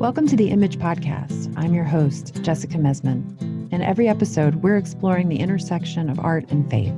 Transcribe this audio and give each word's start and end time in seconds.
Welcome 0.00 0.26
to 0.28 0.36
the 0.36 0.48
Image 0.48 0.78
Podcast. 0.78 1.52
I'm 1.58 1.74
your 1.74 1.84
host, 1.84 2.42
Jessica 2.42 2.78
Mesman. 2.78 3.70
In 3.70 3.82
every 3.82 4.08
episode, 4.08 4.54
we're 4.62 4.78
exploring 4.78 5.28
the 5.28 5.38
intersection 5.38 6.08
of 6.08 6.18
art 6.18 6.50
and 6.50 6.70
faith. 6.70 6.94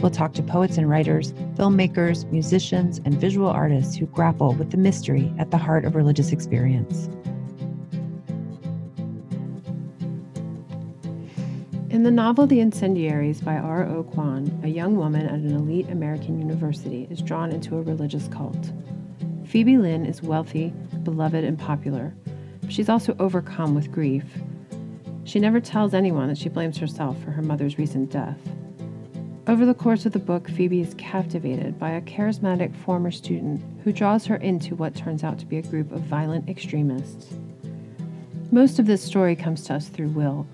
We'll 0.00 0.10
talk 0.10 0.34
to 0.34 0.42
poets 0.42 0.76
and 0.76 0.86
writers, 0.86 1.32
filmmakers, 1.56 2.30
musicians, 2.30 3.00
and 3.06 3.18
visual 3.18 3.48
artists 3.48 3.96
who 3.96 4.04
grapple 4.04 4.52
with 4.52 4.72
the 4.72 4.76
mystery 4.76 5.32
at 5.38 5.52
the 5.52 5.56
heart 5.56 5.86
of 5.86 5.94
religious 5.94 6.32
experience. 6.32 7.08
In 11.88 12.02
the 12.02 12.10
novel 12.10 12.46
The 12.46 12.60
Incendiaries 12.60 13.40
by 13.40 13.56
R. 13.56 13.86
O. 13.86 14.04
Kwon, 14.04 14.62
a 14.62 14.68
young 14.68 14.96
woman 14.96 15.24
at 15.24 15.32
an 15.32 15.56
elite 15.56 15.88
American 15.88 16.38
university 16.38 17.08
is 17.10 17.22
drawn 17.22 17.50
into 17.52 17.78
a 17.78 17.80
religious 17.80 18.28
cult. 18.28 18.70
Phoebe 19.46 19.78
Lin 19.78 20.04
is 20.04 20.22
wealthy, 20.22 20.74
beloved, 21.04 21.42
and 21.42 21.58
popular. 21.58 22.12
She's 22.68 22.88
also 22.88 23.16
overcome 23.18 23.74
with 23.74 23.92
grief. 23.92 24.24
She 25.24 25.38
never 25.38 25.60
tells 25.60 25.94
anyone 25.94 26.28
that 26.28 26.38
she 26.38 26.48
blames 26.48 26.78
herself 26.78 27.22
for 27.22 27.30
her 27.30 27.42
mother's 27.42 27.78
recent 27.78 28.10
death. 28.10 28.38
Over 29.46 29.66
the 29.66 29.74
course 29.74 30.06
of 30.06 30.12
the 30.12 30.18
book, 30.18 30.48
Phoebe 30.48 30.80
is 30.80 30.94
captivated 30.94 31.78
by 31.78 31.90
a 31.90 32.00
charismatic 32.00 32.74
former 32.74 33.10
student 33.10 33.62
who 33.84 33.92
draws 33.92 34.24
her 34.26 34.36
into 34.36 34.74
what 34.74 34.94
turns 34.94 35.22
out 35.22 35.38
to 35.38 35.46
be 35.46 35.58
a 35.58 35.62
group 35.62 35.92
of 35.92 36.00
violent 36.00 36.48
extremists. 36.48 37.34
Most 38.50 38.78
of 38.78 38.86
this 38.86 39.02
story 39.02 39.36
comes 39.36 39.64
to 39.64 39.74
us 39.74 39.88
through 39.88 40.08
Will, 40.08 40.46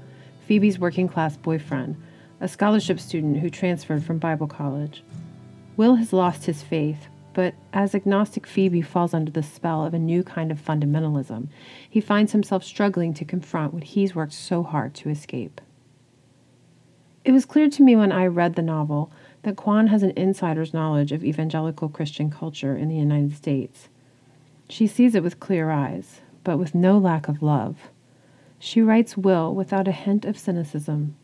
Phoebe's 0.47 0.81
working 0.81 1.07
class 1.07 1.37
boyfriend, 1.37 1.97
a 2.41 2.49
scholarship 2.49 2.99
student 2.99 3.39
who 3.39 3.51
transferred 3.51 4.03
from 4.03 4.19
Bible 4.19 4.49
college. 4.49 5.05
Will 5.77 5.95
has 5.95 6.13
lost 6.13 6.47
his 6.47 6.63
faith, 6.63 7.07
but 7.33 7.55
as 7.73 7.95
agnostic 7.95 8.47
Phoebe 8.47 8.83
falls 8.83 9.15
under 9.15 9.31
the 9.31 9.43
spell 9.43 9.85
of 9.85 9.95
a 9.95 9.99
new 9.99 10.23
kind 10.23 10.51
of 10.51 10.65
fundamentalism, 10.65 11.49
he 11.89 12.01
finds 12.01 12.33
himself 12.33 12.65
struggling 12.65 13.15
to 13.15 13.25
confront 13.25 13.73
what 13.73 13.85
he's 13.85 14.15
worked 14.15 14.33
so 14.33 14.63
hard 14.63 14.95
to 14.95 15.09
escape. 15.09 15.61
It 17.25 17.33
was 17.33 17.45
clear 17.45 17.69
to 17.69 17.83
me 17.83 17.97
when 17.97 18.13
I 18.13 18.27
read 18.27 18.55
the 18.55 18.63
novel 18.63 19.13
that 19.43 19.57
Kwon 19.57 19.89
has 19.89 20.03
an 20.03 20.13
insider's 20.17 20.75
knowledge 20.75 21.13
of 21.13 21.25
evangelical 21.25 21.89
Christian 21.89 22.31
culture 22.31 22.77
in 22.77 22.89
the 22.89 22.97
United 22.97 23.35
States. 23.35 23.89
She 24.69 24.87
sees 24.87 25.15
it 25.15 25.23
with 25.23 25.41
clear 25.41 25.71
eyes, 25.71 26.21
but 26.45 26.59
with 26.59 26.75
no 26.75 26.99
lack 26.99 27.29
of 27.29 27.43
love. 27.43 27.91
She 28.59 28.83
writes 28.83 29.17
Will 29.17 29.55
without 29.55 29.89
a 29.89 29.93
hint 29.93 30.25
of 30.25 30.39
cynicism, 30.39 31.17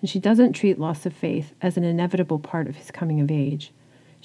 and 0.00 0.08
she 0.08 0.18
doesn't 0.18 0.52
treat 0.52 0.78
loss 0.78 1.06
of 1.06 1.12
faith 1.12 1.54
as 1.60 1.76
an 1.76 1.84
inevitable 1.84 2.38
part 2.38 2.68
of 2.68 2.76
his 2.76 2.90
coming 2.90 3.20
of 3.20 3.30
age. 3.30 3.72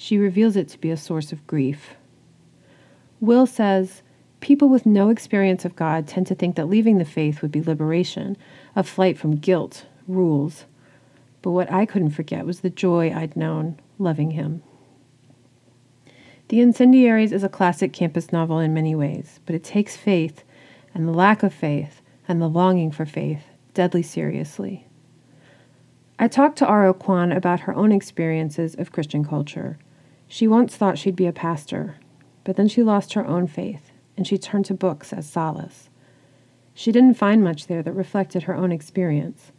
She 0.02 0.16
reveals 0.16 0.56
it 0.56 0.66
to 0.68 0.78
be 0.78 0.90
a 0.90 0.96
source 0.96 1.30
of 1.30 1.46
grief. 1.46 1.94
Will 3.20 3.44
says, 3.44 4.00
People 4.40 4.70
with 4.70 4.86
no 4.86 5.10
experience 5.10 5.66
of 5.66 5.76
God 5.76 6.06
tend 6.06 6.26
to 6.28 6.34
think 6.34 6.56
that 6.56 6.70
leaving 6.70 6.96
the 6.96 7.04
faith 7.04 7.42
would 7.42 7.52
be 7.52 7.60
liberation, 7.60 8.38
a 8.74 8.82
flight 8.82 9.18
from 9.18 9.36
guilt, 9.36 9.84
rules. 10.08 10.64
But 11.42 11.50
what 11.50 11.70
I 11.70 11.84
couldn't 11.84 12.12
forget 12.12 12.46
was 12.46 12.60
the 12.60 12.70
joy 12.70 13.12
I'd 13.14 13.36
known 13.36 13.78
loving 13.98 14.30
him. 14.30 14.62
The 16.48 16.60
Incendiaries 16.60 17.30
is 17.30 17.44
a 17.44 17.50
classic 17.50 17.92
campus 17.92 18.32
novel 18.32 18.58
in 18.58 18.72
many 18.72 18.94
ways, 18.94 19.38
but 19.44 19.54
it 19.54 19.62
takes 19.62 19.98
faith 19.98 20.44
and 20.94 21.06
the 21.06 21.12
lack 21.12 21.42
of 21.42 21.52
faith 21.52 22.00
and 22.26 22.40
the 22.40 22.48
longing 22.48 22.90
for 22.90 23.04
faith 23.04 23.42
deadly 23.74 24.02
seriously. 24.02 24.86
I 26.18 26.26
talked 26.26 26.56
to 26.60 26.66
R.O. 26.66 26.94
Kwon 26.94 27.36
about 27.36 27.60
her 27.60 27.74
own 27.74 27.92
experiences 27.92 28.74
of 28.74 28.92
Christian 28.92 29.26
culture. 29.26 29.78
She 30.32 30.46
once 30.46 30.76
thought 30.76 30.96
she'd 30.96 31.16
be 31.16 31.26
a 31.26 31.32
pastor, 31.32 31.96
but 32.44 32.54
then 32.54 32.68
she 32.68 32.84
lost 32.84 33.14
her 33.14 33.26
own 33.26 33.48
faith 33.48 33.90
and 34.16 34.24
she 34.24 34.38
turned 34.38 34.64
to 34.66 34.74
books 34.74 35.12
as 35.12 35.28
solace. 35.28 35.90
She 36.72 36.92
didn't 36.92 37.14
find 37.14 37.42
much 37.42 37.66
there 37.66 37.82
that 37.82 37.92
reflected 37.92 38.44
her 38.44 38.54
own 38.54 38.70
experience. 38.70 39.50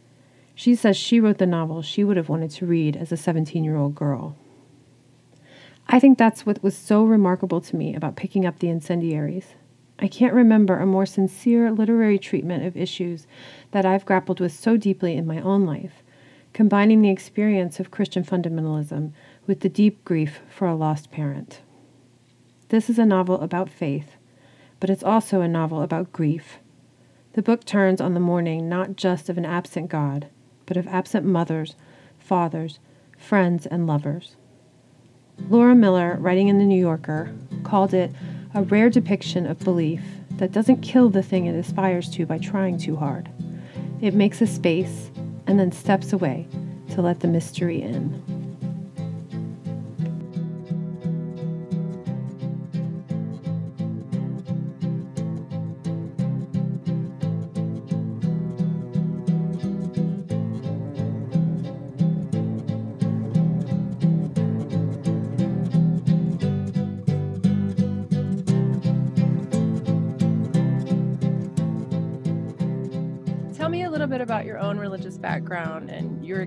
She 0.54 0.74
says 0.74 0.96
she 0.96 1.20
wrote 1.20 1.36
the 1.36 1.44
novel 1.44 1.82
she 1.82 2.04
would 2.04 2.16
have 2.16 2.30
wanted 2.30 2.52
to 2.52 2.64
read 2.64 2.96
as 2.96 3.12
a 3.12 3.18
17 3.18 3.62
year 3.62 3.76
old 3.76 3.94
girl. 3.94 4.34
I 5.88 6.00
think 6.00 6.16
that's 6.16 6.46
what 6.46 6.62
was 6.62 6.74
so 6.74 7.04
remarkable 7.04 7.60
to 7.60 7.76
me 7.76 7.94
about 7.94 8.16
picking 8.16 8.46
up 8.46 8.58
The 8.58 8.70
Incendiaries. 8.70 9.48
I 9.98 10.08
can't 10.08 10.32
remember 10.32 10.78
a 10.78 10.86
more 10.86 11.04
sincere 11.04 11.70
literary 11.70 12.18
treatment 12.18 12.64
of 12.64 12.78
issues 12.78 13.26
that 13.72 13.84
I've 13.84 14.06
grappled 14.06 14.40
with 14.40 14.54
so 14.54 14.78
deeply 14.78 15.16
in 15.16 15.26
my 15.26 15.42
own 15.42 15.66
life, 15.66 16.02
combining 16.54 17.02
the 17.02 17.10
experience 17.10 17.78
of 17.78 17.90
Christian 17.90 18.24
fundamentalism 18.24 19.12
with 19.46 19.60
the 19.60 19.68
deep 19.68 20.04
grief 20.04 20.40
for 20.48 20.66
a 20.66 20.74
lost 20.74 21.10
parent. 21.10 21.60
This 22.68 22.88
is 22.88 22.98
a 22.98 23.06
novel 23.06 23.40
about 23.40 23.68
faith, 23.68 24.16
but 24.80 24.88
it's 24.88 25.02
also 25.02 25.40
a 25.40 25.48
novel 25.48 25.82
about 25.82 26.12
grief. 26.12 26.58
The 27.34 27.42
book 27.42 27.64
turns 27.64 28.00
on 28.00 28.14
the 28.14 28.20
mourning 28.20 28.68
not 28.68 28.96
just 28.96 29.28
of 29.28 29.38
an 29.38 29.44
absent 29.44 29.88
God, 29.88 30.28
but 30.66 30.76
of 30.76 30.86
absent 30.86 31.26
mothers, 31.26 31.74
fathers, 32.18 32.78
friends, 33.18 33.66
and 33.66 33.86
lovers. 33.86 34.36
Laura 35.48 35.74
Miller, 35.74 36.16
writing 36.20 36.48
in 36.48 36.58
The 36.58 36.64
New 36.64 36.80
Yorker, 36.80 37.34
called 37.64 37.94
it 37.94 38.12
a 38.54 38.62
rare 38.62 38.90
depiction 38.90 39.46
of 39.46 39.58
belief 39.60 40.02
that 40.32 40.52
doesn't 40.52 40.82
kill 40.82 41.08
the 41.08 41.22
thing 41.22 41.46
it 41.46 41.54
aspires 41.54 42.10
to 42.10 42.26
by 42.26 42.38
trying 42.38 42.78
too 42.78 42.96
hard. 42.96 43.28
It 44.00 44.14
makes 44.14 44.40
a 44.40 44.46
space 44.46 45.10
and 45.46 45.58
then 45.58 45.72
steps 45.72 46.12
away 46.12 46.46
to 46.90 47.02
let 47.02 47.20
the 47.20 47.28
mystery 47.28 47.80
in. 47.80 48.31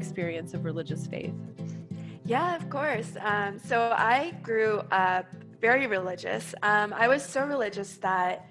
Experience 0.06 0.54
of 0.54 0.66
religious 0.66 1.08
faith. 1.08 1.34
Yeah, 2.26 2.56
of 2.56 2.70
course. 2.70 3.18
Um, 3.22 3.60
so 3.60 3.94
I 3.98 4.36
grew 4.44 4.82
up 4.92 5.26
very 5.62 5.88
religious. 5.88 6.54
Um, 6.64 6.94
I 6.94 7.08
was 7.08 7.24
so 7.24 7.46
religious 7.46 7.98
that 7.98 8.48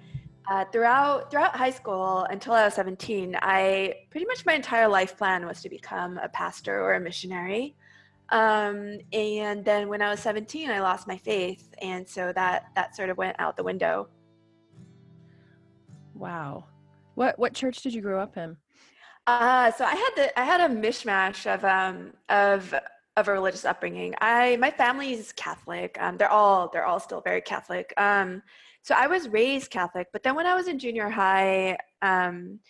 uh, 0.50 0.64
throughout 0.72 1.30
throughout 1.30 1.56
high 1.56 1.70
school 1.70 2.26
until 2.30 2.52
I 2.52 2.64
was 2.64 2.74
17, 2.74 3.36
I 3.40 3.94
pretty 4.10 4.26
much 4.26 4.44
my 4.44 4.54
entire 4.54 4.88
life 4.88 5.16
plan 5.16 5.46
was 5.46 5.62
to 5.62 5.68
become 5.68 6.18
a 6.18 6.28
pastor 6.28 6.80
or 6.82 6.94
a 6.94 7.00
missionary. 7.00 7.76
Um, 8.30 8.98
and 9.12 9.64
then 9.64 9.88
when 9.88 10.02
I 10.02 10.10
was 10.10 10.20
17, 10.20 10.70
I 10.70 10.80
lost 10.80 11.06
my 11.06 11.18
faith, 11.18 11.68
and 11.80 12.08
so 12.08 12.32
that 12.34 12.64
that 12.74 12.96
sort 12.96 13.10
of 13.10 13.16
went 13.16 13.36
out 13.38 13.56
the 13.56 13.64
window. 13.64 14.08
Wow, 16.14 16.64
what 17.14 17.38
what 17.38 17.54
church 17.54 17.82
did 17.82 17.94
you 17.94 18.02
grow 18.02 18.20
up 18.20 18.36
in? 18.36 18.56
Uh, 19.26 19.70
so 19.72 19.84
I 19.84 19.94
had 19.94 20.10
the 20.16 20.38
I 20.38 20.44
had 20.44 20.60
a 20.60 20.74
mishmash 20.74 21.52
of 21.52 21.64
um 21.64 22.12
of 22.28 22.74
of 23.16 23.28
a 23.28 23.32
religious 23.32 23.64
upbringing. 23.64 24.14
I 24.20 24.56
my 24.56 24.70
family 24.70 25.12
is 25.14 25.32
Catholic. 25.32 25.96
Um, 26.00 26.16
they're 26.18 26.30
all 26.30 26.68
they're 26.72 26.84
all 26.84 27.00
still 27.00 27.20
very 27.22 27.40
Catholic. 27.40 27.92
Um, 27.96 28.42
so 28.82 28.94
I 28.94 29.06
was 29.06 29.28
raised 29.28 29.70
Catholic, 29.70 30.08
but 30.12 30.22
then 30.22 30.34
when 30.34 30.46
I 30.46 30.54
was 30.54 30.68
in 30.68 30.78
junior 30.78 31.08
high, 31.08 31.78
um, 32.02 32.60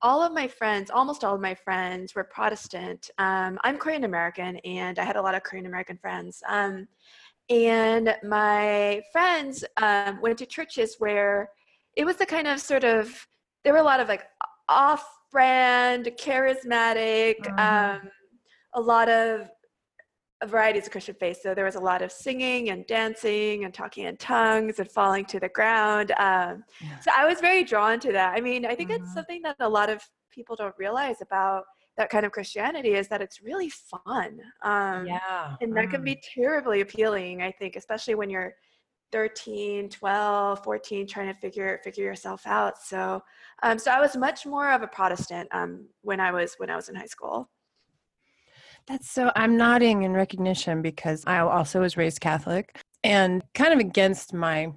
all 0.00 0.22
of 0.22 0.32
my 0.32 0.46
friends, 0.46 0.90
almost 0.90 1.24
all 1.24 1.34
of 1.34 1.40
my 1.40 1.54
friends, 1.54 2.14
were 2.14 2.24
Protestant. 2.24 3.10
Um, 3.18 3.58
I'm 3.64 3.76
Korean 3.76 4.04
American, 4.04 4.56
and 4.58 4.98
I 4.98 5.04
had 5.04 5.16
a 5.16 5.22
lot 5.22 5.34
of 5.34 5.42
Korean 5.42 5.66
American 5.66 5.98
friends. 5.98 6.40
Um, 6.48 6.86
and 7.50 8.14
my 8.22 9.02
friends 9.12 9.64
um, 9.76 10.20
went 10.20 10.38
to 10.38 10.46
churches 10.46 10.96
where 11.00 11.50
it 11.96 12.04
was 12.04 12.16
the 12.16 12.26
kind 12.26 12.46
of 12.46 12.60
sort 12.60 12.84
of 12.84 13.26
there 13.64 13.72
were 13.72 13.80
a 13.80 13.82
lot 13.82 13.98
of 13.98 14.08
like 14.08 14.24
off 14.68 15.04
brand, 15.30 16.10
charismatic, 16.18 17.36
mm-hmm. 17.40 17.58
um, 17.58 18.10
a 18.74 18.80
lot 18.80 19.08
of 19.08 19.48
varieties 20.46 20.86
of 20.86 20.92
Christian 20.92 21.14
faith. 21.20 21.40
So 21.42 21.54
there 21.54 21.64
was 21.64 21.74
a 21.74 21.80
lot 21.80 22.02
of 22.02 22.10
singing 22.10 22.70
and 22.70 22.86
dancing 22.86 23.64
and 23.64 23.74
talking 23.74 24.04
in 24.06 24.16
tongues 24.16 24.78
and 24.78 24.90
falling 24.90 25.26
to 25.26 25.40
the 25.40 25.50
ground. 25.50 26.12
Um, 26.12 26.64
yeah. 26.80 26.98
So 27.00 27.10
I 27.16 27.26
was 27.26 27.40
very 27.40 27.62
drawn 27.62 28.00
to 28.00 28.12
that. 28.12 28.36
I 28.36 28.40
mean, 28.40 28.64
I 28.64 28.74
think 28.74 28.90
mm-hmm. 28.90 29.04
it's 29.04 29.12
something 29.12 29.42
that 29.42 29.56
a 29.60 29.68
lot 29.68 29.90
of 29.90 30.02
people 30.30 30.56
don't 30.56 30.74
realize 30.78 31.16
about 31.20 31.64
that 31.96 32.08
kind 32.08 32.24
of 32.24 32.32
Christianity 32.32 32.94
is 32.94 33.08
that 33.08 33.20
it's 33.20 33.42
really 33.42 33.68
fun. 33.68 34.40
Um, 34.62 35.06
yeah. 35.06 35.56
And 35.60 35.76
that 35.76 35.86
mm. 35.86 35.90
can 35.90 36.04
be 36.04 36.22
terribly 36.34 36.80
appealing, 36.80 37.42
I 37.42 37.50
think, 37.50 37.76
especially 37.76 38.14
when 38.14 38.30
you're 38.30 38.54
13 39.12 39.88
12 39.88 40.64
14 40.64 41.06
trying 41.06 41.32
to 41.32 41.40
figure 41.40 41.80
figure 41.82 42.04
yourself 42.04 42.46
out. 42.46 42.82
So 42.82 43.22
um, 43.62 43.78
so 43.78 43.90
i 43.90 44.00
was 44.00 44.16
much 44.16 44.46
more 44.46 44.70
of 44.70 44.82
a 44.82 44.86
protestant 44.86 45.48
um, 45.52 45.86
when 46.02 46.20
i 46.20 46.32
was 46.32 46.54
when 46.58 46.70
i 46.70 46.76
was 46.76 46.88
in 46.88 46.94
high 46.94 47.06
school. 47.06 47.50
That's 48.86 49.10
so 49.10 49.30
i'm 49.36 49.56
nodding 49.56 50.02
in 50.02 50.12
recognition 50.12 50.82
because 50.82 51.24
i 51.26 51.38
also 51.38 51.80
was 51.80 51.96
raised 51.96 52.20
catholic 52.20 52.80
and 53.04 53.42
kind 53.54 53.72
of 53.72 53.78
against 53.78 54.32
my 54.32 54.72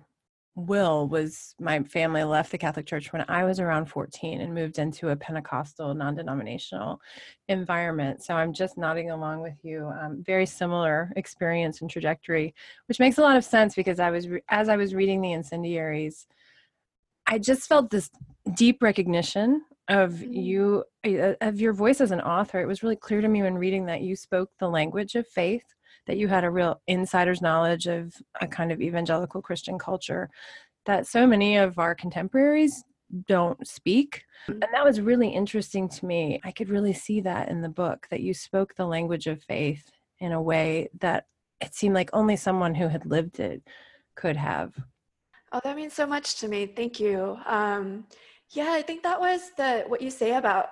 Will 0.55 1.07
was 1.07 1.55
my 1.59 1.81
family 1.81 2.23
left 2.23 2.51
the 2.51 2.59
Catholic 2.59 2.85
Church 2.85 3.11
when 3.11 3.25
I 3.27 3.43
was 3.43 3.59
around 3.59 3.87
14 3.87 4.39
and 4.39 4.53
moved 4.53 4.77
into 4.77 5.09
a 5.09 5.15
Pentecostal, 5.15 5.95
non 5.95 6.13
denominational 6.13 7.01
environment. 7.47 8.23
So 8.23 8.35
I'm 8.35 8.53
just 8.53 8.77
nodding 8.77 9.09
along 9.09 9.41
with 9.41 9.57
you. 9.63 9.91
Um, 9.99 10.23
very 10.23 10.45
similar 10.45 11.11
experience 11.15 11.81
and 11.81 11.89
trajectory, 11.89 12.53
which 12.87 12.99
makes 12.99 13.17
a 13.17 13.21
lot 13.21 13.35
of 13.35 13.43
sense 13.43 13.73
because 13.73 13.99
I 13.99 14.11
was, 14.11 14.27
re- 14.27 14.43
as 14.49 14.69
I 14.69 14.75
was 14.75 14.93
reading 14.93 15.21
The 15.21 15.33
Incendiaries, 15.33 16.27
I 17.25 17.39
just 17.39 17.67
felt 17.67 17.89
this 17.89 18.11
deep 18.53 18.83
recognition 18.83 19.63
of 19.87 20.11
mm-hmm. 20.11 20.33
you, 20.33 20.83
uh, 21.05 21.33
of 21.41 21.59
your 21.59 21.73
voice 21.73 21.99
as 21.99 22.11
an 22.11 22.21
author. 22.21 22.61
It 22.61 22.67
was 22.67 22.83
really 22.83 22.95
clear 22.95 23.21
to 23.21 23.27
me 23.27 23.41
when 23.41 23.55
reading 23.55 23.87
that 23.87 24.01
you 24.01 24.15
spoke 24.15 24.51
the 24.59 24.69
language 24.69 25.15
of 25.15 25.27
faith 25.27 25.63
that 26.07 26.17
you 26.17 26.27
had 26.27 26.43
a 26.43 26.49
real 26.49 26.81
insider's 26.87 27.41
knowledge 27.41 27.87
of 27.87 28.13
a 28.41 28.47
kind 28.47 28.71
of 28.71 28.81
evangelical 28.81 29.41
Christian 29.41 29.79
culture 29.79 30.29
that 30.85 31.07
so 31.07 31.25
many 31.25 31.57
of 31.57 31.79
our 31.79 31.95
contemporaries 31.95 32.83
don't 33.27 33.65
speak. 33.67 34.23
And 34.47 34.65
that 34.73 34.83
was 34.83 34.99
really 34.99 35.29
interesting 35.29 35.87
to 35.87 36.05
me. 36.05 36.41
I 36.43 36.51
could 36.51 36.69
really 36.69 36.93
see 36.93 37.21
that 37.21 37.49
in 37.49 37.61
the 37.61 37.69
book 37.69 38.07
that 38.09 38.21
you 38.21 38.33
spoke 38.33 38.75
the 38.75 38.85
language 38.85 39.27
of 39.27 39.43
faith 39.43 39.91
in 40.19 40.31
a 40.31 40.41
way 40.41 40.89
that 40.99 41.27
it 41.61 41.73
seemed 41.73 41.95
like 41.95 42.09
only 42.11 42.35
someone 42.35 42.75
who 42.75 42.87
had 42.87 43.05
lived 43.05 43.39
it 43.39 43.61
could 44.15 44.35
have. 44.35 44.73
Oh, 45.51 45.61
that 45.63 45.75
means 45.75 45.93
so 45.93 46.05
much 46.05 46.39
to 46.39 46.47
me. 46.47 46.65
Thank 46.65 46.99
you. 46.99 47.37
Um, 47.45 48.05
yeah, 48.49 48.71
I 48.71 48.81
think 48.81 49.03
that 49.03 49.19
was 49.19 49.51
the 49.55 49.83
what 49.87 50.01
you 50.01 50.09
say 50.09 50.35
about 50.35 50.69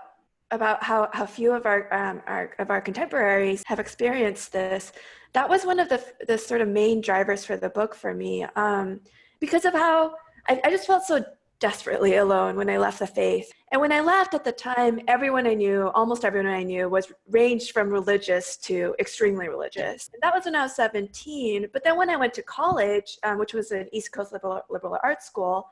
about 0.51 0.83
how, 0.83 1.09
how 1.13 1.25
few 1.25 1.53
of 1.53 1.65
our, 1.65 1.91
um, 1.93 2.21
our 2.27 2.53
of 2.59 2.69
our 2.69 2.81
contemporaries 2.81 3.63
have 3.67 3.79
experienced 3.79 4.51
this 4.51 4.91
that 5.33 5.49
was 5.49 5.65
one 5.65 5.79
of 5.79 5.89
the 5.89 6.03
the 6.27 6.37
sort 6.37 6.61
of 6.61 6.67
main 6.67 7.01
drivers 7.01 7.45
for 7.45 7.57
the 7.57 7.69
book 7.69 7.95
for 7.95 8.13
me 8.13 8.43
um, 8.55 8.99
because 9.39 9.65
of 9.65 9.73
how 9.73 10.13
I, 10.47 10.61
I 10.63 10.69
just 10.69 10.87
felt 10.87 11.03
so 11.03 11.23
desperately 11.61 12.15
alone 12.15 12.55
when 12.55 12.69
I 12.69 12.77
left 12.77 12.99
the 12.99 13.07
faith. 13.07 13.49
And 13.71 13.79
when 13.79 13.91
I 13.91 14.01
left 14.01 14.33
at 14.33 14.43
the 14.43 14.51
time, 14.51 14.99
everyone 15.07 15.45
I 15.45 15.53
knew, 15.53 15.89
almost 15.93 16.25
everyone 16.25 16.51
I 16.51 16.63
knew, 16.63 16.89
was 16.89 17.13
ranged 17.29 17.71
from 17.71 17.89
religious 17.89 18.57
to 18.57 18.95
extremely 18.99 19.47
religious. 19.47 20.09
And 20.11 20.21
that 20.23 20.33
was 20.33 20.45
when 20.45 20.55
I 20.55 20.63
was 20.63 20.75
17. 20.75 21.67
But 21.71 21.83
then 21.83 21.97
when 21.97 22.09
I 22.09 22.17
went 22.17 22.33
to 22.33 22.41
college, 22.41 23.17
um, 23.23 23.37
which 23.37 23.53
was 23.53 23.71
an 23.71 23.87
East 23.93 24.11
Coast 24.11 24.33
liberal, 24.33 24.61
liberal 24.69 24.97
arts 25.03 25.27
school, 25.27 25.69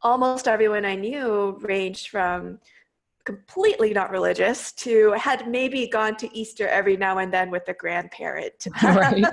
almost 0.00 0.48
everyone 0.48 0.84
I 0.84 0.94
knew 0.94 1.58
ranged 1.60 2.08
from 2.08 2.60
completely 3.24 3.92
not 3.92 4.10
religious 4.10 4.72
to 4.72 5.12
had 5.12 5.48
maybe 5.48 5.86
gone 5.86 6.16
to 6.16 6.36
Easter 6.36 6.66
every 6.68 6.96
now 6.96 7.18
and 7.18 7.32
then 7.32 7.50
with 7.50 7.68
a 7.68 7.74
grandparent. 7.74 8.66
right. 8.82 9.24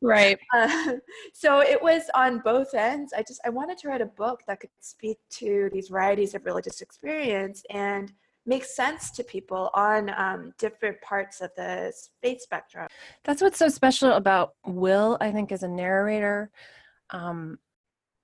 right. 0.00 0.38
Uh, 0.56 0.94
so 1.34 1.60
it 1.60 1.80
was 1.82 2.02
on 2.14 2.38
both 2.38 2.72
ends. 2.72 3.12
I 3.12 3.22
just 3.22 3.40
I 3.44 3.50
wanted 3.50 3.76
to 3.78 3.88
write 3.88 4.00
a 4.00 4.06
book 4.06 4.40
that 4.46 4.60
could 4.60 4.70
speak 4.80 5.18
to 5.30 5.68
these 5.72 5.88
varieties 5.88 6.34
of 6.34 6.46
religious 6.46 6.80
experience 6.80 7.62
and 7.70 8.12
make 8.46 8.64
sense 8.64 9.10
to 9.10 9.24
people 9.24 9.70
on 9.74 10.10
um, 10.16 10.52
different 10.56 11.00
parts 11.02 11.40
of 11.40 11.50
the 11.56 11.92
faith 12.22 12.40
spectrum. 12.40 12.86
That's 13.24 13.42
what's 13.42 13.58
so 13.58 13.68
special 13.68 14.12
about 14.12 14.54
Will, 14.64 15.18
I 15.20 15.30
think, 15.32 15.52
as 15.52 15.62
a 15.62 15.68
narrator. 15.68 16.50
Um, 17.10 17.58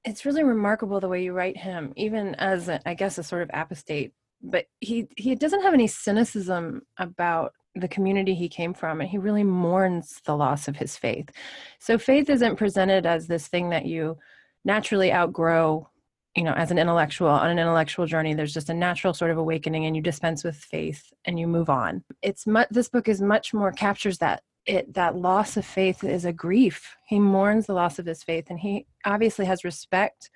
it's 0.04 0.24
really 0.24 0.44
remarkable 0.44 1.00
the 1.00 1.08
way 1.08 1.22
you 1.22 1.32
write 1.32 1.56
him, 1.56 1.92
even 1.96 2.34
as 2.36 2.68
a, 2.68 2.80
I 2.88 2.94
guess 2.94 3.18
a 3.18 3.22
sort 3.22 3.42
of 3.42 3.50
apostate 3.52 4.12
but 4.42 4.66
he 4.80 5.06
he 5.16 5.34
doesn't 5.34 5.62
have 5.62 5.74
any 5.74 5.86
cynicism 5.86 6.82
about 6.98 7.52
the 7.74 7.88
community 7.88 8.34
he 8.34 8.48
came 8.48 8.74
from 8.74 9.00
and 9.00 9.08
he 9.08 9.16
really 9.16 9.44
mourns 9.44 10.20
the 10.26 10.36
loss 10.36 10.68
of 10.68 10.76
his 10.76 10.96
faith. 10.96 11.30
So 11.78 11.96
faith 11.96 12.28
isn't 12.28 12.56
presented 12.56 13.06
as 13.06 13.26
this 13.26 13.48
thing 13.48 13.70
that 13.70 13.86
you 13.86 14.18
naturally 14.64 15.12
outgrow 15.12 15.88
you 16.36 16.44
know 16.44 16.52
as 16.52 16.70
an 16.70 16.78
intellectual. 16.78 17.28
On 17.28 17.50
an 17.50 17.58
intellectual 17.58 18.06
journey 18.06 18.34
there's 18.34 18.54
just 18.54 18.70
a 18.70 18.74
natural 18.74 19.14
sort 19.14 19.30
of 19.30 19.38
awakening 19.38 19.86
and 19.86 19.94
you 19.96 20.02
dispense 20.02 20.44
with 20.44 20.56
faith 20.56 21.12
and 21.24 21.38
you 21.38 21.46
move 21.46 21.70
on. 21.70 22.04
It's 22.20 22.46
much 22.46 22.68
this 22.70 22.88
book 22.88 23.08
is 23.08 23.22
much 23.22 23.54
more 23.54 23.72
captures 23.72 24.18
that 24.18 24.42
it 24.66 24.94
that 24.94 25.16
loss 25.16 25.56
of 25.56 25.64
faith 25.64 26.04
is 26.04 26.24
a 26.24 26.32
grief. 26.32 26.96
He 27.06 27.18
mourns 27.18 27.66
the 27.66 27.74
loss 27.74 27.98
of 27.98 28.06
his 28.06 28.22
faith 28.22 28.46
and 28.50 28.58
he 28.58 28.86
obviously 29.04 29.46
has 29.46 29.64
respect 29.64 30.30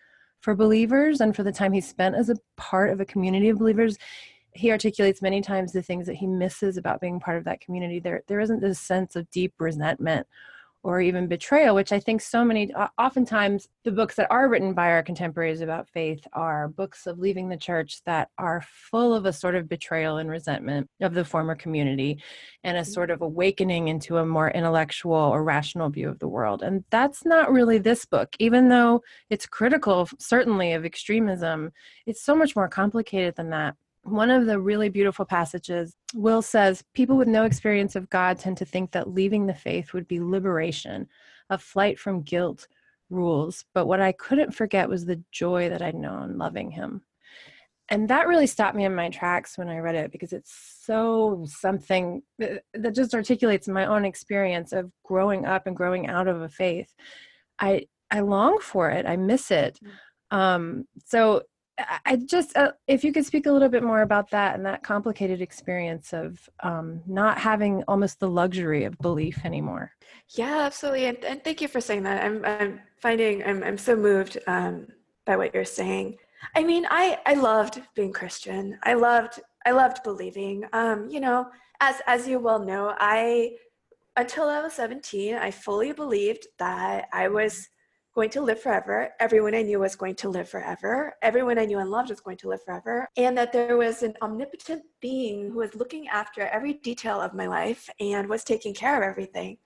for 0.46 0.54
believers 0.54 1.20
and 1.20 1.34
for 1.34 1.42
the 1.42 1.50
time 1.50 1.72
he 1.72 1.80
spent 1.80 2.14
as 2.14 2.30
a 2.30 2.36
part 2.56 2.90
of 2.90 3.00
a 3.00 3.04
community 3.04 3.48
of 3.48 3.58
believers 3.58 3.98
he 4.52 4.70
articulates 4.70 5.20
many 5.20 5.40
times 5.40 5.72
the 5.72 5.82
things 5.82 6.06
that 6.06 6.14
he 6.14 6.26
misses 6.28 6.76
about 6.76 7.00
being 7.00 7.18
part 7.18 7.36
of 7.36 7.42
that 7.44 7.60
community. 7.60 7.98
There 7.98 8.22
there 8.28 8.38
isn't 8.38 8.60
this 8.60 8.78
sense 8.78 9.16
of 9.16 9.28
deep 9.32 9.54
resentment 9.58 10.24
or 10.86 11.00
even 11.00 11.26
betrayal, 11.26 11.74
which 11.74 11.90
I 11.90 11.98
think 11.98 12.20
so 12.20 12.44
many, 12.44 12.72
oftentimes, 12.96 13.66
the 13.82 13.90
books 13.90 14.14
that 14.14 14.30
are 14.30 14.48
written 14.48 14.72
by 14.72 14.92
our 14.92 15.02
contemporaries 15.02 15.60
about 15.60 15.88
faith 15.88 16.24
are 16.32 16.68
books 16.68 17.08
of 17.08 17.18
leaving 17.18 17.48
the 17.48 17.56
church 17.56 18.00
that 18.06 18.28
are 18.38 18.62
full 18.64 19.12
of 19.12 19.26
a 19.26 19.32
sort 19.32 19.56
of 19.56 19.68
betrayal 19.68 20.18
and 20.18 20.30
resentment 20.30 20.88
of 21.00 21.12
the 21.12 21.24
former 21.24 21.56
community 21.56 22.22
and 22.62 22.76
a 22.76 22.84
sort 22.84 23.10
of 23.10 23.20
awakening 23.20 23.88
into 23.88 24.18
a 24.18 24.24
more 24.24 24.52
intellectual 24.52 25.16
or 25.16 25.42
rational 25.42 25.90
view 25.90 26.08
of 26.08 26.20
the 26.20 26.28
world. 26.28 26.62
And 26.62 26.84
that's 26.90 27.24
not 27.24 27.50
really 27.50 27.78
this 27.78 28.04
book, 28.04 28.36
even 28.38 28.68
though 28.68 29.02
it's 29.28 29.46
critical, 29.46 30.08
certainly, 30.20 30.72
of 30.72 30.84
extremism, 30.84 31.72
it's 32.06 32.22
so 32.22 32.36
much 32.36 32.54
more 32.54 32.68
complicated 32.68 33.34
than 33.34 33.50
that 33.50 33.74
one 34.06 34.30
of 34.30 34.46
the 34.46 34.60
really 34.60 34.88
beautiful 34.88 35.24
passages, 35.24 35.96
Will 36.14 36.42
says, 36.42 36.84
People 36.94 37.16
with 37.16 37.28
no 37.28 37.44
experience 37.44 37.96
of 37.96 38.08
God 38.10 38.38
tend 38.38 38.56
to 38.58 38.64
think 38.64 38.92
that 38.92 39.12
leaving 39.12 39.46
the 39.46 39.54
faith 39.54 39.92
would 39.92 40.08
be 40.08 40.20
liberation, 40.20 41.08
a 41.50 41.58
flight 41.58 41.98
from 41.98 42.22
guilt, 42.22 42.68
rules. 43.10 43.64
But 43.74 43.86
what 43.86 44.00
I 44.00 44.12
couldn't 44.12 44.54
forget 44.54 44.88
was 44.88 45.04
the 45.04 45.22
joy 45.32 45.68
that 45.68 45.82
I'd 45.82 45.94
known 45.94 46.38
loving 46.38 46.70
Him. 46.70 47.02
And 47.88 48.08
that 48.08 48.26
really 48.26 48.48
stopped 48.48 48.76
me 48.76 48.84
in 48.84 48.94
my 48.94 49.10
tracks 49.10 49.56
when 49.56 49.68
I 49.68 49.78
read 49.78 49.94
it 49.94 50.10
because 50.10 50.32
it's 50.32 50.52
so 50.82 51.44
something 51.48 52.22
that 52.38 52.94
just 52.94 53.14
articulates 53.14 53.68
my 53.68 53.86
own 53.86 54.04
experience 54.04 54.72
of 54.72 54.90
growing 55.04 55.46
up 55.46 55.66
and 55.66 55.76
growing 55.76 56.08
out 56.08 56.26
of 56.26 56.42
a 56.42 56.48
faith. 56.48 56.92
I 57.60 57.86
I 58.10 58.20
long 58.20 58.58
for 58.60 58.90
it. 58.90 59.06
I 59.06 59.16
miss 59.16 59.50
it. 59.50 59.78
Mm. 60.32 60.36
Um, 60.36 60.88
so 61.04 61.42
I 61.78 62.16
just, 62.16 62.56
uh, 62.56 62.72
if 62.86 63.04
you 63.04 63.12
could 63.12 63.26
speak 63.26 63.46
a 63.46 63.52
little 63.52 63.68
bit 63.68 63.82
more 63.82 64.02
about 64.02 64.30
that 64.30 64.54
and 64.54 64.64
that 64.64 64.82
complicated 64.82 65.42
experience 65.42 66.14
of 66.14 66.48
um, 66.60 67.02
not 67.06 67.38
having 67.38 67.82
almost 67.86 68.18
the 68.18 68.28
luxury 68.28 68.84
of 68.84 68.96
belief 68.98 69.44
anymore. 69.44 69.92
Yeah, 70.30 70.60
absolutely, 70.60 71.06
and, 71.06 71.22
and 71.24 71.44
thank 71.44 71.60
you 71.60 71.68
for 71.68 71.80
saying 71.80 72.02
that. 72.04 72.24
I'm, 72.24 72.44
I'm 72.44 72.80
finding, 72.96 73.44
I'm, 73.44 73.62
I'm 73.62 73.78
so 73.78 73.94
moved 73.94 74.38
um, 74.46 74.86
by 75.26 75.36
what 75.36 75.54
you're 75.54 75.64
saying. 75.64 76.16
I 76.54 76.64
mean, 76.64 76.86
I, 76.90 77.18
I 77.26 77.34
loved 77.34 77.82
being 77.94 78.12
Christian. 78.12 78.78
I 78.82 78.94
loved, 78.94 79.40
I 79.66 79.72
loved 79.72 80.02
believing. 80.02 80.64
Um, 80.72 81.08
you 81.10 81.20
know, 81.20 81.46
as 81.80 82.00
as 82.06 82.26
you 82.26 82.38
well 82.38 82.58
know, 82.58 82.94
I 82.98 83.52
until 84.16 84.48
I 84.48 84.62
was 84.62 84.72
17, 84.74 85.34
I 85.34 85.50
fully 85.50 85.92
believed 85.92 86.46
that 86.58 87.08
I 87.12 87.28
was 87.28 87.68
going 88.16 88.30
to 88.30 88.40
live 88.40 88.60
forever. 88.60 89.10
Everyone 89.20 89.54
I 89.54 89.60
knew 89.60 89.78
was 89.78 89.94
going 89.94 90.14
to 90.16 90.30
live 90.30 90.48
forever. 90.48 91.14
Everyone 91.20 91.58
I 91.58 91.66
knew 91.66 91.78
and 91.78 91.90
loved 91.90 92.08
was 92.08 92.20
going 92.20 92.38
to 92.38 92.48
live 92.48 92.64
forever. 92.64 93.06
And 93.18 93.36
that 93.36 93.52
there 93.52 93.76
was 93.76 94.02
an 94.02 94.14
omnipotent 94.22 94.82
being 95.02 95.50
who 95.50 95.58
was 95.58 95.74
looking 95.74 96.08
after 96.08 96.40
every 96.46 96.72
detail 96.72 97.20
of 97.20 97.34
my 97.34 97.46
life 97.46 97.90
and 98.00 98.26
was 98.26 98.42
taking 98.42 98.72
care 98.72 98.96
of 98.96 99.06
everything. 99.06 99.58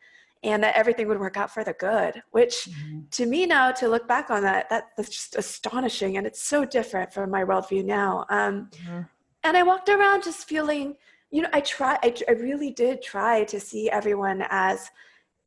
And 0.42 0.64
that 0.64 0.74
everything 0.74 1.06
would 1.06 1.20
work 1.20 1.36
out 1.36 1.52
for 1.52 1.62
the 1.62 1.74
good, 1.74 2.22
which 2.32 2.66
mm-hmm. 2.68 3.00
to 3.10 3.26
me 3.26 3.46
now, 3.46 3.70
to 3.72 3.88
look 3.88 4.08
back 4.08 4.30
on 4.30 4.42
that, 4.42 4.68
that, 4.70 4.84
that's 4.96 5.10
just 5.10 5.36
astonishing. 5.36 6.16
And 6.16 6.26
it's 6.26 6.42
so 6.42 6.64
different 6.64 7.12
from 7.12 7.30
my 7.30 7.44
worldview 7.44 7.84
now. 7.84 8.24
Um, 8.30 8.68
mm-hmm. 8.72 9.02
And 9.44 9.56
I 9.56 9.62
walked 9.62 9.90
around 9.90 10.24
just 10.24 10.48
feeling, 10.48 10.96
you 11.30 11.42
know, 11.42 11.50
I 11.52 11.60
try, 11.60 11.98
I, 12.02 12.16
I 12.26 12.32
really 12.32 12.70
did 12.70 13.00
try 13.00 13.44
to 13.44 13.60
see 13.60 13.90
everyone 13.90 14.44
as, 14.48 14.90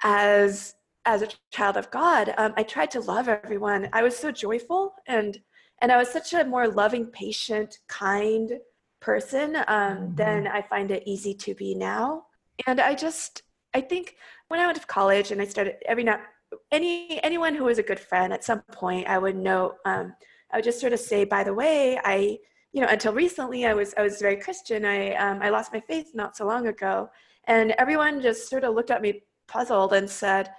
as 0.03 0.75
as 1.05 1.21
a 1.21 1.27
child 1.51 1.77
of 1.77 1.91
God, 1.91 2.33
um, 2.37 2.53
I 2.55 2.63
tried 2.63 2.91
to 2.91 3.01
love 3.01 3.27
everyone. 3.27 3.89
I 3.93 4.03
was 4.03 4.17
so 4.17 4.31
joyful 4.31 4.93
and 5.07 5.39
and 5.81 5.91
I 5.91 5.97
was 5.97 6.09
such 6.09 6.33
a 6.33 6.45
more 6.45 6.67
loving, 6.67 7.07
patient, 7.07 7.79
kind 7.89 8.53
person 9.01 9.57
um, 9.57 9.63
mm-hmm. 9.67 10.15
than 10.15 10.47
I 10.47 10.61
find 10.61 10.91
it 10.91 11.03
easy 11.05 11.33
to 11.33 11.53
be 11.53 11.75
now. 11.75 12.25
And 12.67 12.79
I 12.79 12.95
just 12.95 13.43
I 13.73 13.81
think 13.81 14.15
when 14.47 14.59
I 14.59 14.65
went 14.65 14.79
to 14.79 14.87
college 14.87 15.31
and 15.31 15.41
I 15.41 15.45
started 15.45 15.75
every 15.85 16.03
now 16.03 16.19
any 16.71 17.21
anyone 17.23 17.55
who 17.55 17.65
was 17.65 17.79
a 17.79 17.83
good 17.83 17.99
friend 17.99 18.31
at 18.31 18.43
some 18.43 18.61
point 18.71 19.07
I 19.07 19.17
would 19.17 19.35
know 19.35 19.73
um, 19.85 20.13
I 20.51 20.57
would 20.57 20.63
just 20.63 20.79
sort 20.79 20.93
of 20.93 20.99
say, 20.99 21.25
by 21.25 21.43
the 21.43 21.53
way, 21.53 21.99
I 22.03 22.37
you 22.71 22.81
know 22.81 22.87
until 22.87 23.13
recently 23.13 23.65
I 23.65 23.73
was 23.73 23.93
I 23.97 24.03
was 24.03 24.21
very 24.21 24.37
Christian. 24.37 24.85
I 24.85 25.15
um, 25.15 25.39
I 25.41 25.49
lost 25.49 25.73
my 25.73 25.81
faith 25.81 26.11
not 26.13 26.37
so 26.37 26.45
long 26.45 26.67
ago, 26.67 27.09
and 27.45 27.71
everyone 27.77 28.21
just 28.21 28.49
sort 28.49 28.63
of 28.63 28.75
looked 28.75 28.91
at 28.91 29.01
me 29.01 29.23
puzzled 29.47 29.93
and 29.93 30.09
said 30.09 30.49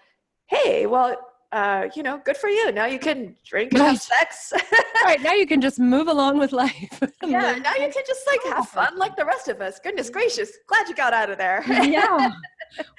hey, 0.55 0.87
well, 0.87 1.17
uh, 1.55 1.89
you 1.95 2.03
know, 2.03 2.21
good 2.25 2.37
for 2.37 2.49
you. 2.49 2.73
Now 2.73 2.87
you 2.87 2.99
can 2.99 3.37
drink 3.45 3.73
and 3.73 3.81
right. 3.81 3.91
have 3.91 4.01
sex. 4.01 4.53
right. 5.05 5.23
Now 5.23 5.35
you 5.35 5.47
can 5.47 5.61
just 5.61 5.79
move 5.79 6.09
along 6.09 6.39
with 6.39 6.51
life. 6.51 7.01
yeah. 7.25 7.55
Now 7.63 7.75
you 7.75 7.91
can 7.93 8.03
just 8.07 8.27
like 8.27 8.43
have 8.53 8.69
fun 8.69 8.99
like 8.99 9.15
the 9.17 9.25
rest 9.25 9.47
of 9.47 9.61
us. 9.61 9.79
Goodness 9.79 10.11
gracious. 10.11 10.51
Glad 10.67 10.89
you 10.89 10.97
got 10.97 11.15
out 11.15 11.31
of 11.31 11.39
there. 11.39 11.63
yeah. 11.69 12.33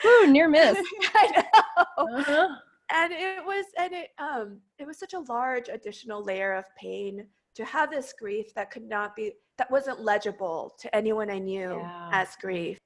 Woo, 0.05 0.27
near 0.27 0.47
miss. 0.47 0.77
I 1.13 1.43
know. 1.43 2.17
Uh-huh. 2.17 2.47
and 2.93 3.11
it 3.11 3.45
was 3.45 3.65
and 3.77 3.93
it 3.93 4.09
um 4.19 4.59
it 4.79 4.87
was 4.87 4.97
such 4.97 5.13
a 5.13 5.19
large 5.19 5.67
additional 5.67 6.23
layer 6.23 6.53
of 6.53 6.63
pain 6.77 7.25
to 7.55 7.65
have 7.65 7.91
this 7.91 8.13
grief 8.17 8.53
that 8.53 8.71
could 8.71 8.87
not 8.87 9.17
be 9.17 9.33
that 9.57 9.69
wasn't 9.69 9.99
legible 9.99 10.75
to 10.79 10.93
anyone 10.95 11.31
i 11.31 11.39
knew 11.39 11.77
yeah. 11.77 12.09
as 12.11 12.35
grief 12.39 12.77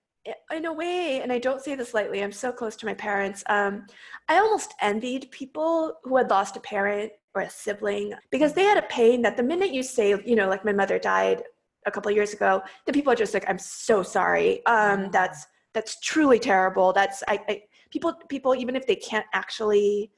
in 0.51 0.65
a 0.65 0.73
way 0.73 1.21
and 1.21 1.31
i 1.31 1.39
don't 1.39 1.61
say 1.61 1.75
this 1.75 1.93
lightly 1.93 2.21
i'm 2.21 2.31
so 2.31 2.51
close 2.51 2.75
to 2.75 2.85
my 2.85 2.93
parents 2.93 3.43
um 3.47 3.85
i 4.27 4.37
almost 4.37 4.73
envied 4.81 5.29
people 5.31 5.93
who 6.03 6.17
had 6.17 6.29
lost 6.29 6.57
a 6.57 6.59
parent 6.59 7.11
or 7.35 7.43
a 7.43 7.49
sibling 7.49 8.13
because 8.31 8.53
they 8.53 8.63
had 8.63 8.77
a 8.77 8.87
pain 8.89 9.21
that 9.21 9.37
the 9.37 9.43
minute 9.43 9.71
you 9.71 9.81
say 9.81 10.09
you 10.25 10.35
know 10.35 10.49
like 10.49 10.65
my 10.65 10.73
mother 10.73 10.99
died 10.99 11.41
a 11.85 11.91
couple 11.91 12.09
of 12.09 12.15
years 12.15 12.33
ago 12.33 12.61
the 12.85 12.93
people 12.93 13.11
are 13.11 13.15
just 13.15 13.33
like 13.33 13.49
i'm 13.49 13.59
so 13.59 14.03
sorry. 14.03 14.65
Um 14.65 15.09
that's 15.11 15.45
that's 15.73 15.99
truly 15.99 16.39
terrible. 16.39 16.93
That's 16.93 17.23
I, 17.27 17.39
I 17.47 17.63
people 17.91 18.13
people 18.27 18.55
even 18.55 18.75
if 18.75 18.85
they 18.87 18.95
can't 18.95 19.25
actually 19.33 20.11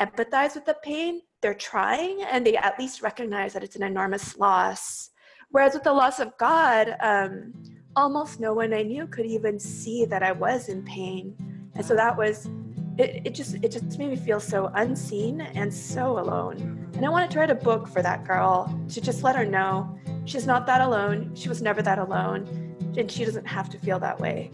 empathize 0.00 0.54
with 0.54 0.64
the 0.64 0.76
pain 0.82 1.20
they're 1.40 1.54
trying 1.54 2.22
and 2.22 2.44
they 2.44 2.56
at 2.56 2.78
least 2.78 3.02
recognize 3.02 3.52
that 3.52 3.62
it's 3.62 3.76
an 3.76 3.82
enormous 3.82 4.36
loss. 4.36 5.10
Whereas 5.50 5.74
with 5.74 5.84
the 5.84 5.92
loss 5.92 6.18
of 6.18 6.36
god 6.38 6.96
um, 7.00 7.52
almost 7.96 8.40
no 8.40 8.52
one 8.52 8.72
i 8.72 8.82
knew 8.82 9.06
could 9.06 9.26
even 9.26 9.58
see 9.58 10.04
that 10.04 10.22
i 10.22 10.32
was 10.32 10.68
in 10.68 10.82
pain. 10.84 11.34
And 11.76 11.84
so 11.84 11.94
that 11.96 12.16
was 12.16 12.48
it, 12.98 13.22
it 13.24 13.34
just 13.34 13.56
it 13.56 13.70
just 13.72 13.98
made 13.98 14.10
me 14.10 14.16
feel 14.16 14.40
so 14.40 14.70
unseen 14.74 15.40
and 15.40 15.72
so 15.72 16.18
alone. 16.18 16.88
And 16.94 17.04
i 17.04 17.08
wanted 17.08 17.30
to 17.32 17.38
write 17.38 17.50
a 17.50 17.54
book 17.54 17.88
for 17.88 18.02
that 18.02 18.24
girl 18.24 18.72
to 18.88 19.00
just 19.00 19.22
let 19.22 19.36
her 19.36 19.44
know 19.44 19.98
she's 20.24 20.46
not 20.46 20.66
that 20.66 20.80
alone 20.80 21.34
she 21.34 21.48
was 21.48 21.60
never 21.60 21.82
that 21.82 21.98
alone 21.98 22.46
and 22.96 23.10
she 23.10 23.24
doesn't 23.24 23.46
have 23.46 23.68
to 23.70 23.78
feel 23.78 23.98
that 23.98 24.18
way 24.18 24.50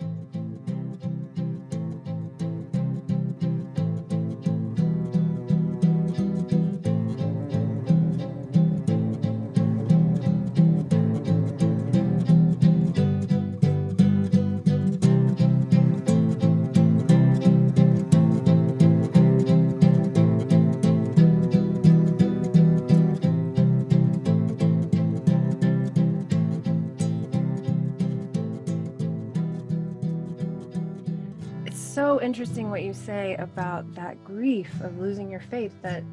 what 32.71 32.83
you 32.83 32.95
say 32.95 33.35
about 33.37 33.93
that 33.95 34.23
grief 34.25 34.71
of 34.83 34.99
losing 34.99 35.31
your 35.31 35.41
faith 35.41 35.75
that 35.83 36.05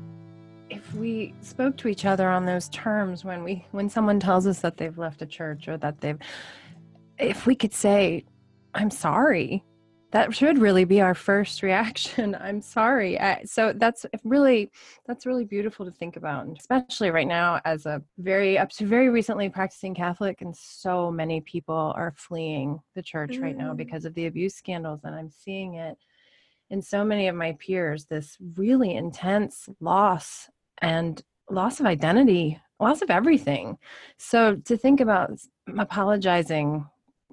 if 0.69 0.93
we 0.93 1.33
spoke 1.41 1.77
to 1.77 1.87
each 1.87 2.05
other 2.05 2.27
on 2.29 2.45
those 2.45 2.67
terms 2.69 3.23
when 3.23 3.43
we 3.43 3.65
when 3.71 3.89
someone 3.89 4.19
tells 4.19 4.47
us 4.47 4.59
that 4.59 4.77
they've 4.77 4.97
left 4.97 5.21
a 5.21 5.25
church 5.25 5.67
or 5.67 5.77
that 5.77 6.01
they've 6.01 6.17
if 7.19 7.45
we 7.45 7.55
could 7.55 7.73
say 7.73 8.25
i'm 8.73 8.89
sorry 8.89 9.63
that 10.11 10.33
should 10.33 10.57
really 10.57 10.85
be 10.85 10.99
our 10.99 11.13
first 11.13 11.61
reaction 11.63 12.35
i'm 12.41 12.61
sorry 12.61 13.19
I, 13.19 13.43
so 13.43 13.73
that's 13.75 14.05
really 14.23 14.71
that's 15.05 15.25
really 15.25 15.45
beautiful 15.45 15.85
to 15.85 15.91
think 15.91 16.17
about 16.17 16.45
and 16.45 16.57
especially 16.57 17.11
right 17.11 17.27
now 17.27 17.61
as 17.65 17.85
a 17.85 18.01
very 18.17 18.57
up 18.57 18.69
to 18.71 18.85
very 18.85 19.09
recently 19.09 19.47
practicing 19.49 19.93
catholic 19.93 20.41
and 20.41 20.55
so 20.55 21.11
many 21.11 21.39
people 21.41 21.93
are 21.95 22.13
fleeing 22.17 22.79
the 22.95 23.03
church 23.03 23.31
mm. 23.31 23.41
right 23.41 23.57
now 23.57 23.73
mm. 23.73 23.77
because 23.77 24.05
of 24.05 24.13
the 24.15 24.25
abuse 24.25 24.55
scandals 24.55 25.01
and 25.03 25.15
i'm 25.15 25.29
seeing 25.29 25.75
it 25.75 25.97
in 26.69 26.81
so 26.81 27.03
many 27.03 27.27
of 27.27 27.35
my 27.35 27.53
peers 27.59 28.05
this 28.05 28.37
really 28.55 28.95
intense 28.95 29.69
loss 29.79 30.49
and 30.81 31.21
loss 31.49 31.79
of 31.79 31.85
identity 31.85 32.59
loss 32.79 33.01
of 33.01 33.09
everything. 33.09 33.77
So 34.17 34.55
to 34.65 34.77
think 34.77 34.99
about 34.99 35.31
apologizing 35.77 36.87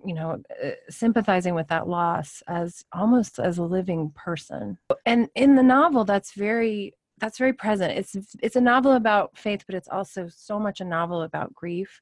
you 0.04 0.14
know 0.14 0.42
uh, 0.62 0.70
sympathizing 0.90 1.54
with 1.54 1.68
that 1.68 1.88
loss 1.88 2.42
as 2.46 2.84
almost 2.92 3.38
as 3.38 3.58
a 3.58 3.62
living 3.62 4.12
person. 4.14 4.78
And 5.06 5.28
in 5.34 5.54
the 5.54 5.62
novel 5.62 6.04
that's 6.04 6.32
very 6.32 6.94
that's 7.18 7.38
very 7.38 7.52
present. 7.52 7.96
It's 7.96 8.36
it's 8.42 8.56
a 8.56 8.60
novel 8.60 8.92
about 8.92 9.36
faith 9.36 9.64
but 9.66 9.74
it's 9.74 9.88
also 9.88 10.28
so 10.28 10.58
much 10.58 10.80
a 10.80 10.84
novel 10.84 11.22
about 11.22 11.54
grief 11.54 12.00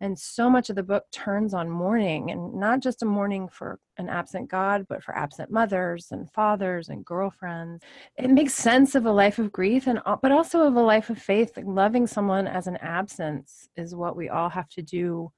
and 0.00 0.18
so 0.18 0.48
much 0.48 0.70
of 0.70 0.76
the 0.76 0.82
book 0.82 1.04
turns 1.12 1.52
on 1.54 1.68
mourning 1.70 2.30
and 2.30 2.54
not 2.54 2.80
just 2.80 3.02
a 3.02 3.06
mourning 3.06 3.48
for 3.48 3.78
an 3.98 4.08
absent 4.08 4.50
god 4.50 4.86
but 4.88 5.02
for 5.02 5.16
absent 5.16 5.50
mothers 5.50 6.08
and 6.10 6.30
fathers 6.32 6.88
and 6.88 7.04
girlfriends. 7.04 7.82
It 8.16 8.30
makes 8.30 8.54
sense 8.54 8.94
of 8.94 9.06
a 9.06 9.12
life 9.12 9.38
of 9.38 9.52
grief 9.52 9.86
and 9.86 10.00
but 10.22 10.32
also 10.32 10.62
of 10.62 10.76
a 10.76 10.80
life 10.80 11.10
of 11.10 11.18
faith. 11.18 11.52
Like 11.56 11.66
loving 11.66 12.06
someone 12.06 12.46
as 12.46 12.66
an 12.66 12.76
absence 12.78 13.68
is 13.76 13.94
what 13.94 14.16
we 14.16 14.28
all 14.28 14.48
have 14.48 14.68
to 14.70 14.82
do 14.82 15.30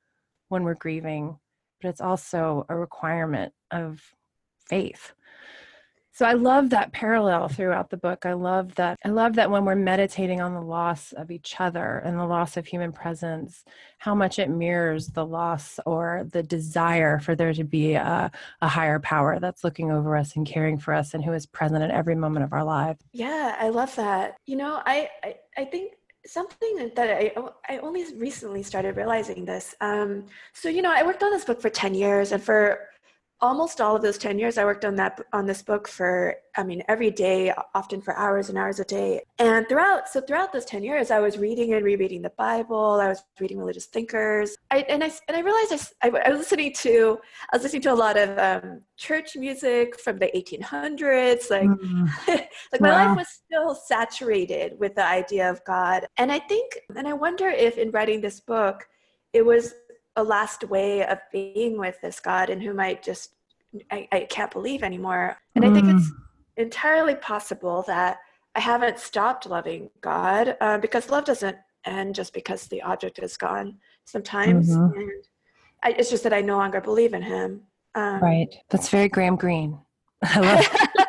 when 0.49 0.63
we're 0.65 0.75
grieving 0.75 1.39
but 1.83 1.89
it's 1.89 2.01
also 2.01 2.65
a 2.69 2.77
requirement 2.77 3.53
of 3.71 4.01
faith 4.67 5.13
so 6.13 6.27
i 6.27 6.33
love 6.33 6.71
that 6.71 6.93
parallel 6.93 7.49
throughout 7.49 7.91
the 7.91 7.97
book 7.97 8.25
i 8.25 8.33
love 8.33 8.75
that 8.75 8.99
i 9.05 9.09
love 9.09 9.35
that 9.35 9.51
when 9.51 9.65
we're 9.65 9.75
meditating 9.75 10.41
on 10.41 10.55
the 10.55 10.61
loss 10.61 11.13
of 11.13 11.31
each 11.31 11.57
other 11.59 12.03
and 12.05 12.19
the 12.19 12.25
loss 12.25 12.57
of 12.57 12.67
human 12.67 12.93
presence 12.93 13.65
how 13.99 14.15
much 14.15 14.39
it 14.39 14.51
mirrors 14.51 15.09
the 15.09 15.25
loss 15.25 15.79
or 15.87 16.27
the 16.33 16.43
desire 16.43 17.19
for 17.19 17.35
there 17.35 17.53
to 17.53 17.65
be 17.65 17.95
a, 17.95 18.31
a 18.61 18.69
higher 18.69 18.99
power 18.99 19.39
that's 19.39 19.65
looking 19.65 19.91
over 19.91 20.17
us 20.17 20.37
and 20.37 20.47
caring 20.47 20.79
for 20.79 20.93
us 20.95 21.15
and 21.15 21.25
who 21.25 21.33
is 21.33 21.47
present 21.47 21.83
at 21.83 21.91
every 21.91 22.15
moment 22.15 22.45
of 22.45 22.53
our 22.53 22.65
lives 22.65 23.03
yeah 23.13 23.57
i 23.59 23.69
love 23.69 23.95
that 23.97 24.37
you 24.47 24.57
know 24.57 24.83
i 24.87 25.09
i, 25.23 25.35
I 25.57 25.65
think 25.65 25.93
something 26.27 26.91
that 26.95 27.11
I, 27.11 27.33
I 27.69 27.79
only 27.79 28.15
recently 28.15 28.63
started 28.63 28.97
realizing 28.97 29.45
this. 29.45 29.75
Um, 29.81 30.27
so, 30.53 30.69
you 30.69 30.83
know, 30.83 30.93
I 30.93 31.03
worked 31.03 31.23
on 31.23 31.33
this 31.33 31.45
book 31.45 31.61
for 31.61 31.71
10 31.71 31.95
years, 31.95 32.33
and 32.33 32.43
for 32.43 32.79
almost 33.43 33.81
all 33.81 33.97
of 33.97 34.03
those 34.03 34.17
10 34.17 34.39
years 34.39 34.57
i 34.57 34.65
worked 34.65 34.85
on 34.85 34.95
that 34.95 35.21
on 35.33 35.45
this 35.45 35.63
book 35.63 35.89
for 35.89 36.37
i 36.57 36.63
mean 36.63 36.81
every 36.89 37.11
day 37.11 37.53
often 37.75 38.01
for 38.01 38.17
hours 38.17 38.49
and 38.49 38.57
hours 38.57 38.79
a 38.79 38.85
day 38.85 39.21
and 39.41 39.69
throughout 39.69 40.09
so 40.09 40.21
throughout 40.21 40.53
those 40.53 40.65
10 40.65 40.85
years 40.85 41.11
i 41.11 41.19
was 41.19 41.37
reading 41.37 41.75
and 41.75 41.85
rereading 41.85 42.23
the 42.23 42.33
bible 42.39 43.01
i 43.03 43.09
was 43.09 43.25
reading 43.41 43.59
religious 43.59 43.87
thinkers 43.87 44.57
I, 44.71 44.79
and 44.89 45.03
i 45.03 45.11
and 45.27 45.37
i 45.37 45.41
realized 45.41 45.93
I, 46.03 46.09
I, 46.25 46.31
was 46.31 46.39
listening 46.39 46.73
to 46.75 47.19
i 47.53 47.57
was 47.57 47.65
listening 47.65 47.83
to 47.83 47.93
a 47.93 47.95
lot 47.95 48.17
of 48.17 48.39
um, 48.39 48.83
church 48.97 49.35
music 49.35 49.99
from 49.99 50.19
the 50.19 50.31
1800s 50.37 51.51
like 51.51 51.69
mm. 51.69 52.09
like 52.29 52.81
my 52.81 52.91
wow. 52.91 53.09
life 53.09 53.19
was 53.19 53.29
still 53.29 53.75
saturated 53.75 54.79
with 54.79 54.95
the 54.95 55.05
idea 55.05 55.51
of 55.51 55.63
god 55.65 56.07
and 56.17 56.31
i 56.31 56.39
think 56.39 56.79
and 56.95 57.09
i 57.09 57.13
wonder 57.13 57.49
if 57.49 57.77
in 57.77 57.91
writing 57.91 58.21
this 58.21 58.39
book 58.39 58.87
it 59.33 59.45
was 59.45 59.75
a 60.17 60.23
last 60.23 60.65
way 60.65 61.07
of 61.07 61.19
being 61.31 61.79
with 61.79 62.01
this 62.01 62.21
God 62.21 62.51
in 62.51 62.61
whom 62.61 62.81
I 62.81 62.95
just 63.03 63.35
I, 63.91 64.07
I 64.13 64.27
can't 64.29 64.51
believe 64.51 64.83
anymore. 64.83 65.37
And 65.55 65.65
mm. 65.65 65.71
I 65.71 65.75
think 65.75 65.89
it's 65.89 66.11
mm. 66.11 66.17
entirely 66.57 67.15
possible 67.15 67.85
that 67.87 68.19
I 68.55 68.61
haven't 68.61 68.99
stopped 68.99 69.47
loving 69.47 69.91
God 70.01 70.57
uh, 70.61 70.79
because 70.79 71.09
love 71.09 71.25
doesn't 71.25 71.57
end 71.87 72.15
just 72.15 72.35
because 72.35 72.67
the 72.67 72.83
object 72.83 73.19
is 73.21 73.37
gone. 73.37 73.79
Sometimes, 74.05 74.71
mm-hmm. 74.71 74.99
and 74.99 75.25
I, 75.83 75.91
it's 75.93 76.11
just 76.11 76.23
that 76.25 76.35
I 76.35 76.41
no 76.41 76.59
longer 76.59 76.81
believe 76.81 77.15
in 77.15 77.23
Him. 77.23 77.63
Um, 77.95 78.21
right. 78.21 78.55
That's 78.69 78.89
very 78.89 79.09
Graham 79.09 79.37
Greene. 79.37 79.79
I 80.23 80.41
love. 80.41 80.67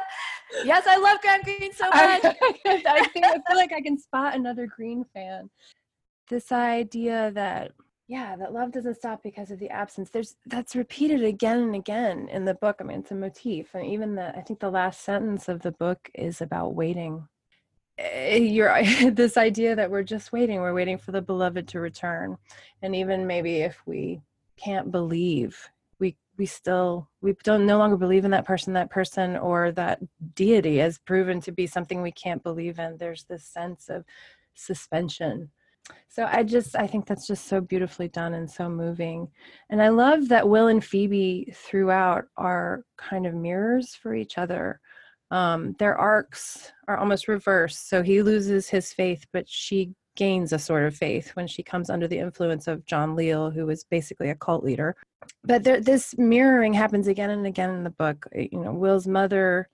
yes, 0.64 0.86
I 0.88 0.98
love 0.98 1.20
Graham 1.22 1.42
Greene 1.44 1.74
so 1.74 1.86
much. 1.94 2.24
I, 2.24 2.36
I, 2.66 3.08
think, 3.14 3.26
I 3.26 3.34
feel 3.48 3.58
like 3.58 3.74
I 3.74 3.82
can 3.82 3.98
spot 3.98 4.36
another 4.36 4.68
Greene 4.68 5.06
fan. 5.14 5.50
This 6.30 6.52
idea 6.52 7.32
that 7.32 7.74
yeah 8.08 8.36
that 8.36 8.54
love 8.54 8.72
doesn't 8.72 8.96
stop 8.96 9.24
because 9.24 9.52
of 9.52 9.60
the 9.60 9.70
absence. 9.70 10.10
There's 10.10 10.36
that's 10.46 10.76
repeated 10.76 11.24
again 11.24 11.60
and 11.60 11.76
again 11.76 12.28
in 12.30 12.46
the 12.46 12.54
book. 12.54 12.78
I 12.80 12.84
mean 12.84 13.00
it's 13.00 13.12
a 13.12 13.16
motif 13.16 13.74
and 13.74 13.86
even 13.86 14.16
the 14.16 14.36
i 14.38 14.42
think 14.42 14.60
the 14.60 14.72
last 14.72 15.02
sentence 15.02 15.48
of 15.48 15.62
the 15.62 15.72
book 15.72 16.10
is 16.14 16.42
about 16.42 16.76
waiting. 16.76 17.28
Eh, 17.98 18.38
you're 18.38 18.74
this 19.12 19.38
idea 19.38 19.76
that 19.76 19.92
we're 19.92 20.04
just 20.04 20.32
waiting 20.32 20.60
we're 20.60 20.74
waiting 20.74 20.98
for 20.98 21.12
the 21.12 21.22
beloved 21.22 21.68
to 21.70 21.80
return. 21.80 22.38
And 22.82 22.96
even 22.96 23.28
maybe 23.28 23.58
if 23.58 23.82
we 23.86 24.22
can't 24.58 24.92
believe 24.92 25.70
we 26.00 26.18
we 26.38 26.46
still 26.46 27.10
we 27.22 27.36
don't 27.44 27.66
no 27.66 27.78
longer 27.78 27.98
believe 27.98 28.26
in 28.26 28.32
that 28.32 28.46
person 28.46 28.74
that 28.74 28.90
person 28.90 29.38
or 29.38 29.72
that 29.72 30.00
deity 30.36 30.78
has 30.78 30.98
proven 31.00 31.40
to 31.42 31.52
be 31.52 31.68
something 31.68 32.02
we 32.02 32.12
can't 32.12 32.44
believe 32.44 32.80
in. 32.80 32.98
There's 32.98 33.24
this 33.26 33.46
sense 33.46 33.90
of 33.90 34.04
suspension 34.56 35.50
so 36.08 36.28
i 36.32 36.44
just 36.44 36.76
i 36.76 36.88
think 36.88 37.06
that's 37.06 37.28
just 37.28 37.48
so 37.48 37.60
beautifully 37.60 38.08
done 38.08 38.34
and 38.34 38.50
so 38.50 38.70
moving. 38.70 39.28
And 39.70 39.82
i 39.82 39.90
love 39.90 40.30
that 40.30 40.48
will 40.48 40.68
and 40.68 40.84
phoebe 40.84 41.54
throughout 41.54 42.26
are 42.38 42.84
kind 42.98 43.26
of 43.26 43.34
mirrors 43.34 43.96
for 43.96 44.16
each 44.16 44.38
other. 44.38 44.80
Um, 45.32 45.76
their 45.80 45.98
arcs 45.98 46.72
are 46.88 46.98
almost 46.98 47.28
reversed. 47.28 47.90
So 47.90 48.04
he 48.04 48.22
loses 48.22 48.70
his 48.70 48.94
faith 48.94 49.26
but 49.34 49.50
she 49.50 49.94
gains 50.16 50.54
a 50.54 50.60
sort 50.60 50.84
of 50.86 50.96
faith 50.96 51.32
when 51.32 51.48
she 51.48 51.64
comes 51.64 51.90
under 51.90 52.08
the 52.08 52.20
influence 52.20 52.68
of 52.68 52.86
john 52.86 53.16
leal 53.16 53.50
who 53.50 53.68
is 53.70 53.84
basically 53.84 54.30
a 54.30 54.36
cult 54.36 54.64
leader. 54.64 54.96
But 55.44 55.64
there, 55.64 55.82
this 55.82 56.16
mirroring 56.18 56.74
happens 56.74 57.08
again 57.08 57.32
and 57.32 57.48
again 57.48 57.72
in 57.72 57.84
the 57.84 57.90
book. 57.90 58.28
You 58.34 58.60
know 58.60 58.72
will's 58.72 59.08
mother 59.08 59.70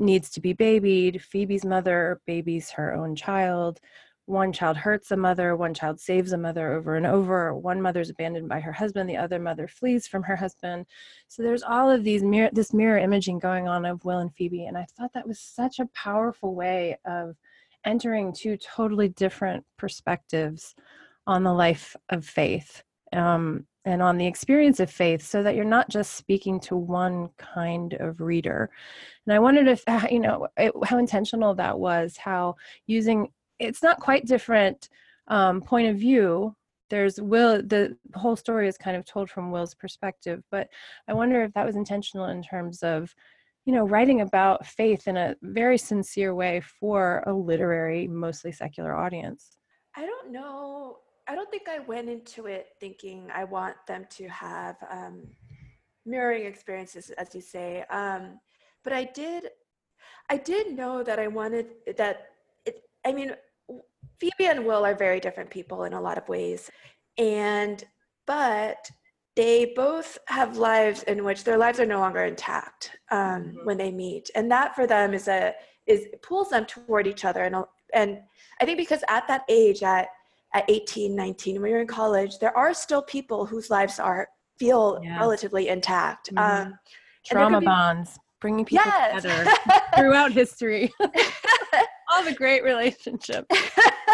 needs 0.00 0.30
to 0.30 0.40
be 0.40 0.52
babied. 0.52 1.22
Phoebe's 1.22 1.64
mother 1.64 2.20
babies 2.26 2.70
her 2.70 2.94
own 2.94 3.14
child. 3.14 3.80
One 4.26 4.52
child 4.52 4.76
hurts 4.76 5.10
a 5.10 5.16
mother, 5.16 5.56
one 5.56 5.74
child 5.74 5.98
saves 5.98 6.32
a 6.32 6.38
mother 6.38 6.72
over 6.72 6.94
and 6.94 7.06
over. 7.06 7.54
One 7.54 7.82
mother's 7.82 8.10
abandoned 8.10 8.48
by 8.48 8.60
her 8.60 8.72
husband, 8.72 9.10
the 9.10 9.16
other 9.16 9.38
mother 9.38 9.66
flees 9.66 10.06
from 10.06 10.22
her 10.22 10.36
husband. 10.36 10.86
So 11.28 11.42
there's 11.42 11.62
all 11.62 11.90
of 11.90 12.04
these 12.04 12.22
mirror 12.22 12.50
this 12.52 12.72
mirror 12.72 12.98
imaging 12.98 13.40
going 13.40 13.66
on 13.66 13.84
of 13.84 14.04
Will 14.04 14.18
and 14.18 14.34
Phoebe. 14.34 14.66
And 14.66 14.78
I 14.78 14.86
thought 14.96 15.12
that 15.14 15.26
was 15.26 15.40
such 15.40 15.80
a 15.80 15.88
powerful 15.94 16.54
way 16.54 16.96
of 17.04 17.36
entering 17.84 18.32
two 18.32 18.56
totally 18.56 19.08
different 19.08 19.64
perspectives 19.76 20.74
on 21.26 21.42
the 21.42 21.52
life 21.52 21.96
of 22.10 22.24
faith. 22.24 22.82
Um, 23.12 23.66
and 23.84 24.02
on 24.02 24.18
the 24.18 24.26
experience 24.26 24.78
of 24.78 24.90
faith 24.90 25.22
so 25.22 25.42
that 25.42 25.54
you're 25.54 25.64
not 25.64 25.88
just 25.88 26.14
speaking 26.14 26.60
to 26.60 26.76
one 26.76 27.30
kind 27.38 27.94
of 27.94 28.20
reader 28.20 28.70
and 29.26 29.34
i 29.34 29.38
wondered 29.38 29.66
if 29.66 29.82
you 30.10 30.20
know 30.20 30.46
it, 30.56 30.72
how 30.84 30.98
intentional 30.98 31.54
that 31.54 31.78
was 31.78 32.16
how 32.16 32.54
using 32.86 33.28
it's 33.60 33.82
not 33.82 34.00
quite 34.00 34.26
different 34.26 34.88
um, 35.28 35.60
point 35.60 35.88
of 35.88 35.96
view 35.96 36.54
there's 36.88 37.20
will 37.20 37.62
the 37.62 37.96
whole 38.14 38.34
story 38.34 38.66
is 38.66 38.76
kind 38.76 38.96
of 38.96 39.04
told 39.04 39.30
from 39.30 39.52
will's 39.52 39.74
perspective 39.74 40.42
but 40.50 40.68
i 41.08 41.12
wonder 41.12 41.42
if 41.44 41.52
that 41.52 41.66
was 41.66 41.76
intentional 41.76 42.26
in 42.26 42.42
terms 42.42 42.82
of 42.82 43.14
you 43.64 43.72
know 43.72 43.84
writing 43.84 44.22
about 44.22 44.66
faith 44.66 45.06
in 45.06 45.16
a 45.16 45.36
very 45.42 45.78
sincere 45.78 46.34
way 46.34 46.60
for 46.60 47.22
a 47.26 47.32
literary 47.32 48.08
mostly 48.08 48.50
secular 48.50 48.96
audience 48.96 49.58
i 49.96 50.04
don't 50.04 50.32
know 50.32 50.96
I 51.30 51.36
don't 51.36 51.48
think 51.48 51.68
I 51.68 51.78
went 51.78 52.08
into 52.08 52.46
it 52.46 52.70
thinking 52.80 53.28
I 53.32 53.44
want 53.44 53.76
them 53.86 54.04
to 54.16 54.26
have 54.26 54.74
um, 54.90 55.28
mirroring 56.04 56.44
experiences, 56.44 57.10
as 57.10 57.32
you 57.36 57.40
say. 57.40 57.84
Um, 57.88 58.40
but 58.82 58.92
I 58.92 59.04
did, 59.04 59.50
I 60.28 60.38
did 60.38 60.76
know 60.76 61.04
that 61.04 61.20
I 61.20 61.28
wanted 61.28 61.66
that. 61.96 62.30
It, 62.66 62.82
I 63.06 63.12
mean, 63.12 63.36
Phoebe 64.20 64.46
and 64.50 64.64
Will 64.64 64.84
are 64.84 64.94
very 64.94 65.20
different 65.20 65.50
people 65.50 65.84
in 65.84 65.92
a 65.92 66.00
lot 66.00 66.18
of 66.18 66.28
ways, 66.28 66.70
and 67.18 67.82
but 68.26 68.90
they 69.36 69.72
both 69.74 70.18
have 70.26 70.56
lives 70.56 71.02
in 71.04 71.24
which 71.24 71.44
their 71.44 71.56
lives 71.56 71.80
are 71.80 71.86
no 71.86 71.98
longer 71.98 72.24
intact 72.24 72.96
um, 73.10 73.18
mm-hmm. 73.18 73.64
when 73.64 73.78
they 73.78 73.90
meet, 73.90 74.30
and 74.34 74.50
that 74.50 74.74
for 74.74 74.86
them 74.86 75.14
is 75.14 75.28
a 75.28 75.54
is 75.86 76.06
pulls 76.22 76.50
them 76.50 76.66
toward 76.66 77.06
each 77.06 77.24
other, 77.24 77.44
and 77.44 77.56
and 77.94 78.18
I 78.60 78.64
think 78.64 78.78
because 78.78 79.02
at 79.08 79.26
that 79.28 79.42
age 79.48 79.82
at 79.82 80.08
at 80.54 80.64
18, 80.68 81.14
19, 81.14 81.62
when 81.62 81.70
you're 81.70 81.80
in 81.80 81.86
college, 81.86 82.38
there 82.38 82.56
are 82.56 82.74
still 82.74 83.02
people 83.02 83.46
whose 83.46 83.70
lives 83.70 84.00
are 84.00 84.28
feel 84.58 85.00
yes. 85.02 85.18
relatively 85.18 85.68
intact. 85.68 86.32
Mm-hmm. 86.34 86.68
Um, 86.68 86.78
Trauma 87.24 87.60
be, 87.60 87.66
bonds, 87.66 88.18
bringing 88.40 88.64
people 88.64 88.84
yes. 88.84 89.22
together 89.22 89.50
throughout 89.96 90.32
history. 90.32 90.92
All 92.12 92.24
the 92.24 92.34
great 92.34 92.64
relationships. 92.64 93.46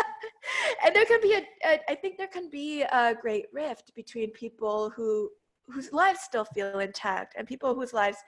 and 0.85 0.95
there 0.95 1.07
can 1.07 1.21
be 1.21 1.35
a, 1.35 1.69
a, 1.69 1.81
I 1.91 1.95
think 1.95 2.19
there 2.19 2.27
can 2.27 2.49
be 2.51 2.83
a 2.83 3.15
great 3.15 3.47
rift 3.53 3.95
between 3.95 4.31
people 4.31 4.91
who 4.91 5.31
whose 5.69 5.93
lives 5.93 6.21
still 6.21 6.45
feel 6.45 6.79
intact 6.79 7.35
and 7.37 7.47
people 7.47 7.75
whose 7.75 7.93
lives 7.93 8.19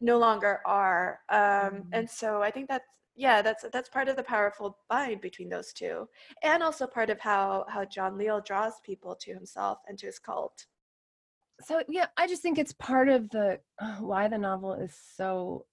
no 0.00 0.18
longer 0.18 0.60
are. 0.66 1.20
Um, 1.28 1.38
mm-hmm. 1.38 1.80
And 1.92 2.10
so 2.10 2.42
I 2.42 2.50
think 2.50 2.68
that's 2.68 2.84
yeah 3.16 3.42
that's 3.42 3.64
that's 3.72 3.88
part 3.88 4.08
of 4.08 4.16
the 4.16 4.22
powerful 4.22 4.78
bind 4.88 5.20
between 5.20 5.48
those 5.48 5.72
two 5.72 6.08
and 6.42 6.62
also 6.62 6.86
part 6.86 7.10
of 7.10 7.18
how 7.18 7.66
how 7.68 7.84
john 7.84 8.16
leal 8.16 8.40
draws 8.40 8.80
people 8.84 9.14
to 9.14 9.34
himself 9.34 9.78
and 9.88 9.98
to 9.98 10.06
his 10.06 10.18
cult 10.18 10.66
so 11.60 11.82
yeah 11.88 12.06
i 12.16 12.26
just 12.26 12.40
think 12.40 12.56
it's 12.56 12.72
part 12.74 13.08
of 13.08 13.28
the 13.30 13.58
uh, 13.80 13.96
why 13.96 14.28
the 14.28 14.38
novel 14.38 14.72
is 14.74 14.96
so 15.16 15.66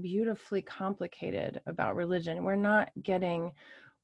beautifully 0.00 0.62
complicated 0.62 1.60
about 1.66 1.96
religion 1.96 2.44
we're 2.44 2.54
not 2.54 2.90
getting 3.02 3.52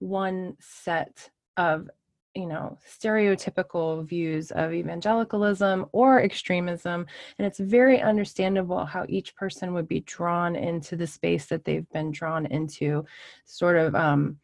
one 0.03 0.57
set 0.61 1.31
of 1.57 1.89
you 2.35 2.47
know 2.47 2.79
stereotypical 2.89 4.07
views 4.07 4.51
of 4.53 4.73
evangelicalism 4.73 5.87
or 5.93 6.23
extremism 6.23 7.07
and 7.39 7.47
it's 7.47 7.59
very 7.59 8.01
understandable 8.01 8.85
how 8.85 9.05
each 9.09 9.37
person 9.37 9.75
would 9.75 9.87
be 9.87 10.01
drawn 10.01 10.57
into 10.57 10.97
the 10.97 11.07
space 11.07 11.47
that 11.47 11.65
they've 11.65 11.89
been 11.91 12.11
drawn 12.11 12.47
into 12.47 13.05
sort 13.45 13.77
of 13.77 13.95
um, 13.95 14.39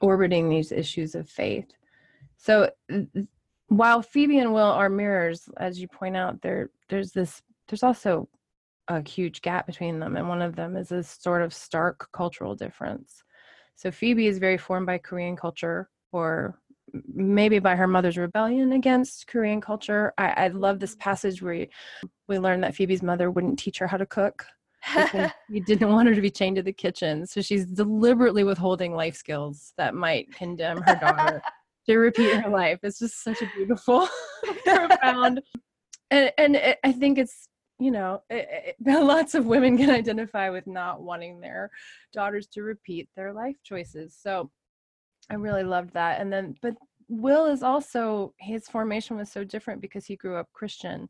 orbiting 0.00 0.48
these 0.48 0.72
issues 0.72 1.14
of 1.14 1.28
faith. 1.28 1.72
So 2.36 2.70
while 3.68 4.02
phoebe 4.02 4.38
and 4.38 4.52
will 4.52 4.62
are 4.62 4.88
mirrors 4.88 5.48
as 5.56 5.80
you 5.80 5.88
point 5.88 6.16
out 6.16 6.40
there 6.42 6.70
there's 6.88 7.10
this 7.10 7.42
there's 7.68 7.82
also 7.82 8.28
a 8.88 9.06
huge 9.08 9.42
gap 9.42 9.66
between 9.66 9.98
them 9.98 10.16
and 10.16 10.28
one 10.28 10.40
of 10.40 10.54
them 10.54 10.76
is 10.76 10.90
this 10.90 11.18
sort 11.20 11.42
of 11.42 11.52
stark 11.52 12.08
cultural 12.12 12.54
difference 12.54 13.24
so 13.76 13.90
phoebe 13.90 14.26
is 14.26 14.38
very 14.38 14.58
formed 14.58 14.86
by 14.86 14.98
korean 14.98 15.36
culture 15.36 15.88
or 16.12 16.58
maybe 17.14 17.58
by 17.58 17.76
her 17.76 17.86
mother's 17.86 18.16
rebellion 18.16 18.72
against 18.72 19.26
Korean 19.26 19.60
culture. 19.60 20.12
I, 20.18 20.28
I 20.28 20.48
love 20.48 20.78
this 20.78 20.94
mm. 20.94 21.00
passage 21.00 21.42
where 21.42 21.66
we 22.28 22.38
learn 22.38 22.60
that 22.62 22.74
Phoebe's 22.74 23.02
mother 23.02 23.30
wouldn't 23.30 23.58
teach 23.58 23.78
her 23.78 23.86
how 23.86 23.96
to 23.96 24.06
cook. 24.06 24.46
you 25.48 25.60
didn't 25.66 25.92
want 25.92 26.08
her 26.08 26.14
to 26.14 26.20
be 26.20 26.30
chained 26.30 26.56
to 26.56 26.62
the 26.62 26.72
kitchen. 26.72 27.26
So 27.26 27.40
she's 27.40 27.66
deliberately 27.66 28.44
withholding 28.44 28.94
life 28.94 29.16
skills 29.16 29.72
that 29.76 29.94
might 29.94 30.32
condemn 30.32 30.82
her 30.82 30.94
daughter 30.96 31.42
to 31.86 31.96
repeat 31.96 32.36
her 32.36 32.50
life. 32.50 32.78
It's 32.82 32.98
just 32.98 33.22
such 33.22 33.42
a 33.42 33.50
beautiful, 33.56 34.08
profound, 34.64 35.42
and, 36.10 36.32
and 36.38 36.56
it, 36.56 36.78
I 36.84 36.92
think 36.92 37.18
it's 37.18 37.48
you 37.78 37.90
know 37.90 38.22
eh, 38.30 38.36
eh, 38.36 38.40
eh, 38.40 38.60
it, 38.78 38.86
it, 38.86 39.00
lots 39.00 39.34
of 39.34 39.46
women 39.46 39.76
can 39.76 39.90
identify 39.90 40.50
with 40.50 40.66
not 40.66 41.02
wanting 41.02 41.40
their 41.40 41.70
daughters 42.12 42.46
to 42.48 42.62
repeat 42.62 43.08
their 43.16 43.32
life 43.32 43.56
choices. 43.62 44.16
So 44.20 44.50
I 45.30 45.34
really 45.34 45.64
loved 45.64 45.92
that. 45.94 46.20
And 46.20 46.32
then, 46.32 46.54
but 46.62 46.74
Will 47.08 47.46
is 47.46 47.62
also, 47.62 48.34
his 48.38 48.68
formation 48.68 49.16
was 49.16 49.30
so 49.30 49.44
different 49.44 49.80
because 49.80 50.06
he 50.06 50.16
grew 50.16 50.36
up 50.36 50.52
Christian 50.52 51.08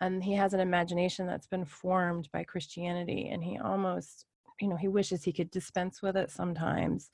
and 0.00 0.22
he 0.22 0.34
has 0.34 0.54
an 0.54 0.60
imagination 0.60 1.26
that's 1.26 1.46
been 1.46 1.64
formed 1.64 2.28
by 2.32 2.44
Christianity. 2.44 3.28
And 3.30 3.42
he 3.42 3.58
almost, 3.58 4.26
you 4.60 4.68
know, 4.68 4.76
he 4.76 4.88
wishes 4.88 5.22
he 5.22 5.32
could 5.32 5.50
dispense 5.50 6.02
with 6.02 6.16
it 6.16 6.30
sometimes. 6.30 7.10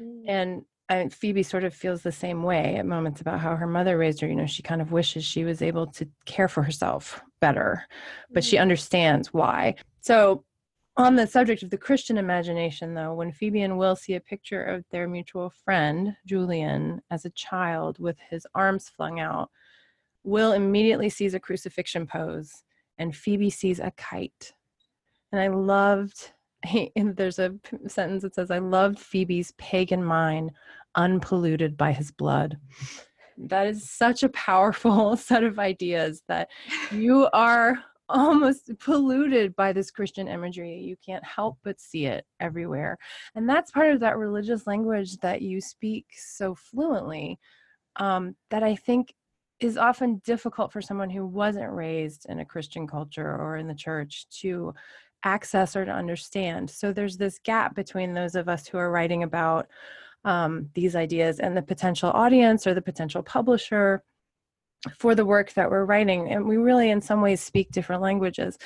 Mm. 0.00 0.24
And 0.28 0.62
I, 0.88 1.08
Phoebe 1.08 1.42
sort 1.42 1.64
of 1.64 1.74
feels 1.74 2.02
the 2.02 2.12
same 2.12 2.42
way 2.42 2.76
at 2.76 2.86
moments 2.86 3.20
about 3.20 3.40
how 3.40 3.56
her 3.56 3.66
mother 3.66 3.98
raised 3.98 4.20
her. 4.20 4.28
You 4.28 4.36
know, 4.36 4.46
she 4.46 4.62
kind 4.62 4.80
of 4.80 4.92
wishes 4.92 5.24
she 5.24 5.44
was 5.44 5.62
able 5.62 5.86
to 5.88 6.08
care 6.24 6.48
for 6.48 6.62
herself 6.62 7.20
better, 7.40 7.84
but 8.30 8.44
she 8.44 8.56
mm-hmm. 8.56 8.62
understands 8.62 9.32
why. 9.32 9.74
So 10.00 10.44
on 10.96 11.16
the 11.16 11.26
subject 11.26 11.62
of 11.62 11.70
the 11.70 11.76
Christian 11.78 12.16
imagination, 12.16 12.94
though, 12.94 13.14
when 13.14 13.32
Phoebe 13.32 13.62
and 13.62 13.76
Will 13.76 13.96
see 13.96 14.14
a 14.14 14.20
picture 14.20 14.62
of 14.62 14.84
their 14.90 15.08
mutual 15.08 15.50
friend, 15.50 16.16
Julian, 16.24 17.02
as 17.10 17.24
a 17.24 17.30
child 17.30 17.98
with 17.98 18.16
his 18.30 18.46
arms 18.54 18.88
flung 18.88 19.20
out, 19.20 19.50
Will 20.24 20.52
immediately 20.52 21.10
sees 21.10 21.34
a 21.34 21.40
crucifixion 21.40 22.06
pose 22.06 22.64
and 22.98 23.14
Phoebe 23.14 23.50
sees 23.50 23.78
a 23.78 23.92
kite. 23.92 24.52
And 25.32 25.40
I 25.40 25.48
loved, 25.48 26.32
there's 26.96 27.38
a 27.38 27.54
sentence 27.86 28.22
that 28.22 28.34
says, 28.34 28.50
I 28.50 28.58
loved 28.58 28.98
Phoebe's 28.98 29.52
pagan 29.52 30.04
mind, 30.04 30.52
unpolluted 30.94 31.76
by 31.76 31.92
his 31.92 32.10
blood. 32.10 32.56
That 33.38 33.66
is 33.66 33.88
such 33.88 34.22
a 34.22 34.30
powerful 34.30 35.16
set 35.16 35.44
of 35.44 35.58
ideas 35.58 36.22
that 36.28 36.48
you 36.90 37.28
are 37.32 37.78
almost 38.08 38.70
polluted 38.78 39.54
by 39.56 39.72
this 39.72 39.90
Christian 39.90 40.28
imagery. 40.28 40.76
You 40.76 40.96
can't 41.04 41.24
help 41.24 41.58
but 41.64 41.80
see 41.80 42.06
it 42.06 42.24
everywhere. 42.40 42.96
And 43.34 43.48
that's 43.48 43.70
part 43.70 43.92
of 43.92 44.00
that 44.00 44.16
religious 44.16 44.66
language 44.66 45.16
that 45.18 45.42
you 45.42 45.60
speak 45.60 46.06
so 46.16 46.54
fluently 46.54 47.38
um, 47.96 48.36
that 48.50 48.62
I 48.62 48.76
think 48.76 49.12
is 49.58 49.78
often 49.78 50.20
difficult 50.24 50.72
for 50.72 50.82
someone 50.82 51.08
who 51.08 51.26
wasn't 51.26 51.72
raised 51.72 52.26
in 52.28 52.40
a 52.40 52.44
Christian 52.44 52.86
culture 52.86 53.36
or 53.36 53.56
in 53.56 53.66
the 53.66 53.74
church 53.74 54.26
to 54.40 54.74
access 55.26 55.74
or 55.74 55.84
to 55.84 55.90
understand. 55.90 56.70
So 56.70 56.92
there's 56.92 57.16
this 57.16 57.40
gap 57.40 57.74
between 57.74 58.14
those 58.14 58.36
of 58.36 58.48
us 58.48 58.68
who 58.68 58.78
are 58.78 58.92
writing 58.92 59.24
about 59.24 59.66
um, 60.24 60.70
these 60.74 60.94
ideas 60.94 61.40
and 61.40 61.56
the 61.56 61.62
potential 61.62 62.10
audience 62.10 62.66
or 62.66 62.74
the 62.74 62.82
potential 62.82 63.22
publisher 63.22 64.02
for 64.96 65.16
the 65.16 65.26
work 65.26 65.52
that 65.54 65.68
we're 65.68 65.84
writing 65.84 66.30
and 66.30 66.46
we 66.46 66.56
really 66.56 66.90
in 66.90 67.00
some 67.00 67.20
ways 67.20 67.40
speak 67.40 67.72
different 67.72 68.02
languages. 68.02 68.56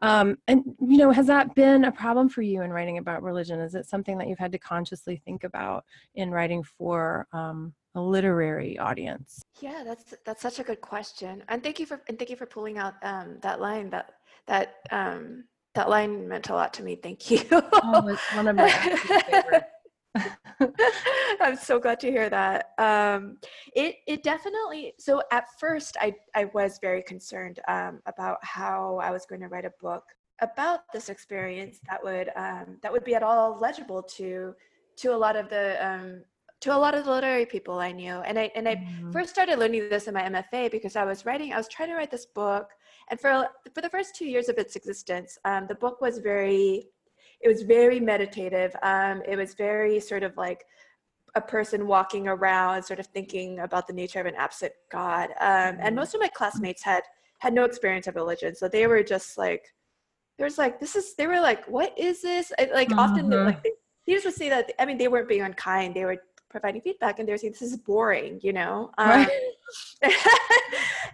Um, 0.00 0.36
and 0.46 0.62
you 0.80 0.98
know 0.98 1.10
has 1.10 1.26
that 1.26 1.54
been 1.54 1.84
a 1.84 1.90
problem 1.90 2.28
for 2.28 2.42
you 2.42 2.62
in 2.62 2.70
writing 2.70 2.98
about 2.98 3.22
religion? 3.22 3.58
Is 3.58 3.74
it 3.74 3.86
something 3.86 4.18
that 4.18 4.28
you've 4.28 4.38
had 4.38 4.52
to 4.52 4.58
consciously 4.58 5.20
think 5.24 5.42
about 5.42 5.84
in 6.14 6.30
writing 6.30 6.62
for 6.62 7.26
um, 7.32 7.72
a 7.94 8.00
literary 8.00 8.78
audience? 8.78 9.42
Yeah 9.60 9.82
that's 9.84 10.14
that's 10.26 10.42
such 10.42 10.58
a 10.58 10.62
good 10.62 10.82
question 10.82 11.42
and 11.48 11.62
thank 11.62 11.80
you 11.80 11.86
for 11.86 12.02
and 12.08 12.18
thank 12.18 12.30
you 12.30 12.36
for 12.36 12.46
pulling 12.46 12.76
out 12.78 12.94
um, 13.02 13.38
that 13.40 13.60
line 13.60 13.88
that 13.90 14.12
that 14.46 14.76
um, 14.90 15.44
that 15.78 15.88
line 15.88 16.28
meant 16.28 16.48
a 16.48 16.54
lot 16.54 16.74
to 16.74 16.82
me 16.82 16.96
thank 16.96 17.30
you 17.30 17.40
oh, 17.52 18.08
it's 18.08 18.34
one 18.34 18.48
of 18.48 18.56
my 18.56 18.70
favorites 18.70 19.66
I'm 21.40 21.56
so 21.56 21.78
glad 21.78 22.00
to 22.00 22.10
hear 22.10 22.28
that. 22.30 22.70
Um, 22.78 23.38
it 23.74 23.96
it 24.06 24.22
definitely. 24.22 24.94
So 24.98 25.22
at 25.30 25.46
first, 25.58 25.96
I 26.00 26.14
I 26.34 26.46
was 26.46 26.78
very 26.80 27.02
concerned 27.02 27.60
um, 27.68 28.00
about 28.06 28.38
how 28.42 28.98
I 29.02 29.10
was 29.10 29.26
going 29.26 29.40
to 29.42 29.48
write 29.48 29.64
a 29.64 29.72
book 29.80 30.04
about 30.40 30.80
this 30.92 31.08
experience 31.08 31.78
that 31.88 32.02
would 32.02 32.30
um, 32.36 32.78
that 32.82 32.92
would 32.92 33.04
be 33.04 33.14
at 33.14 33.22
all 33.22 33.58
legible 33.60 34.02
to 34.02 34.54
to 34.96 35.14
a 35.14 35.16
lot 35.16 35.36
of 35.36 35.48
the 35.48 35.76
um, 35.86 36.22
to 36.60 36.74
a 36.74 36.78
lot 36.78 36.94
of 36.94 37.04
the 37.04 37.10
literary 37.10 37.46
people 37.46 37.78
I 37.78 37.92
knew. 37.92 38.16
And 38.20 38.38
I 38.38 38.50
and 38.54 38.68
I 38.68 38.76
mm-hmm. 38.76 39.12
first 39.12 39.30
started 39.30 39.58
learning 39.58 39.88
this 39.88 40.08
in 40.08 40.14
my 40.14 40.22
MFA 40.22 40.70
because 40.70 40.96
I 40.96 41.04
was 41.04 41.24
writing, 41.24 41.52
I 41.52 41.56
was 41.56 41.68
trying 41.68 41.88
to 41.90 41.94
write 41.94 42.10
this 42.10 42.26
book, 42.26 42.70
and 43.10 43.20
for 43.20 43.48
for 43.74 43.80
the 43.80 43.88
first 43.88 44.14
two 44.14 44.26
years 44.26 44.48
of 44.48 44.58
its 44.58 44.76
existence, 44.76 45.38
um, 45.44 45.66
the 45.66 45.74
book 45.74 46.00
was 46.00 46.18
very, 46.18 46.88
it 47.40 47.48
was 47.48 47.62
very 47.62 48.00
meditative. 48.00 48.74
Um, 48.82 49.22
it 49.26 49.36
was 49.36 49.54
very 49.54 50.00
sort 50.00 50.22
of 50.22 50.36
like 50.36 50.64
a 51.34 51.40
person 51.40 51.86
walking 51.86 52.26
around, 52.28 52.82
sort 52.82 53.00
of 53.00 53.06
thinking 53.06 53.60
about 53.60 53.86
the 53.86 53.92
nature 53.92 54.20
of 54.20 54.26
an 54.26 54.34
absent 54.34 54.72
God. 54.90 55.30
Um, 55.30 55.36
and 55.40 55.78
mm-hmm. 55.80 55.94
most 55.96 56.14
of 56.14 56.20
my 56.20 56.28
classmates 56.28 56.82
had 56.82 57.02
had 57.38 57.52
no 57.52 57.64
experience 57.64 58.06
of 58.06 58.16
religion, 58.16 58.54
so 58.54 58.68
they 58.68 58.86
were 58.86 59.02
just 59.02 59.38
like, 59.38 59.64
there 60.36 60.44
was 60.44 60.58
like, 60.58 60.80
this 60.80 60.96
is. 60.96 61.14
They 61.14 61.26
were 61.26 61.40
like, 61.40 61.64
what 61.66 61.96
is 61.98 62.22
this? 62.22 62.52
I, 62.58 62.70
like 62.72 62.88
mm-hmm. 62.88 62.98
often, 62.98 63.30
like. 63.30 63.62
They, 63.62 63.72
they 64.06 64.14
just 64.14 64.24
would 64.24 64.34
say 64.34 64.48
that 64.48 64.72
I 64.78 64.86
mean 64.86 64.96
they 64.96 65.06
weren't 65.06 65.28
being 65.28 65.42
unkind. 65.42 65.94
They 65.94 66.06
were 66.06 66.16
providing 66.50 66.80
feedback 66.80 67.18
and 67.18 67.28
they're 67.28 67.36
saying 67.38 67.52
this 67.52 67.62
is 67.62 67.76
boring 67.76 68.40
you 68.42 68.52
know? 68.52 68.90
Um, 68.98 69.08
right. 69.08 69.28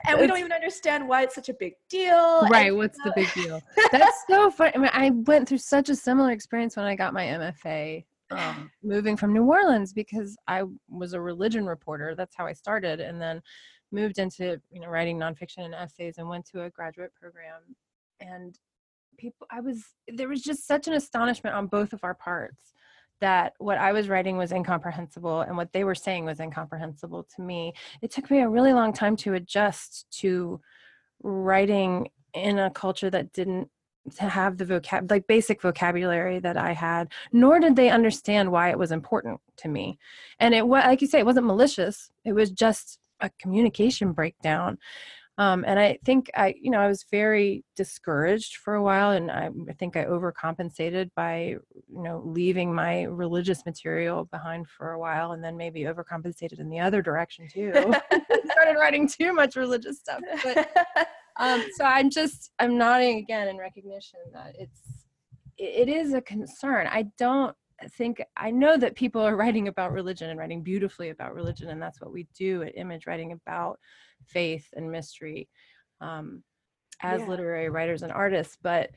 and 0.07 0.21
we 0.21 0.27
don't 0.27 0.39
even 0.39 0.53
understand 0.53 1.07
why 1.09 1.23
it's 1.23 1.35
such 1.35 1.49
a 1.49 1.55
big 1.55 1.75
deal 1.89 2.47
right 2.49 2.69
and, 2.69 2.77
what's 2.77 2.99
uh, 3.01 3.05
the 3.05 3.13
big 3.17 3.33
deal? 3.35 3.61
That's 3.93 4.25
so 4.29 4.51
funny 4.51 4.73
i 4.75 4.79
mean 4.79 4.91
i 4.93 5.11
went 5.11 5.49
through 5.49 5.59
such 5.59 5.89
a 5.89 5.97
similar 5.97 6.31
experience 6.31 6.77
when 6.77 6.87
i 6.87 6.95
got 6.95 7.13
my 7.13 7.25
mfa 7.25 8.05
um, 8.31 8.71
moving 8.83 9.17
from 9.17 9.33
new 9.33 9.45
orleans 9.45 9.93
because 9.93 10.37
i 10.47 10.63
was 10.89 11.13
a 11.15 11.21
religion 11.21 11.67
reporter 11.67 12.15
that's 12.15 12.37
how 12.37 12.47
i 12.47 12.53
started 12.53 13.01
and 13.01 13.21
then 13.21 13.43
moved 13.93 14.19
into 14.19 14.61
you 14.71 14.81
know 14.81 14.89
writing 14.89 15.19
nonfiction 15.19 15.65
and 15.65 15.75
essays 15.75 16.19
and 16.19 16.29
went 16.29 16.45
to 16.45 16.65
a 16.65 16.71
graduate 16.71 17.13
program 17.15 17.61
and 18.21 18.59
people 19.17 19.47
i 19.51 19.61
was 19.61 19.85
there 20.09 20.29
was 20.29 20.43
just 20.43 20.67
such 20.67 20.87
an 20.89 20.95
astonishment 20.95 21.55
on 21.55 21.67
both 21.67 21.93
of 21.93 22.03
our 22.03 22.15
parts 22.15 22.73
that 23.25 23.55
what 23.57 23.79
I 23.79 23.93
was 23.93 24.11
writing 24.11 24.37
was 24.37 24.53
incomprehensible 24.53 25.41
and 25.41 25.57
what 25.57 25.73
they 25.73 25.83
were 25.83 25.95
saying 25.95 26.27
was 26.27 26.41
incomprehensible 26.41 27.27
to 27.35 27.41
me. 27.41 27.73
It 28.03 28.11
took 28.11 28.31
me 28.31 28.41
a 28.41 28.49
really 28.51 28.75
long 28.75 28.93
time 28.93 29.17
to 29.17 29.33
adjust 29.33 30.05
to 30.21 30.61
writing 31.23 32.09
in 32.35 32.59
a 32.59 32.71
culture 32.71 33.09
that 33.09 33.33
didn't 33.33 33.71
have 34.19 34.59
the 34.59 34.67
vocab 34.67 35.11
like 35.11 35.27
basic 35.27 35.63
vocabulary 35.63 36.39
that 36.41 36.59
I 36.59 36.75
had, 36.75 37.13
nor 37.33 37.59
did 37.61 37.77
they 37.77 37.89
understand 37.89 38.53
why 38.53 38.69
it 38.69 38.79
was 38.79 38.93
important 38.93 39.41
to 39.57 39.69
me. 39.69 39.99
And 40.39 40.55
it 40.55 40.69
was 40.69 40.85
like 40.85 41.01
you 41.01 41.07
say, 41.07 41.21
it 41.21 41.27
wasn't 41.27 41.47
malicious. 41.47 42.11
It 42.27 42.35
was 42.35 42.51
just 42.51 42.99
a 43.21 43.31
communication 43.41 44.13
breakdown. 44.13 44.77
Um, 45.37 45.65
and 45.67 45.81
I 45.81 45.99
think 46.05 46.31
I, 46.37 46.55
you 46.61 46.71
know, 46.71 46.79
I 46.79 46.87
was 46.87 47.05
very 47.11 47.65
discouraged 47.75 48.57
for 48.57 48.75
a 48.75 48.83
while, 48.83 49.11
and 49.11 49.33
I, 49.33 49.51
I, 49.69 49.73
think 49.73 49.97
I 49.97 50.05
overcompensated 50.05 51.11
by, 51.17 51.57
you 51.89 52.03
know, 52.03 52.23
leaving 52.25 52.73
my 52.73 53.03
religious 53.03 53.67
material 53.67 54.27
behind 54.27 54.69
for 54.69 54.93
a 54.93 54.99
while, 54.99 55.33
and 55.33 55.43
then 55.43 55.57
maybe 55.57 55.83
overcompensated 55.83 56.61
in 56.61 56.71
the 56.71 56.79
other 56.79 57.03
direction 57.03 57.49
too. 57.49 57.73
Started 58.13 58.79
writing 58.79 59.09
too 59.09 59.33
much 59.33 59.57
religious 59.57 59.99
stuff, 59.99 60.21
but 60.45 60.69
um, 61.37 61.65
so 61.77 61.85
I'm 61.85 62.11
just 62.11 62.53
I'm 62.59 62.79
nodding 62.79 63.19
again 63.19 63.49
in 63.49 63.59
recognition 63.59 64.21
that 64.33 64.55
it's 64.59 64.81
it 65.57 65.89
is 65.89 66.15
a 66.15 66.21
concern. 66.21 66.89
I 66.91 67.07
don't 67.19 67.57
think 67.97 68.23
I 68.37 68.51
know 68.51 68.77
that 68.77 68.95
people 68.95 69.21
are 69.21 69.37
writing 69.37 69.69
about 69.69 69.93
religion 69.93 70.31
and 70.31 70.39
writing 70.39 70.63
beautifully 70.63 71.11
about 71.11 71.35
religion, 71.35 71.71
and 71.71 71.81
that's 71.83 72.01
what 72.01 72.13
we 72.13 72.27
do 72.37 72.63
at 72.63 72.79
Image, 72.79 73.07
writing 73.07 73.33
about 73.33 73.79
faith 74.27 74.69
and 74.75 74.91
mystery 74.91 75.49
um, 76.01 76.43
as 77.03 77.21
yeah. 77.21 77.29
literary 77.29 77.71
writers 77.71 78.03
and 78.03 78.13
artists 78.13 78.57
but 78.63 78.91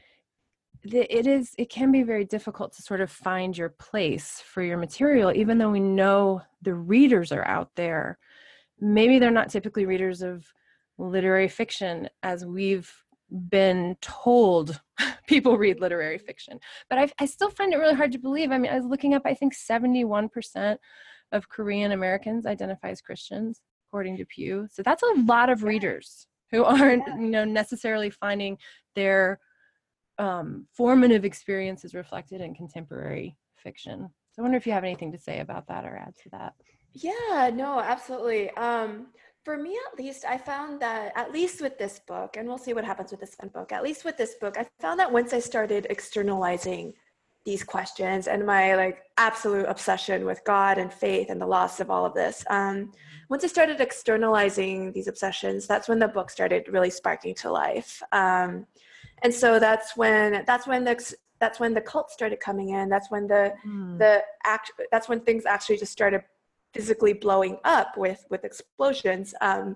the, 0.84 1.02
it 1.16 1.28
is 1.28 1.54
it 1.58 1.70
can 1.70 1.92
be 1.92 2.04
very 2.04 2.26
difficult 2.26 2.74
to 2.74 2.82
sort 2.82 3.02
of 3.02 3.12
find 3.12 3.58
your 3.58 3.70
place 3.70 4.42
for 4.46 4.62
your 4.62 4.78
material 4.78 5.32
even 5.34 5.58
though 5.58 5.72
we 5.72 5.80
know 5.80 6.42
the 6.62 6.74
readers 6.74 7.32
are 7.32 7.46
out 7.48 7.72
there. 7.76 8.18
Maybe 8.80 9.20
they're 9.20 9.32
not 9.32 9.50
typically 9.50 9.86
readers 9.86 10.22
of 10.22 10.46
literary 10.98 11.48
fiction 11.48 12.10
as 12.24 12.46
we've 12.46 12.92
been 13.50 13.96
told 14.02 14.82
people 15.28 15.58
read 15.58 15.82
literary 15.82 16.18
fiction 16.18 16.60
but 16.90 16.98
I, 16.98 17.10
I 17.20 17.26
still 17.26 17.50
find 17.50 17.74
it 17.74 17.78
really 17.78 17.94
hard 17.94 18.14
to 18.14 18.18
believe. 18.18 18.52
I 18.52 18.58
mean 18.58 18.72
i 18.72 18.76
was 18.76 18.86
looking 18.86 19.14
up 19.14 19.24
i 19.26 19.34
think 19.34 19.54
71% 19.54 20.78
of 21.34 21.50
korean 21.50 21.92
americans 21.92 22.46
identify 22.46 22.90
as 22.90 23.02
christians 23.02 23.62
according 23.88 24.18
to 24.18 24.26
Pew. 24.26 24.68
So 24.72 24.84
that's 24.84 25.04
a 25.04 25.22
lot 25.22 25.50
of 25.50 25.64
readers 25.64 26.28
who 26.52 26.64
aren't, 26.64 27.08
you 27.08 27.30
know, 27.30 27.46
necessarily 27.46 28.10
finding 28.10 28.58
their 28.96 29.40
um, 30.18 30.68
formative 30.74 31.26
experiences 31.26 31.94
reflected 31.94 32.42
in 32.42 32.56
contemporary 32.56 33.38
fiction. 33.58 34.10
So 34.32 34.42
I 34.42 34.44
wonder 34.44 34.58
if 34.58 34.66
you 34.66 34.74
have 34.74 34.84
anything 34.84 35.12
to 35.12 35.18
say 35.18 35.40
about 35.40 35.68
that 35.68 35.86
or 35.86 35.96
add 35.98 36.16
to 36.24 36.30
that. 36.32 36.54
Yeah, 36.94 37.52
no, 37.54 37.80
absolutely. 37.80 38.50
Um, 38.52 39.08
for 39.44 39.58
me, 39.58 39.78
at 39.92 40.00
least, 40.00 40.26
I 40.26 40.38
found 40.38 40.82
that, 40.82 41.14
at 41.16 41.32
least 41.32 41.62
with 41.62 41.78
this 41.78 42.00
book, 42.08 42.36
and 42.38 42.48
we'll 42.48 42.58
see 42.58 42.74
what 42.74 42.84
happens 42.84 43.12
with 43.12 43.20
this 43.20 43.36
book, 43.54 43.72
at 43.72 43.84
least 43.84 44.04
with 44.04 44.18
this 44.18 44.36
book, 44.42 44.58
I 44.58 44.68
found 44.80 45.00
that 45.00 45.12
once 45.12 45.32
I 45.34 45.40
started 45.40 45.88
externalizing 45.90 46.94
these 47.48 47.64
questions 47.64 48.28
and 48.28 48.46
my 48.46 48.76
like 48.76 49.04
absolute 49.16 49.66
obsession 49.70 50.26
with 50.26 50.44
God 50.44 50.78
and 50.78 50.92
faith 50.92 51.28
and 51.30 51.40
the 51.40 51.48
loss 51.48 51.80
of 51.80 51.90
all 51.90 52.06
of 52.06 52.14
this. 52.14 52.44
Um, 52.50 52.92
once 53.30 53.42
I 53.46 53.48
started 53.48 53.80
externalizing 53.80 54.92
these 54.92 55.08
obsessions, 55.08 55.66
that's 55.66 55.88
when 55.88 55.98
the 55.98 56.10
book 56.10 56.30
started 56.30 56.68
really 56.68 56.90
sparking 56.90 57.34
to 57.36 57.50
life. 57.50 58.04
Um, 58.12 58.68
and 59.24 59.34
so 59.34 59.60
that's 59.60 59.96
when 59.96 60.44
that's 60.46 60.68
when 60.68 60.84
the 60.84 61.16
that's 61.40 61.58
when 61.58 61.74
the 61.74 61.80
cult 61.80 62.12
started 62.12 62.42
coming 62.42 62.72
in. 62.72 62.90
That's 62.90 63.10
when 63.10 63.28
the 63.28 63.54
mm. 63.66 63.98
the 63.98 64.24
act 64.46 64.74
that's 64.92 65.08
when 65.08 65.22
things 65.22 65.46
actually 65.46 65.78
just 65.78 65.94
started 65.94 66.24
physically 66.74 67.14
blowing 67.14 67.58
up 67.64 67.98
with 67.98 68.24
with 68.30 68.44
explosions. 68.44 69.34
Um, 69.42 69.76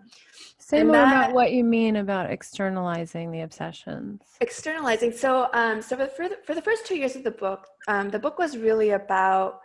Say 0.57 0.83
more 0.83 0.93
that, 0.93 1.25
about 1.25 1.33
what 1.33 1.51
you 1.51 1.63
mean 1.63 1.97
about 1.97 2.29
externalizing 2.29 3.31
the 3.31 3.41
obsessions. 3.41 4.21
Externalizing. 4.39 5.11
So, 5.11 5.49
um, 5.53 5.81
so 5.81 5.97
for 6.07 6.29
the, 6.29 6.37
for 6.45 6.55
the 6.55 6.61
first 6.61 6.85
two 6.85 6.95
years 6.95 7.15
of 7.15 7.23
the 7.23 7.31
book, 7.31 7.67
um, 7.87 8.09
the 8.09 8.19
book 8.19 8.37
was 8.39 8.57
really 8.57 8.91
about 8.91 9.59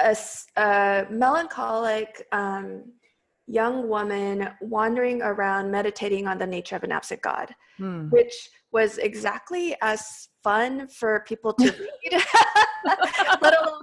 a, 0.00 0.16
a 0.56 1.06
melancholic 1.10 2.26
um, 2.32 2.84
young 3.46 3.88
woman 3.88 4.48
wandering 4.60 5.22
around 5.22 5.70
meditating 5.70 6.26
on 6.26 6.38
the 6.38 6.46
nature 6.46 6.76
of 6.76 6.84
an 6.84 6.92
absent 6.92 7.22
God, 7.22 7.54
hmm. 7.76 8.08
which 8.08 8.48
was 8.72 8.98
exactly 8.98 9.76
as 9.82 10.28
fun 10.42 10.88
for 10.88 11.24
people 11.26 11.52
to 11.54 11.64
read, 12.12 12.22
let 13.40 13.62
alone 13.62 13.82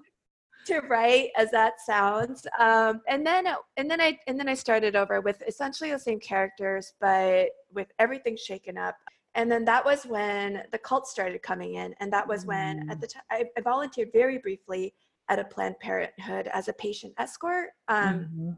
to 0.65 0.80
write 0.82 1.30
as 1.38 1.52
that 1.52 1.80
sounds. 1.86 2.45
Um, 2.60 3.02
and 3.08 3.26
then 3.26 3.47
and 3.78 3.89
then 3.89 4.02
i 4.02 4.17
and 4.28 4.39
then 4.39 4.47
i 4.47 4.54
started 4.54 4.95
over 4.95 5.21
with 5.21 5.41
essentially 5.47 5.91
the 5.91 5.99
same 5.99 6.19
characters 6.19 6.93
but 6.99 7.49
with 7.73 7.88
everything 7.99 8.38
shaken 8.38 8.78
up. 8.78 8.95
And 9.36 9.52
then 9.52 9.65
that 9.65 9.84
was 9.84 10.06
when 10.06 10.62
the 10.71 10.78
cult 10.78 11.08
started 11.08 11.41
coming 11.41 11.76
in 11.76 11.95
and 11.99 12.13
that 12.13 12.28
was 12.28 12.45
when 12.45 12.88
at 12.91 13.02
the 13.02 13.08
time 13.08 13.23
I, 13.32 13.45
I, 13.58 13.62
volunteered 13.62 14.10
very 14.13 14.38
briefly 14.38 14.93
at 15.28 15.39
a 15.39 15.43
planned 15.43 15.80
parenthood 15.80 16.47
as 16.54 16.67
a 16.67 16.73
patient 16.73 17.13
escort 17.17 17.69
um, 17.88 18.13
mm-hmm. 18.13 18.52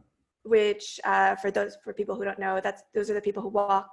which 0.43 0.99
uh, 1.05 1.35
for 1.35 1.49
those 1.49 1.77
for 1.81 1.93
people 1.93 2.15
who 2.15 2.25
don't 2.25 2.39
know 2.39 2.59
that's 2.61 2.83
those 2.93 3.09
are 3.09 3.13
the 3.13 3.21
people 3.21 3.41
who 3.41 3.47
walk 3.49 3.89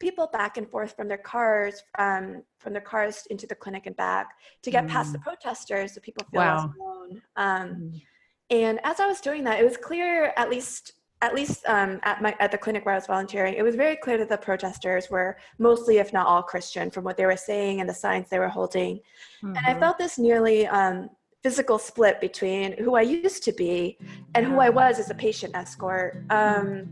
people 0.00 0.28
back 0.32 0.56
and 0.56 0.68
forth 0.68 0.96
from 0.96 1.06
their 1.06 1.18
cars 1.18 1.84
um, 1.98 2.42
from 2.58 2.72
their 2.72 2.82
cars 2.82 3.26
into 3.30 3.46
the 3.46 3.54
clinic 3.54 3.86
and 3.86 3.96
back 3.96 4.30
to 4.62 4.70
get 4.70 4.86
mm. 4.86 4.88
past 4.88 5.12
the 5.12 5.18
mm. 5.18 5.22
protesters 5.22 5.94
so 5.94 6.00
people 6.00 6.26
feel 6.32 6.40
wow. 6.40 6.72
alone 6.80 7.22
um, 7.36 7.68
mm. 7.70 8.02
and 8.50 8.80
as 8.82 8.98
i 8.98 9.06
was 9.06 9.20
doing 9.20 9.44
that 9.44 9.60
it 9.60 9.64
was 9.64 9.76
clear 9.76 10.32
at 10.36 10.50
least 10.50 10.94
at 11.22 11.34
least 11.34 11.66
um, 11.66 12.00
at 12.02 12.22
my 12.22 12.34
at 12.40 12.50
the 12.50 12.58
clinic 12.58 12.84
where 12.84 12.94
i 12.94 12.98
was 12.98 13.06
volunteering 13.06 13.54
it 13.54 13.62
was 13.62 13.76
very 13.76 13.96
clear 13.96 14.18
that 14.18 14.28
the 14.28 14.38
protesters 14.38 15.10
were 15.10 15.36
mostly 15.58 15.98
if 15.98 16.12
not 16.12 16.26
all 16.26 16.42
christian 16.42 16.90
from 16.90 17.04
what 17.04 17.16
they 17.16 17.26
were 17.26 17.36
saying 17.36 17.80
and 17.80 17.88
the 17.88 17.94
signs 17.94 18.28
they 18.28 18.38
were 18.38 18.48
holding 18.48 18.96
mm-hmm. 18.96 19.48
and 19.48 19.58
i 19.58 19.70
mm-hmm. 19.70 19.80
felt 19.80 19.98
this 19.98 20.18
nearly 20.18 20.66
um, 20.66 21.10
physical 21.42 21.78
split 21.78 22.20
between 22.20 22.76
who 22.78 22.94
i 22.96 23.02
used 23.02 23.42
to 23.42 23.52
be 23.52 23.98
and 24.34 24.46
who 24.46 24.58
i 24.60 24.68
was 24.70 24.98
as 24.98 25.10
a 25.10 25.14
patient 25.14 25.54
escort 25.54 26.24
um, 26.30 26.88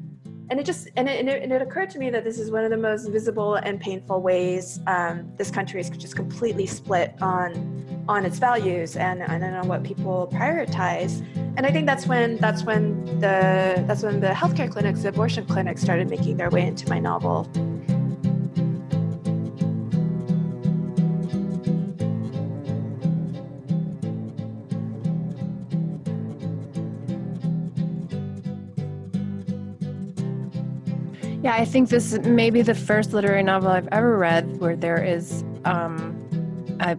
and 0.50 0.58
it 0.58 0.66
just 0.66 0.88
and 0.96 1.08
it, 1.08 1.20
and 1.20 1.28
it, 1.28 1.42
and 1.42 1.52
it, 1.52 1.62
occurred 1.62 1.90
to 1.90 1.98
me 1.98 2.10
that 2.10 2.24
this 2.24 2.38
is 2.38 2.50
one 2.50 2.64
of 2.64 2.70
the 2.70 2.76
most 2.76 3.08
visible 3.08 3.56
and 3.56 3.80
painful 3.80 4.22
ways 4.22 4.80
um, 4.86 5.30
this 5.36 5.50
country 5.50 5.80
is 5.80 5.90
just 5.90 6.16
completely 6.16 6.66
split 6.66 7.14
on 7.20 7.84
on 8.08 8.24
its 8.24 8.38
values 8.38 8.96
and, 8.96 9.22
and 9.22 9.44
on 9.44 9.68
what 9.68 9.82
people 9.82 10.28
prioritize. 10.32 11.22
And 11.56 11.66
i 11.66 11.70
think 11.70 11.86
that's 11.86 12.06
when 12.06 12.36
that's 12.36 12.62
when 12.62 13.04
the 13.20 13.84
that's 13.86 14.02
when 14.02 14.20
the 14.20 14.28
healthcare 14.28 14.70
clinics 14.70 15.02
the 15.02 15.08
abortion 15.08 15.44
clinics 15.44 15.82
started 15.82 16.08
making 16.08 16.36
their 16.36 16.50
way 16.50 16.66
into 16.66 16.88
my 16.88 16.98
novel 16.98 17.50
Yeah, 31.48 31.54
I 31.54 31.64
think 31.64 31.88
this 31.88 32.12
may 32.18 32.50
be 32.50 32.60
the 32.60 32.74
first 32.74 33.14
literary 33.14 33.42
novel 33.42 33.70
I've 33.70 33.88
ever 33.90 34.18
read 34.18 34.58
where 34.58 34.76
there 34.76 35.02
is 35.02 35.44
um, 35.64 36.14
a, 36.80 36.94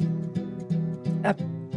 a 1.24 1.36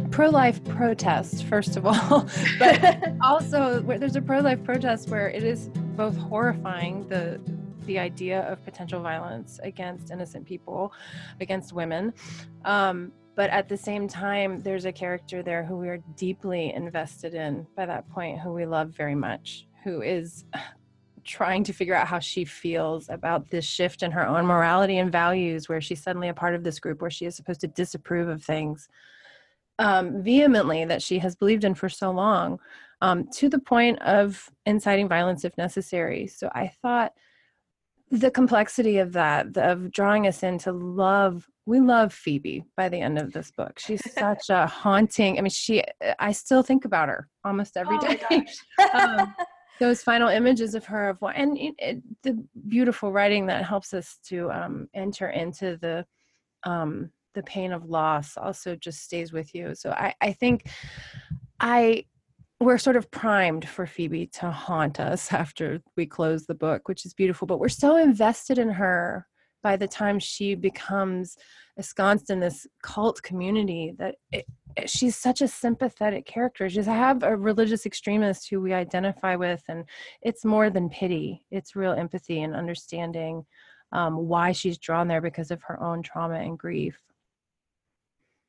pro-life 0.09 0.63
protest 0.63 1.43
first 1.43 1.77
of 1.77 1.85
all 1.85 2.27
but 2.59 3.13
also 3.21 3.83
where 3.83 3.99
there's 3.99 4.15
a 4.15 4.21
pro-life 4.23 4.63
protest 4.63 5.09
where 5.09 5.29
it 5.29 5.43
is 5.43 5.69
both 5.95 6.17
horrifying 6.17 7.07
the 7.09 7.39
the 7.85 7.99
idea 7.99 8.41
of 8.51 8.63
potential 8.65 9.03
violence 9.03 9.59
against 9.61 10.09
innocent 10.09 10.43
people 10.43 10.91
against 11.41 11.73
women 11.73 12.11
um, 12.65 13.11
but 13.35 13.51
at 13.51 13.69
the 13.69 13.77
same 13.77 14.07
time 14.07 14.63
there's 14.63 14.85
a 14.85 14.91
character 14.91 15.43
there 15.43 15.63
who 15.63 15.77
we 15.77 15.89
are 15.89 15.99
deeply 16.15 16.73
invested 16.73 17.35
in 17.35 17.67
by 17.75 17.85
that 17.85 18.09
point 18.09 18.39
who 18.39 18.51
we 18.51 18.65
love 18.65 18.89
very 18.89 19.15
much 19.15 19.67
who 19.83 20.01
is 20.01 20.45
trying 21.23 21.63
to 21.63 21.73
figure 21.73 21.95
out 21.95 22.07
how 22.07 22.19
she 22.19 22.45
feels 22.45 23.09
about 23.09 23.49
this 23.49 23.65
shift 23.65 24.03
in 24.03 24.11
her 24.11 24.27
own 24.27 24.45
morality 24.45 24.97
and 24.97 25.11
values 25.11 25.67
where 25.67 25.81
she's 25.81 26.01
suddenly 26.01 26.29
a 26.29 26.33
part 26.33 26.55
of 26.55 26.63
this 26.63 26.79
group 26.79 27.01
where 27.01 27.11
she 27.11 27.25
is 27.25 27.35
supposed 27.35 27.61
to 27.61 27.67
disapprove 27.67 28.29
of 28.29 28.43
things 28.43 28.87
um, 29.79 30.23
vehemently 30.23 30.85
that 30.85 31.01
she 31.01 31.19
has 31.19 31.35
believed 31.35 31.63
in 31.63 31.73
for 31.73 31.89
so 31.89 32.11
long 32.11 32.59
um, 33.01 33.27
to 33.33 33.49
the 33.49 33.59
point 33.59 34.01
of 34.01 34.49
inciting 34.65 35.07
violence 35.07 35.43
if 35.43 35.57
necessary. 35.57 36.27
So 36.27 36.49
i 36.53 36.71
thought 36.81 37.13
the 38.11 38.29
complexity 38.29 38.99
of 38.99 39.13
that 39.13 39.57
of 39.57 39.91
drawing 39.91 40.27
us 40.27 40.43
into 40.43 40.71
love 40.71 41.47
we 41.65 41.79
love 41.79 42.13
phoebe 42.13 42.63
by 42.77 42.87
the 42.89 42.99
end 42.99 43.17
of 43.17 43.31
this 43.31 43.49
book. 43.49 43.79
She's 43.79 44.01
such 44.13 44.49
a 44.49 44.67
haunting 44.67 45.37
i 45.37 45.41
mean 45.41 45.49
she 45.49 45.83
i 46.19 46.31
still 46.31 46.61
think 46.61 46.85
about 46.85 47.09
her 47.09 47.27
almost 47.43 47.75
every 47.75 47.97
oh 47.99 48.15
day. 48.29 48.45
um, 48.93 49.33
those 49.83 50.01
final 50.01 50.29
images 50.29 50.75
of 50.75 50.85
her 50.85 51.09
of 51.09 51.21
what 51.21 51.35
and 51.35 51.57
it, 51.57 51.75
it, 51.77 52.03
the 52.23 52.41
beautiful 52.69 53.11
writing 53.11 53.47
that 53.47 53.65
helps 53.65 53.93
us 53.93 54.17
to 54.23 54.49
um, 54.49 54.87
enter 54.93 55.29
into 55.29 55.75
the 55.81 56.05
um, 56.63 57.09
the 57.33 57.43
pain 57.43 57.73
of 57.73 57.89
loss 57.89 58.37
also 58.37 58.77
just 58.77 59.03
stays 59.03 59.33
with 59.33 59.53
you 59.53 59.75
so 59.75 59.91
i 59.91 60.13
i 60.21 60.31
think 60.31 60.69
i 61.59 62.05
we're 62.61 62.77
sort 62.77 62.95
of 62.95 63.11
primed 63.11 63.67
for 63.67 63.85
Phoebe 63.85 64.27
to 64.27 64.49
haunt 64.49 64.97
us 64.97 65.33
after 65.43 65.81
we 65.97 66.05
close 66.05 66.45
the 66.45 66.55
book, 66.55 66.87
which 66.87 67.05
is 67.05 67.13
beautiful. 67.13 67.45
But 67.45 67.59
we're 67.59 67.67
so 67.67 67.97
invested 67.97 68.57
in 68.57 68.69
her 68.69 69.27
by 69.61 69.75
the 69.75 69.87
time 69.87 70.17
she 70.17 70.55
becomes 70.55 71.35
ensconced 71.77 72.29
in 72.29 72.39
this 72.39 72.67
cult 72.81 73.21
community 73.23 73.93
that 73.97 74.15
it, 74.31 74.45
it, 74.77 74.89
she's 74.89 75.15
such 75.15 75.41
a 75.41 75.47
sympathetic 75.47 76.25
character. 76.25 76.69
She's 76.69 76.87
I 76.87 76.95
have 76.95 77.23
a 77.23 77.35
religious 77.35 77.85
extremist 77.85 78.49
who 78.49 78.61
we 78.61 78.73
identify 78.73 79.35
with, 79.35 79.63
and 79.67 79.85
it's 80.21 80.45
more 80.45 80.69
than 80.69 80.89
pity. 80.89 81.45
It's 81.51 81.75
real 81.75 81.93
empathy 81.93 82.41
and 82.41 82.55
understanding 82.55 83.45
um, 83.91 84.27
why 84.27 84.51
she's 84.51 84.77
drawn 84.77 85.07
there 85.07 85.21
because 85.21 85.51
of 85.51 85.61
her 85.63 85.81
own 85.81 86.01
trauma 86.01 86.35
and 86.35 86.57
grief. 86.57 86.97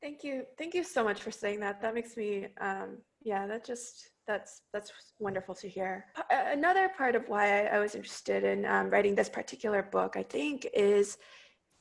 Thank 0.03 0.23
you. 0.23 0.45
Thank 0.59 0.75
you 0.75 0.85
so 0.85 1.03
much 1.03 1.23
for 1.23 1.31
saying 1.31 1.61
that. 1.61 1.81
That 1.81 1.95
makes 1.95 2.17
me, 2.17 2.49
um, 2.61 2.99
yeah, 3.23 3.47
that 3.47 3.65
just, 3.65 4.11
that's, 4.27 4.61
that's 4.73 4.93
wonderful 5.19 5.55
to 5.57 5.69
hear. 5.69 6.07
Another 6.31 6.91
part 6.91 7.15
of 7.15 7.27
why 7.29 7.63
I, 7.63 7.77
I 7.77 7.79
was 7.79 7.95
interested 7.95 8.45
in 8.45 8.67
um, 8.67 8.91
writing 8.91 9.15
this 9.15 9.31
particular 9.31 9.83
book, 9.83 10.17
I 10.17 10.23
think, 10.23 10.67
is 10.75 11.17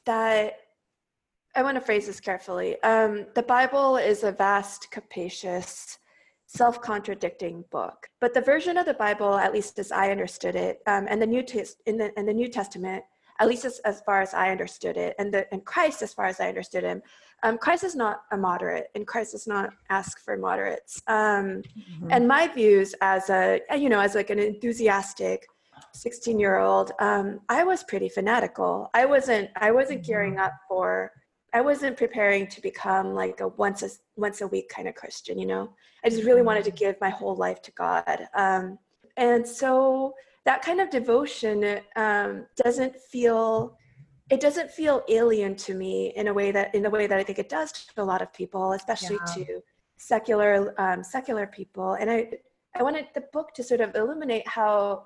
that 0.06 0.54
I 1.56 1.64
want 1.64 1.76
to 1.76 1.82
phrase 1.82 2.08
this 2.08 2.20
carefully. 2.20 2.82
Um, 2.84 3.28
the 3.36 3.44
Bible 3.44 3.98
is 3.98 4.24
a 4.24 4.32
vast, 4.32 4.90
capacious, 4.92 6.00
self-contradicting 6.48 7.66
book. 7.72 8.08
But 8.20 8.34
the 8.34 8.42
version 8.42 8.78
of 8.78 8.86
the 8.86 8.94
Bible, 8.96 9.36
at 9.36 9.54
least 9.54 9.78
as 9.80 9.92
I 9.92 10.12
understood 10.12 10.56
it, 10.56 10.80
um, 10.88 11.08
and 11.10 11.22
the 11.22 11.28
New 11.28 11.44
Test 11.44 11.82
in 11.86 11.98
the 11.98 12.18
in 12.20 12.26
the 12.26 12.34
New 12.34 12.48
Testament, 12.48 13.04
at 13.40 13.48
least 13.48 13.66
as, 13.66 13.80
as 13.80 14.02
far 14.02 14.22
as 14.22 14.34
I 14.34 14.50
understood 14.50 14.98
it, 14.98 15.16
and 15.20 15.34
the 15.34 15.52
and 15.54 15.64
Christ, 15.66 16.02
as 16.02 16.14
far 16.14 16.26
as 16.26 16.40
I 16.40 16.50
understood 16.50 16.84
him, 16.84 17.02
um, 17.44 17.58
Christ 17.58 17.84
is 17.84 17.96
not 17.96 18.22
a 18.32 18.38
moderate, 18.38 18.88
and 18.96 19.06
Christ 19.06 19.34
does 19.34 19.48
not 19.48 19.70
ask 19.90 20.20
for 20.24 20.38
moderates. 20.38 21.02
Um, 21.08 21.62
mm-hmm. 21.78 22.08
And 22.10 22.28
my 22.28 22.48
views 22.48 22.96
as 23.02 23.30
a, 23.30 23.60
you 23.78 23.90
know, 23.90 24.00
as 24.00 24.16
like 24.16 24.30
an 24.30 24.40
enthusiastic 24.40 25.46
16 25.94 26.40
year 26.40 26.60
old, 26.60 26.94
um, 27.00 27.42
I 27.50 27.64
was 27.64 27.84
pretty 27.84 28.10
fanatical. 28.10 28.90
I 28.94 29.06
wasn't, 29.06 29.50
I 29.58 29.72
wasn't 29.72 30.02
mm-hmm. 30.02 30.08
gearing 30.08 30.38
up 30.40 30.54
for, 30.68 31.12
I 31.54 31.62
wasn't 31.62 31.98
preparing 31.98 32.48
to 32.48 32.62
become 32.62 33.14
like 33.14 33.40
a 33.40 33.48
once 33.50 33.84
a 33.84 33.90
once 34.16 34.42
a 34.42 34.48
week 34.48 34.70
kind 34.70 34.88
of 34.88 34.96
Christian. 34.96 35.38
You 35.38 35.46
know, 35.46 35.70
I 36.04 36.10
just 36.10 36.24
really 36.24 36.42
wanted 36.42 36.64
to 36.66 36.72
mm-hmm. 36.72 36.78
give 36.78 37.02
my 37.02 37.10
whole 37.10 37.36
life 37.36 37.62
to 37.64 37.72
God. 37.72 38.28
Um, 38.36 38.80
and 39.18 39.48
so 39.48 40.14
that 40.46 40.62
kind 40.62 40.82
of 40.82 40.90
devotion 40.90 41.80
um, 41.96 42.48
doesn't 42.64 42.96
feel 42.96 43.78
it 44.30 44.40
doesn't 44.40 44.72
feel 44.72 45.04
alien 45.10 45.56
to 45.56 45.74
me 45.74 46.14
in 46.16 46.28
a 46.28 46.34
way 46.34 46.52
that 46.52 46.74
in 46.74 46.82
the 46.82 46.90
way 46.90 47.08
that 47.08 47.20
I 47.20 47.24
think 47.24 47.40
it 47.40 47.50
does 47.50 47.72
to 47.72 48.02
a 48.02 48.04
lot 48.04 48.22
of 48.22 48.34
people, 48.34 48.74
especially 48.74 49.20
yeah. 49.28 49.46
to 49.46 49.64
secular 49.98 50.74
um, 50.80 51.04
secular 51.04 51.48
people. 51.48 51.94
And 51.94 52.10
I 52.10 52.30
I 52.76 52.84
wanted 52.84 53.08
the 53.14 53.26
book 53.32 53.54
to 53.56 53.64
sort 53.64 53.82
of 53.82 53.96
illuminate 53.96 54.48
how 54.48 55.06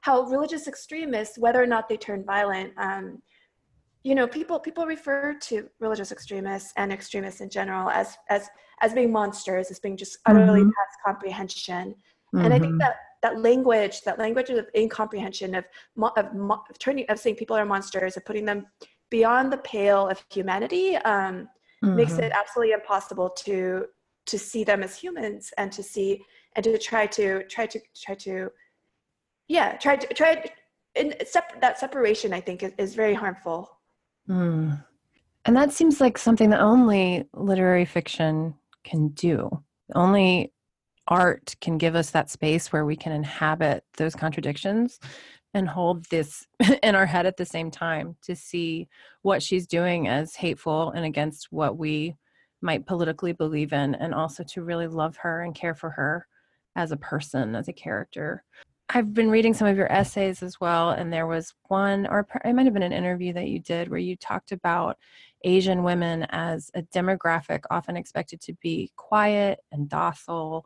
how 0.00 0.22
religious 0.22 0.68
extremists, 0.68 1.38
whether 1.38 1.62
or 1.62 1.66
not 1.66 1.88
they 1.88 1.96
turn 1.96 2.24
violent, 2.24 2.72
um, 2.76 3.22
you 4.06 4.14
know, 4.14 4.28
people 4.28 4.60
people 4.60 4.86
refer 4.86 5.34
to 5.34 5.68
religious 5.80 6.12
extremists 6.12 6.72
and 6.76 6.92
extremists 6.92 7.40
in 7.40 7.50
general 7.50 7.90
as 7.90 8.16
as 8.30 8.48
as 8.80 8.94
being 8.94 9.10
monsters, 9.10 9.68
as 9.72 9.80
being 9.80 9.96
just 9.96 10.18
utterly 10.26 10.60
mm-hmm. 10.60 10.68
past 10.68 10.96
comprehension. 11.04 11.92
Mm-hmm. 12.32 12.44
And 12.44 12.54
I 12.54 12.60
think 12.60 12.74
mm-hmm. 12.74 12.86
that 12.86 12.96
that 13.22 13.40
language, 13.40 14.02
that 14.02 14.20
language 14.20 14.48
of 14.50 14.66
incomprehension, 14.76 15.56
of, 15.56 15.64
of, 16.16 16.26
of 16.70 16.78
turning, 16.78 17.04
of 17.08 17.18
saying 17.18 17.34
people 17.34 17.56
are 17.56 17.64
monsters, 17.64 18.16
of 18.16 18.24
putting 18.24 18.44
them 18.44 18.66
beyond 19.10 19.52
the 19.52 19.56
pale 19.58 20.06
of 20.08 20.24
humanity, 20.30 20.94
um, 20.98 21.48
mm-hmm. 21.82 21.96
makes 21.96 22.16
it 22.18 22.30
absolutely 22.32 22.74
impossible 22.74 23.30
to 23.30 23.86
to 24.26 24.38
see 24.38 24.62
them 24.62 24.84
as 24.84 24.96
humans 24.96 25.52
and 25.58 25.72
to 25.72 25.82
see 25.82 26.22
and 26.54 26.62
to 26.62 26.78
try 26.78 27.06
to 27.06 27.42
try 27.48 27.66
to 27.66 27.80
try 27.96 28.14
to 28.14 28.50
yeah 29.48 29.76
try 29.78 29.96
to 29.96 30.14
try 30.14 30.44
and 30.94 31.16
sep- 31.26 31.60
that 31.60 31.78
separation 31.78 32.32
i 32.32 32.40
think 32.40 32.62
is, 32.64 32.72
is 32.78 32.94
very 32.94 33.14
harmful 33.14 33.75
mm. 34.28 34.84
and 35.44 35.56
that 35.56 35.72
seems 35.72 36.00
like 36.00 36.18
something 36.18 36.50
that 36.50 36.60
only 36.60 37.24
literary 37.34 37.84
fiction 37.84 38.54
can 38.84 39.08
do 39.08 39.50
only 39.94 40.52
art 41.08 41.54
can 41.60 41.78
give 41.78 41.94
us 41.94 42.10
that 42.10 42.30
space 42.30 42.72
where 42.72 42.84
we 42.84 42.96
can 42.96 43.12
inhabit 43.12 43.84
those 43.96 44.14
contradictions 44.14 44.98
and 45.54 45.68
hold 45.68 46.04
this 46.10 46.46
in 46.82 46.94
our 46.94 47.06
head 47.06 47.26
at 47.26 47.36
the 47.36 47.44
same 47.44 47.70
time 47.70 48.16
to 48.22 48.34
see 48.36 48.88
what 49.22 49.42
she's 49.42 49.66
doing 49.66 50.08
as 50.08 50.34
hateful 50.34 50.90
and 50.90 51.04
against 51.04 51.48
what 51.50 51.78
we 51.78 52.14
might 52.60 52.86
politically 52.86 53.32
believe 53.32 53.72
in 53.72 53.94
and 53.94 54.14
also 54.14 54.42
to 54.42 54.62
really 54.62 54.86
love 54.86 55.16
her 55.16 55.42
and 55.42 55.54
care 55.54 55.74
for 55.74 55.90
her 55.90 56.26
as 56.74 56.92
a 56.92 56.96
person 56.96 57.54
as 57.54 57.68
a 57.68 57.72
character 57.72 58.42
i've 58.90 59.12
been 59.12 59.30
reading 59.30 59.54
some 59.54 59.68
of 59.68 59.76
your 59.76 59.90
essays 59.90 60.42
as 60.42 60.60
well 60.60 60.90
and 60.90 61.12
there 61.12 61.26
was 61.26 61.54
one 61.68 62.06
or 62.06 62.26
it 62.44 62.54
might 62.54 62.66
have 62.66 62.74
been 62.74 62.82
an 62.82 62.92
interview 62.92 63.32
that 63.32 63.48
you 63.48 63.58
did 63.58 63.88
where 63.88 63.98
you 63.98 64.16
talked 64.16 64.52
about 64.52 64.96
asian 65.44 65.82
women 65.82 66.26
as 66.30 66.70
a 66.74 66.82
demographic 66.82 67.60
often 67.70 67.96
expected 67.96 68.40
to 68.40 68.52
be 68.54 68.90
quiet 68.96 69.60
and 69.72 69.88
docile 69.88 70.64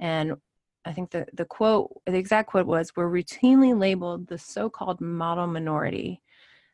and 0.00 0.36
I 0.84 0.92
think 0.92 1.10
the, 1.10 1.26
the 1.34 1.44
quote, 1.44 2.00
the 2.06 2.16
exact 2.16 2.48
quote 2.48 2.66
was, 2.66 2.92
We're 2.96 3.10
routinely 3.10 3.78
labeled 3.78 4.26
the 4.26 4.38
so 4.38 4.70
called 4.70 5.00
model 5.00 5.46
minority, 5.46 6.22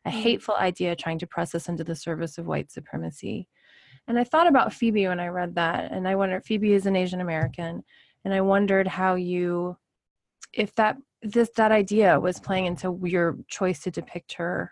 a 0.05 0.09
mm. 0.09 0.13
hateful 0.13 0.55
idea 0.55 0.95
trying 0.95 1.19
to 1.19 1.27
press 1.27 1.53
us 1.53 1.67
into 1.67 1.83
the 1.83 1.95
service 1.95 2.37
of 2.37 2.45
white 2.45 2.71
supremacy. 2.71 3.49
And 4.07 4.17
I 4.17 4.23
thought 4.23 4.47
about 4.47 4.73
Phoebe 4.73 5.07
when 5.07 5.19
I 5.19 5.27
read 5.27 5.55
that, 5.55 5.91
and 5.91 6.07
I 6.07 6.15
wondered, 6.15 6.45
Phoebe 6.45 6.73
is 6.73 6.85
an 6.85 6.95
Asian 6.95 7.19
American, 7.19 7.83
and 8.23 8.33
I 8.33 8.39
wondered 8.39 8.87
how 8.87 9.15
you, 9.15 9.77
if 10.55 10.73
that 10.75 10.97
this 11.21 11.49
that 11.57 11.71
idea 11.71 12.19
was 12.19 12.39
playing 12.39 12.65
into 12.65 12.99
your 13.03 13.37
choice 13.47 13.81
to 13.83 13.91
depict 13.91 14.33
her 14.33 14.71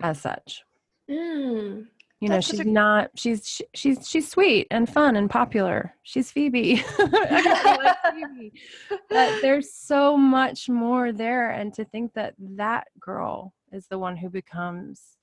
as 0.00 0.20
such. 0.20 0.62
Mm, 1.10 1.86
you 2.20 2.28
know 2.28 2.40
she's 2.40 2.60
a- 2.60 2.64
not 2.64 3.10
she's 3.14 3.60
she's 3.74 4.08
she's 4.08 4.30
sweet 4.30 4.66
and 4.70 4.88
fun 4.88 5.16
and 5.16 5.28
popular 5.28 5.94
she's 6.02 6.30
phoebe, 6.30 6.76
phoebe. 6.96 8.52
but 9.10 9.42
there's 9.42 9.74
so 9.74 10.16
much 10.16 10.68
more 10.68 11.12
there 11.12 11.50
and 11.50 11.74
to 11.74 11.84
think 11.84 12.14
that 12.14 12.34
that 12.38 12.86
girl 12.98 13.52
is 13.72 13.86
the 13.88 13.98
one 13.98 14.16
who 14.16 14.30
becomes 14.30 15.18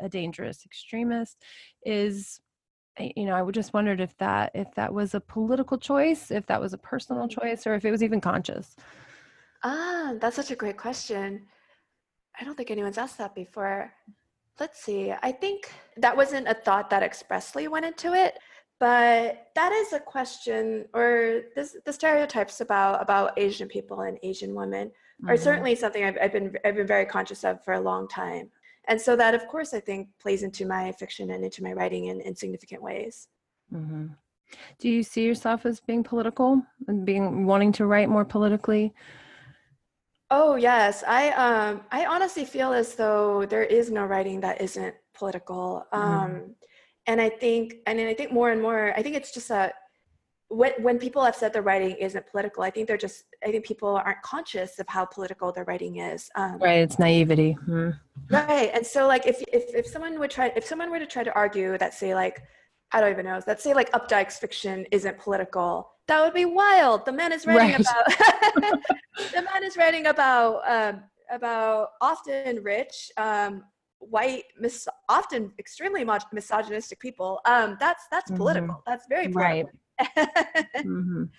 a 0.00 0.08
dangerous 0.08 0.64
extremist 0.64 1.42
is 1.84 2.40
you 2.98 3.24
know 3.24 3.34
i 3.34 3.50
just 3.50 3.72
wondered 3.72 4.00
if 4.00 4.16
that 4.18 4.50
if 4.54 4.72
that 4.74 4.92
was 4.92 5.14
a 5.14 5.20
political 5.20 5.78
choice 5.78 6.30
if 6.30 6.46
that 6.46 6.60
was 6.60 6.72
a 6.72 6.78
personal 6.78 7.26
mm-hmm. 7.26 7.40
choice 7.40 7.66
or 7.66 7.74
if 7.74 7.84
it 7.84 7.90
was 7.90 8.02
even 8.02 8.20
conscious 8.20 8.76
ah 9.62 10.12
that's 10.20 10.36
such 10.36 10.50
a 10.50 10.56
great 10.56 10.76
question 10.76 11.42
i 12.40 12.44
don't 12.44 12.56
think 12.56 12.70
anyone's 12.70 12.98
asked 12.98 13.18
that 13.18 13.34
before 13.34 13.90
Let's 14.60 14.80
see. 14.80 15.12
I 15.22 15.32
think 15.32 15.70
that 15.96 16.16
wasn't 16.16 16.46
a 16.46 16.54
thought 16.54 16.88
that 16.90 17.02
expressly 17.02 17.66
went 17.66 17.86
into 17.86 18.14
it, 18.14 18.38
but 18.78 19.48
that 19.56 19.72
is 19.72 19.92
a 19.92 19.98
question 19.98 20.86
or 20.94 21.42
this, 21.56 21.76
the 21.84 21.92
stereotypes 21.92 22.60
about 22.60 23.02
about 23.02 23.36
Asian 23.36 23.66
people 23.66 24.02
and 24.02 24.16
Asian 24.22 24.54
women 24.54 24.88
mm-hmm. 24.88 25.28
are 25.28 25.36
certainly 25.36 25.74
something 25.74 26.04
I've, 26.04 26.18
I've 26.22 26.32
been 26.32 26.54
I've 26.64 26.76
been 26.76 26.86
very 26.86 27.04
conscious 27.04 27.42
of 27.42 27.64
for 27.64 27.74
a 27.74 27.80
long 27.80 28.06
time. 28.06 28.50
And 28.88 29.00
so 29.00 29.16
that 29.16 29.34
of 29.34 29.46
course 29.48 29.74
i 29.74 29.80
think 29.80 30.08
plays 30.20 30.42
into 30.42 30.66
my 30.66 30.92
fiction 30.92 31.30
and 31.30 31.44
into 31.44 31.62
my 31.62 31.72
writing 31.72 32.06
in, 32.06 32.20
in 32.20 32.34
significant 32.34 32.82
ways 32.82 33.28
mm-hmm. 33.72 34.06
do 34.78 34.88
you 34.88 35.02
see 35.02 35.24
yourself 35.24 35.66
as 35.66 35.80
being 35.80 36.02
political 36.02 36.62
and 36.88 37.04
being 37.04 37.46
wanting 37.46 37.72
to 37.72 37.86
write 37.86 38.08
more 38.08 38.24
politically 38.24 38.92
oh 40.30 40.56
yes 40.56 41.04
i 41.06 41.30
um 41.30 41.82
i 41.90 42.04
honestly 42.06 42.44
feel 42.44 42.72
as 42.72 42.94
though 42.94 43.46
there 43.46 43.64
is 43.64 43.90
no 43.90 44.04
writing 44.04 44.40
that 44.40 44.60
isn't 44.60 44.94
political 45.14 45.86
mm-hmm. 45.92 46.02
um 46.02 46.54
and 47.06 47.20
i 47.20 47.28
think 47.28 47.76
and 47.86 48.00
i 48.00 48.14
think 48.14 48.32
more 48.32 48.50
and 48.50 48.60
more 48.60 48.92
i 48.96 49.02
think 49.02 49.14
it's 49.16 49.32
just 49.32 49.50
a 49.50 49.72
when 50.54 50.72
when 50.80 50.98
people 50.98 51.24
have 51.24 51.34
said 51.34 51.52
their 51.52 51.62
writing 51.62 51.96
isn't 51.96 52.26
political, 52.26 52.62
I 52.62 52.70
think 52.70 52.86
they're 52.86 52.96
just 52.96 53.24
I 53.42 53.50
think 53.50 53.64
people 53.64 53.96
aren't 53.96 54.22
conscious 54.22 54.78
of 54.78 54.88
how 54.88 55.04
political 55.04 55.52
their 55.52 55.64
writing 55.64 55.96
is. 55.96 56.30
Um, 56.36 56.58
right, 56.58 56.80
it's 56.80 56.98
naivety. 56.98 57.52
Hmm. 57.52 57.90
Right, 58.30 58.70
and 58.72 58.86
so 58.86 59.06
like 59.06 59.26
if 59.26 59.42
if 59.52 59.74
if 59.74 59.86
someone 59.86 60.18
would 60.18 60.30
try 60.30 60.52
if 60.54 60.64
someone 60.64 60.90
were 60.90 61.00
to 61.00 61.06
try 61.06 61.24
to 61.24 61.34
argue 61.34 61.76
that 61.78 61.94
say 61.94 62.14
like 62.14 62.42
I 62.92 63.00
don't 63.00 63.10
even 63.10 63.26
know 63.26 63.40
let's 63.46 63.64
say 63.64 63.74
like 63.74 63.90
Updike's 63.92 64.38
fiction 64.38 64.86
isn't 64.92 65.18
political, 65.18 65.90
that 66.06 66.22
would 66.22 66.34
be 66.34 66.44
wild. 66.44 67.04
The 67.04 67.12
man 67.12 67.32
is 67.32 67.46
writing 67.46 67.72
right. 67.72 67.80
about 67.80 68.06
the 69.34 69.42
man 69.42 69.64
is 69.64 69.76
writing 69.76 70.06
about 70.06 70.62
um, 70.70 71.02
about 71.30 71.88
often 72.00 72.62
rich. 72.62 73.10
Um, 73.16 73.64
white 74.10 74.44
mis- 74.60 74.86
often 75.08 75.50
extremely 75.58 76.04
much 76.04 76.24
misogynistic 76.30 77.00
people 77.00 77.40
um 77.46 77.78
that's 77.80 78.04
that's 78.10 78.30
mm-hmm. 78.30 78.36
political 78.36 78.82
that's 78.86 79.06
very 79.08 79.28
political. 79.28 79.40
right 79.40 79.66
mm-hmm. 80.00 81.24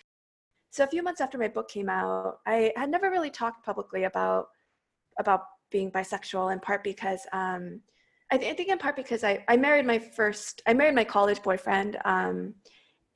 So 0.75 0.83
a 0.83 0.87
few 0.87 1.03
months 1.03 1.21
after 1.21 1.37
my 1.37 1.47
book 1.47 1.69
came 1.69 1.87
out, 1.87 2.39
I 2.45 2.73
had 2.75 2.89
never 2.89 3.09
really 3.09 3.29
talked 3.29 3.65
publicly 3.65 4.03
about 4.03 4.47
about 5.17 5.43
being 5.71 5.89
bisexual. 5.89 6.51
In 6.51 6.59
part 6.59 6.83
because 6.83 7.21
um, 7.31 7.79
I, 8.29 8.37
th- 8.37 8.51
I, 8.51 8.55
think 8.57 8.67
in 8.67 8.77
part 8.77 8.97
because 8.97 9.23
I, 9.23 9.45
I 9.47 9.55
married 9.55 9.85
my 9.85 9.99
first 9.99 10.61
I 10.67 10.73
married 10.73 10.93
my 10.93 11.05
college 11.05 11.41
boyfriend, 11.43 11.97
um, 12.03 12.55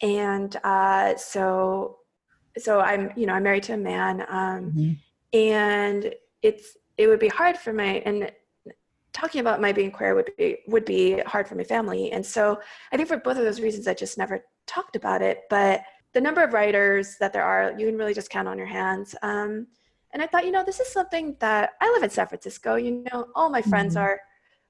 and 0.01 0.55
uh, 0.63 1.17
so 1.17 1.97
so 2.57 2.79
I'm 2.79 3.11
you 3.17 3.25
know 3.25 3.33
I'm 3.33 3.43
married 3.43 3.63
to 3.63 3.73
a 3.73 3.77
man, 3.77 4.21
um, 4.29 4.71
mm-hmm. 4.71 5.37
and 5.37 6.15
it's 6.41 6.77
it 6.97 7.07
would 7.07 7.19
be 7.19 7.27
hard 7.27 7.57
for 7.57 7.73
my 7.73 8.01
and 8.05 8.31
talking 9.11 9.41
about 9.41 9.59
my 9.59 9.73
being 9.73 9.91
queer 9.91 10.15
would 10.15 10.31
be 10.37 10.59
would 10.67 10.85
be 10.85 11.19
hard 11.21 11.47
for 11.47 11.55
my 11.55 11.63
family 11.63 12.11
and 12.11 12.23
so 12.23 12.59
i 12.91 12.95
think 12.95 13.07
for 13.07 13.17
both 13.17 13.37
of 13.37 13.43
those 13.43 13.59
reasons 13.59 13.87
i 13.87 13.93
just 13.93 14.19
never 14.19 14.45
talked 14.69 14.95
about 14.95 15.21
it 15.21 15.43
but 15.49 15.81
the 16.13 16.21
number 16.21 16.43
of 16.43 16.53
writers 16.53 17.17
that 17.19 17.33
there 17.33 17.43
are 17.43 17.73
you 17.77 17.85
can 17.87 17.97
really 17.97 18.13
just 18.13 18.31
count 18.31 18.47
on 18.47 18.57
your 18.57 18.65
hands. 18.65 19.15
Um, 19.21 19.67
and 20.11 20.23
i 20.23 20.25
thought 20.25 20.43
you 20.43 20.51
know 20.51 20.63
this 20.63 20.79
is 20.79 20.91
something 20.91 21.35
that 21.39 21.73
i 21.81 21.91
live 21.91 22.01
in 22.01 22.09
san 22.09 22.25
francisco 22.25 22.73
you 22.73 23.03
know 23.11 23.27
all 23.35 23.47
my 23.47 23.61
friends 23.61 23.93
mm-hmm. 23.93 24.05
are 24.05 24.19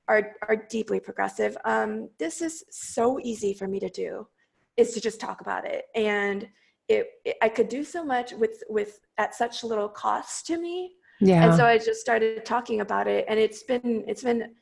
are 0.09 0.35
are 0.47 0.55
deeply 0.55 0.99
progressive. 0.99 1.55
Um, 1.63 2.09
this 2.17 2.41
is 2.41 2.65
so 2.71 3.19
easy 3.21 3.53
for 3.53 3.67
me 3.67 3.79
to 3.79 3.89
do 3.89 4.27
is 4.75 4.93
to 4.93 4.99
just 4.99 5.21
talk 5.21 5.39
about 5.39 5.65
it. 5.65 5.85
And 5.95 6.47
it, 6.87 7.07
it 7.23 7.37
i 7.41 7.47
could 7.47 7.69
do 7.69 7.83
so 7.83 8.03
much 8.03 8.33
with 8.33 8.63
with 8.67 8.99
at 9.19 9.35
such 9.35 9.63
little 9.63 9.87
cost 9.87 10.47
to 10.47 10.57
me. 10.57 10.91
Yeah 11.21 11.45
and 11.45 11.55
so 11.55 11.65
i 11.65 11.77
just 11.77 12.01
started 12.01 12.43
talking 12.45 12.81
about 12.81 13.07
it 13.07 13.25
and 13.27 13.37
it's 13.39 13.63
been 13.63 14.03
it's 14.07 14.23
been 14.23 14.55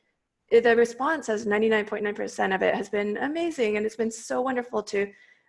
the 0.50 0.74
response 0.76 1.26
has 1.26 1.44
99.9% 1.46 2.54
of 2.54 2.62
it 2.62 2.74
has 2.74 2.88
been 2.88 3.18
amazing 3.18 3.76
and 3.76 3.84
it's 3.84 3.96
been 3.96 4.10
so 4.10 4.40
wonderful 4.40 4.82
to 4.82 5.06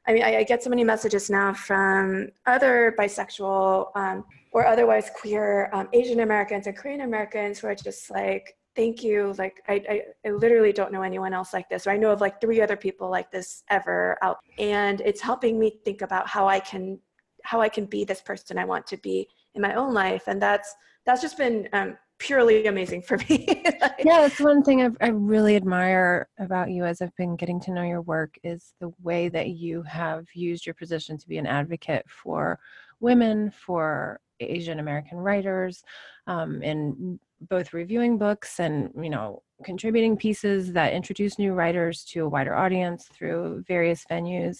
i 0.09 0.13
mean 0.13 0.23
i, 0.23 0.39
I 0.39 0.43
get 0.43 0.61
so 0.61 0.69
many 0.69 0.83
messages 0.83 1.29
now 1.29 1.53
from 1.53 2.29
other 2.45 2.93
bisexual 2.99 3.95
um, 3.95 4.25
or 4.51 4.65
otherwise 4.65 5.09
queer 5.15 5.69
um, 5.71 5.87
asian 5.93 6.19
americans 6.19 6.67
and 6.67 6.75
korean 6.75 7.01
americans 7.01 7.59
who 7.59 7.67
are 7.67 7.75
just 7.75 8.09
like 8.11 8.55
thank 8.75 9.03
you. 9.03 9.33
Like 9.37 9.61
I, 9.67 9.83
I, 9.89 10.01
I 10.25 10.31
literally 10.31 10.71
don't 10.71 10.93
know 10.93 11.01
anyone 11.01 11.33
else 11.33 11.53
like 11.53 11.67
this 11.69 11.85
or 11.85 11.91
i 11.91 11.97
know 11.97 12.11
of 12.11 12.21
like 12.21 12.39
three 12.39 12.61
other 12.61 12.77
people 12.77 13.09
like 13.09 13.29
this 13.29 13.63
ever 13.69 14.17
out. 14.21 14.37
And 14.57 15.01
it's 15.01 15.21
helping 15.21 15.59
me 15.59 15.79
think 15.83 16.01
about 16.01 16.27
how 16.27 16.47
i 16.47 16.59
can 16.59 16.99
how 17.43 17.59
i 17.59 17.69
can 17.69 17.85
be 17.85 18.03
this 18.03 18.21
person 18.21 18.57
i 18.57 18.65
want 18.65 18.85
to 18.87 18.97
be 18.97 19.27
in 19.55 19.61
my 19.61 19.73
own 19.75 19.93
life. 19.93 20.23
And 20.27 20.41
that's 20.41 20.73
that's 21.05 21.21
just 21.21 21.37
been 21.37 21.67
um, 21.73 21.97
purely 22.19 22.67
amazing 22.67 23.01
for 23.01 23.17
me. 23.17 23.63
like, 23.81 24.03
yeah, 24.03 24.21
that's 24.21 24.39
one 24.39 24.61
thing 24.61 24.81
I've, 24.81 24.97
I 25.01 25.07
really 25.07 25.55
admire 25.55 26.27
about 26.37 26.69
you 26.69 26.85
as 26.85 27.01
I've 27.01 27.15
been 27.15 27.35
getting 27.35 27.59
to 27.61 27.71
know 27.71 27.83
your 27.83 28.01
work 28.01 28.35
is 28.43 28.73
the 28.79 28.91
way 29.01 29.29
that 29.29 29.49
you 29.49 29.81
have 29.83 30.25
used 30.33 30.65
your 30.65 30.75
position 30.75 31.17
to 31.17 31.27
be 31.27 31.37
an 31.37 31.47
advocate 31.47 32.05
for 32.07 32.59
women, 32.99 33.51
for 33.51 34.19
Asian 34.39 34.79
American 34.79 35.17
writers, 35.17 35.81
um, 36.27 36.61
in 36.61 37.19
both 37.41 37.73
reviewing 37.73 38.17
books 38.17 38.59
and 38.59 38.91
you 39.01 39.09
know 39.09 39.41
contributing 39.63 40.17
pieces 40.17 40.73
that 40.73 40.93
introduce 40.93 41.39
new 41.39 41.53
writers 41.53 42.03
to 42.03 42.25
a 42.25 42.29
wider 42.29 42.55
audience 42.55 43.07
through 43.13 43.63
various 43.67 44.05
venues. 44.11 44.59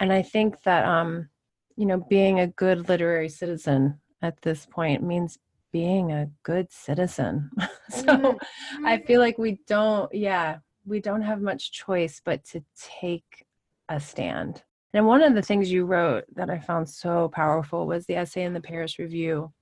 And 0.00 0.12
I 0.12 0.22
think 0.22 0.62
that 0.62 0.84
um, 0.84 1.28
you 1.76 1.86
know 1.86 1.98
being 2.08 2.40
a 2.40 2.46
good 2.46 2.88
literary 2.88 3.28
citizen 3.28 4.00
at 4.22 4.40
this 4.42 4.66
point 4.66 5.02
means 5.02 5.38
being 5.72 6.12
a 6.12 6.30
good 6.42 6.70
citizen. 6.70 7.50
so 7.90 8.02
mm-hmm. 8.02 8.86
I 8.86 8.98
feel 8.98 9.20
like 9.20 9.38
we 9.38 9.60
don't, 9.66 10.12
yeah, 10.14 10.58
we 10.86 11.00
don't 11.00 11.22
have 11.22 11.40
much 11.40 11.72
choice 11.72 12.20
but 12.24 12.44
to 12.46 12.64
take 13.00 13.46
a 13.88 14.00
stand. 14.00 14.62
And 14.94 15.06
one 15.06 15.22
of 15.22 15.34
the 15.34 15.42
things 15.42 15.70
you 15.70 15.84
wrote 15.84 16.24
that 16.34 16.50
I 16.50 16.58
found 16.58 16.88
so 16.88 17.28
powerful 17.28 17.86
was 17.86 18.06
the 18.06 18.16
essay 18.16 18.44
in 18.44 18.54
the 18.54 18.60
Paris 18.60 18.98
Review 18.98 19.52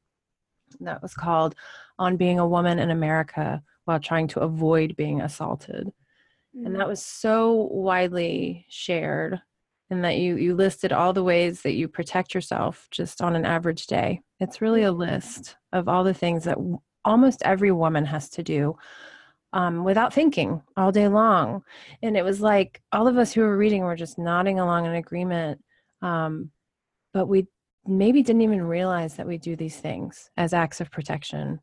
that 0.80 1.02
was 1.02 1.14
called 1.14 1.54
On 1.98 2.16
Being 2.16 2.38
a 2.38 2.46
Woman 2.46 2.78
in 2.78 2.90
America 2.90 3.62
While 3.84 4.00
Trying 4.00 4.28
to 4.28 4.40
Avoid 4.40 4.96
Being 4.96 5.20
Assaulted. 5.20 5.88
Mm-hmm. 6.56 6.66
And 6.66 6.76
that 6.76 6.88
was 6.88 7.02
so 7.02 7.68
widely 7.72 8.66
shared 8.68 9.40
and 9.90 10.04
that 10.04 10.18
you 10.18 10.36
you 10.36 10.54
listed 10.54 10.92
all 10.92 11.12
the 11.12 11.22
ways 11.22 11.62
that 11.62 11.74
you 11.74 11.88
protect 11.88 12.34
yourself 12.34 12.88
just 12.90 13.22
on 13.22 13.36
an 13.36 13.44
average 13.44 13.86
day. 13.86 14.20
It's 14.40 14.60
really 14.60 14.82
a 14.82 14.92
list 14.92 15.56
of 15.72 15.88
all 15.88 16.04
the 16.04 16.14
things 16.14 16.44
that 16.44 16.58
almost 17.04 17.42
every 17.44 17.72
woman 17.72 18.04
has 18.04 18.28
to 18.30 18.42
do 18.42 18.76
um, 19.52 19.84
without 19.84 20.12
thinking 20.12 20.62
all 20.76 20.92
day 20.92 21.08
long. 21.08 21.62
And 22.02 22.16
it 22.16 22.24
was 22.24 22.40
like 22.40 22.82
all 22.92 23.06
of 23.06 23.16
us 23.16 23.32
who 23.32 23.42
were 23.42 23.56
reading 23.56 23.82
were 23.82 23.96
just 23.96 24.18
nodding 24.18 24.58
along 24.58 24.86
in 24.86 24.94
agreement 24.94 25.60
um, 26.02 26.50
but 27.12 27.28
we 27.28 27.46
maybe 27.86 28.22
didn't 28.22 28.42
even 28.42 28.62
realize 28.62 29.14
that 29.14 29.26
we 29.26 29.38
do 29.38 29.56
these 29.56 29.76
things 29.76 30.30
as 30.36 30.52
acts 30.52 30.80
of 30.80 30.90
protection 30.90 31.60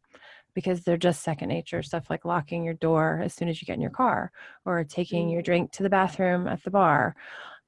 because 0.55 0.81
they're 0.81 0.97
just 0.97 1.23
second 1.23 1.49
nature 1.49 1.83
stuff 1.83 2.09
like 2.09 2.25
locking 2.25 2.63
your 2.63 2.75
door 2.75 3.21
as 3.23 3.33
soon 3.33 3.49
as 3.49 3.61
you 3.61 3.65
get 3.65 3.75
in 3.75 3.81
your 3.81 3.89
car 3.91 4.31
or 4.65 4.83
taking 4.83 5.29
your 5.29 5.41
mm. 5.41 5.45
drink 5.45 5.71
to 5.71 5.83
the 5.83 5.89
bathroom 5.89 6.47
at 6.47 6.63
the 6.63 6.71
bar 6.71 7.15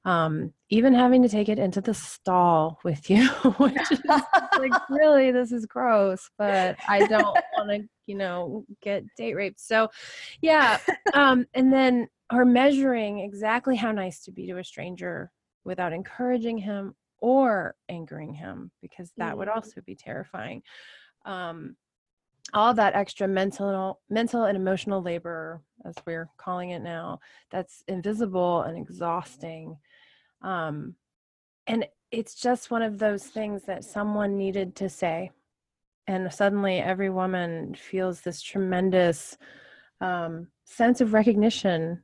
um, 0.06 0.52
even 0.70 0.94
having 0.94 1.20
to 1.22 1.28
take 1.28 1.48
it 1.48 1.58
into 1.58 1.80
the 1.80 1.92
stall 1.92 2.78
with 2.84 3.10
you, 3.10 3.26
which 3.58 3.90
is 3.90 4.00
like 4.06 4.72
really 4.88 5.32
this 5.32 5.50
is 5.50 5.66
gross, 5.66 6.30
but 6.38 6.76
I 6.88 7.06
don't 7.06 7.36
want 7.56 7.70
to, 7.70 7.88
you 8.06 8.14
know, 8.14 8.64
get 8.80 9.04
date 9.16 9.34
raped. 9.34 9.60
So, 9.60 9.88
yeah, 10.40 10.78
um, 11.12 11.44
and 11.54 11.72
then 11.72 12.08
or 12.32 12.44
measuring 12.44 13.18
exactly 13.18 13.74
how 13.74 13.90
nice 13.90 14.22
to 14.24 14.32
be 14.32 14.46
to 14.46 14.58
a 14.58 14.64
stranger 14.64 15.32
without 15.64 15.92
encouraging 15.92 16.58
him 16.58 16.94
or 17.18 17.74
angering 17.88 18.32
him, 18.32 18.70
because 18.80 19.12
that 19.16 19.34
mm. 19.34 19.38
would 19.38 19.48
also 19.48 19.80
be 19.80 19.96
terrifying. 19.96 20.62
Um, 21.24 21.74
all 22.54 22.72
that 22.74 22.94
extra 22.94 23.26
mental 23.26 24.00
mental 24.08 24.44
and 24.44 24.56
emotional 24.56 25.02
labor 25.02 25.60
as 25.84 25.96
we're 26.06 26.28
calling 26.36 26.70
it 26.70 26.80
now 26.80 27.18
that's 27.50 27.82
invisible 27.88 28.62
and 28.62 28.78
exhausting 28.78 29.76
um, 30.42 30.94
and 31.66 31.86
it's 32.10 32.34
just 32.34 32.70
one 32.70 32.82
of 32.82 32.98
those 32.98 33.24
things 33.24 33.64
that 33.64 33.84
someone 33.84 34.36
needed 34.36 34.76
to 34.76 34.88
say. 34.88 35.30
And 36.06 36.32
suddenly 36.32 36.78
every 36.78 37.10
woman 37.10 37.74
feels 37.74 38.20
this 38.20 38.40
tremendous 38.40 39.36
um, 40.00 40.48
sense 40.64 41.00
of 41.00 41.12
recognition 41.12 42.02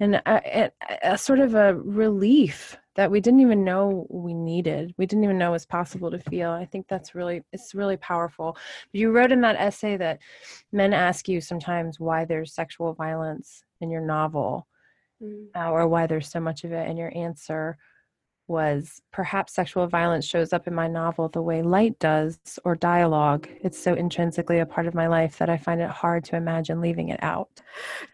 and 0.00 0.16
a, 0.16 0.22
a, 0.26 0.70
a, 1.02 1.18
sort 1.18 1.40
of 1.40 1.54
a 1.54 1.74
relief 1.74 2.76
that 2.94 3.10
we 3.10 3.20
didn't 3.20 3.40
even 3.40 3.64
know 3.64 4.06
we 4.10 4.32
needed. 4.32 4.94
We 4.96 5.06
didn't 5.06 5.24
even 5.24 5.38
know 5.38 5.52
was 5.52 5.66
possible 5.66 6.10
to 6.10 6.18
feel. 6.18 6.50
I 6.50 6.64
think 6.64 6.86
that's 6.88 7.14
really 7.14 7.42
it's 7.52 7.74
really 7.74 7.96
powerful. 7.96 8.56
You 8.92 9.10
wrote 9.10 9.32
in 9.32 9.40
that 9.42 9.56
essay 9.56 9.96
that 9.96 10.20
men 10.72 10.92
ask 10.92 11.28
you 11.28 11.40
sometimes 11.40 11.98
why 11.98 12.24
there's 12.24 12.54
sexual 12.54 12.94
violence 12.94 13.64
in 13.80 13.90
your 13.90 14.00
novel 14.00 14.67
mm. 15.22 15.46
uh, 15.56 15.70
or 15.70 15.88
why 15.88 16.06
there's 16.06 16.30
so 16.30 16.40
much 16.40 16.64
of 16.64 16.72
it. 16.72 16.88
And 16.88 16.98
your 16.98 17.12
answer 17.16 17.76
was 18.48 19.02
perhaps 19.12 19.52
sexual 19.52 19.86
violence 19.86 20.24
shows 20.24 20.54
up 20.54 20.66
in 20.66 20.74
my 20.74 20.88
novel 20.88 21.28
the 21.28 21.42
way 21.42 21.62
light 21.62 21.98
does 21.98 22.38
or 22.64 22.74
dialogue. 22.74 23.46
It's 23.60 23.78
so 23.78 23.94
intrinsically 23.94 24.58
a 24.58 24.66
part 24.66 24.86
of 24.86 24.94
my 24.94 25.06
life 25.06 25.36
that 25.38 25.50
I 25.50 25.58
find 25.58 25.80
it 25.80 25.90
hard 25.90 26.24
to 26.24 26.36
imagine 26.36 26.80
leaving 26.80 27.10
it 27.10 27.22
out. 27.22 27.50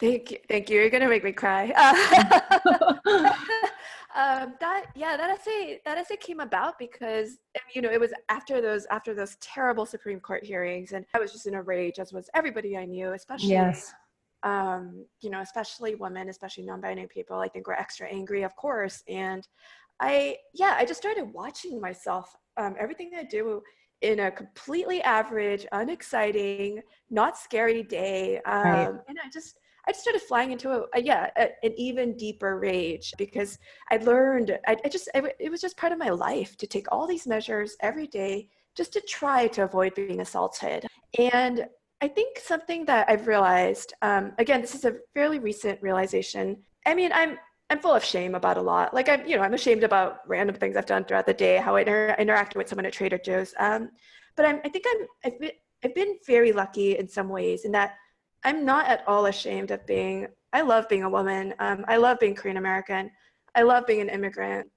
Thank 0.01 0.33
you. 0.33 0.39
Thank 0.49 0.69
you. 0.69 0.81
You're 0.81 0.91
going 0.91 1.05
to 1.05 1.09
make 1.09 1.23
me 1.23 1.33
cry. 1.33 1.71
um, 4.17 4.55
that 4.61 4.87
yeah, 4.97 5.17
that 5.17 5.31
essay 5.31 5.81
that 5.85 5.99
essay 5.99 6.17
came 6.17 6.41
about 6.41 6.81
because 6.81 7.39
you 7.73 7.81
know 7.81 7.91
it 7.91 8.01
was 8.01 8.13
after 8.29 8.61
those 8.61 8.87
after 8.91 9.15
those 9.15 9.37
terrible 9.37 9.87
Supreme 9.87 10.19
Court 10.19 10.45
hearings, 10.45 10.93
and 10.93 11.07
I 11.15 11.21
was 11.21 11.33
just 11.33 11.47
in 11.47 11.55
a 11.55 11.63
rage, 11.63 12.01
as 12.01 12.13
was 12.13 12.29
everybody 12.35 12.77
I 12.77 12.87
knew, 12.87 13.13
especially 13.13 13.51
yes 13.51 13.95
um, 14.45 15.07
you 15.20 15.30
know, 15.30 15.40
especially 15.40 15.95
women, 15.95 16.28
especially 16.28 16.64
non-binary 16.64 17.09
people, 17.09 17.38
I 17.38 17.49
think 17.49 17.66
we're 17.66 17.74
extra 17.74 18.07
angry, 18.07 18.42
of 18.42 18.55
course. 18.55 19.03
And 19.09 19.47
I, 20.01 20.36
yeah, 20.53 20.74
I 20.78 20.84
just 20.84 21.01
started 21.01 21.32
watching 21.32 21.80
myself, 21.80 22.36
um, 22.57 22.76
everything 22.78 23.11
I 23.16 23.24
do 23.24 23.62
in 24.03 24.20
a 24.20 24.30
completely 24.30 25.03
average, 25.03 25.66
unexciting, 25.72 26.82
not 27.11 27.38
scary 27.38 27.82
day. 27.82 28.40
Um, 28.45 28.62
right. 28.64 28.88
And 29.09 29.18
I 29.24 29.30
just, 29.32 29.59
I 29.86 29.92
just 29.92 30.03
started 30.03 30.22
flying 30.22 30.53
into 30.53 30.70
a, 30.70 30.84
a 30.95 31.03
yeah, 31.03 31.30
a, 31.36 31.49
an 31.62 31.72
even 31.76 32.16
deeper 32.16 32.59
rage 32.59 33.12
because 33.16 33.59
I 33.90 33.97
learned, 33.97 34.59
I, 34.66 34.76
I 34.84 34.88
just, 34.88 35.09
I, 35.14 35.22
it 35.38 35.51
was 35.51 35.61
just 35.61 35.76
part 35.76 35.92
of 35.92 35.99
my 35.99 36.11
life 36.11 36.57
to 36.59 36.66
take 36.66 36.86
all 36.92 37.07
these 37.07 37.26
measures 37.26 37.76
every 37.80 38.07
day 38.07 38.49
just 38.76 38.92
to 38.92 39.01
try 39.01 39.47
to 39.49 39.64
avoid 39.64 39.95
being 39.95 40.20
assaulted. 40.20 40.86
And 41.18 41.66
I 42.01 42.09
think 42.09 42.38
something 42.38 42.84
that 42.86 43.09
I've 43.09 43.26
realized, 43.26 43.95
um, 44.03 44.32
again, 44.38 44.61
this 44.61 44.74
is 44.74 44.84
a 44.84 44.97
fairly 45.14 45.38
recent 45.38 45.80
realization. 45.82 46.59
I 46.86 46.95
mean, 46.95 47.11
I'm 47.12 47.38
I'm 47.70 47.80
full 47.80 47.95
of 47.95 48.05
shame 48.05 48.34
about 48.34 48.59
a 48.59 48.62
lot. 48.62 48.92
Like 48.92 49.09
I'm, 49.09 49.26
you 49.26 49.36
know, 49.36 49.42
I'm 49.42 49.55
ashamed 49.55 49.84
about 49.84 50.18
random 50.26 50.55
things 50.55 50.76
I've 50.76 50.86
done 50.86 51.05
throughout 51.05 51.26
the 51.26 51.34
day, 51.34 51.57
how 51.57 51.76
I 51.76 51.80
inter- 51.80 52.14
interacted 52.18 52.57
with 52.57 52.68
someone 52.68 52.84
at 52.84 52.92
Trader 52.92 53.18
Joe's. 53.18 53.55
Um, 53.59 53.88
but 54.36 54.45
I'm, 54.45 54.61
I 54.64 54.68
think 54.68 54.84
I'm, 54.86 55.07
I've 55.24 55.40
been, 55.40 55.51
I've 55.82 55.95
been 55.95 56.18
very 56.26 56.53
lucky 56.53 56.99
in 56.99 57.09
some 57.09 57.28
ways 57.28 57.64
in 57.64 57.72
that 57.72 57.95
I'm 58.45 58.66
not 58.66 58.86
at 58.88 59.03
all 59.09 59.26
ashamed 59.26 59.70
of 59.70 59.86
being. 59.86 60.26
I 60.53 60.61
love 60.61 60.88
being 60.88 61.05
a 61.05 61.11
woman. 61.11 61.55
Um, 61.59 61.84
I 61.88 61.97
love 61.97 62.20
being 62.20 62.34
Korean 62.34 62.59
American. 62.59 63.11
I 63.55 63.62
love 63.62 63.86
being 63.86 64.03
an 64.03 64.11
immigrant. 64.11 64.70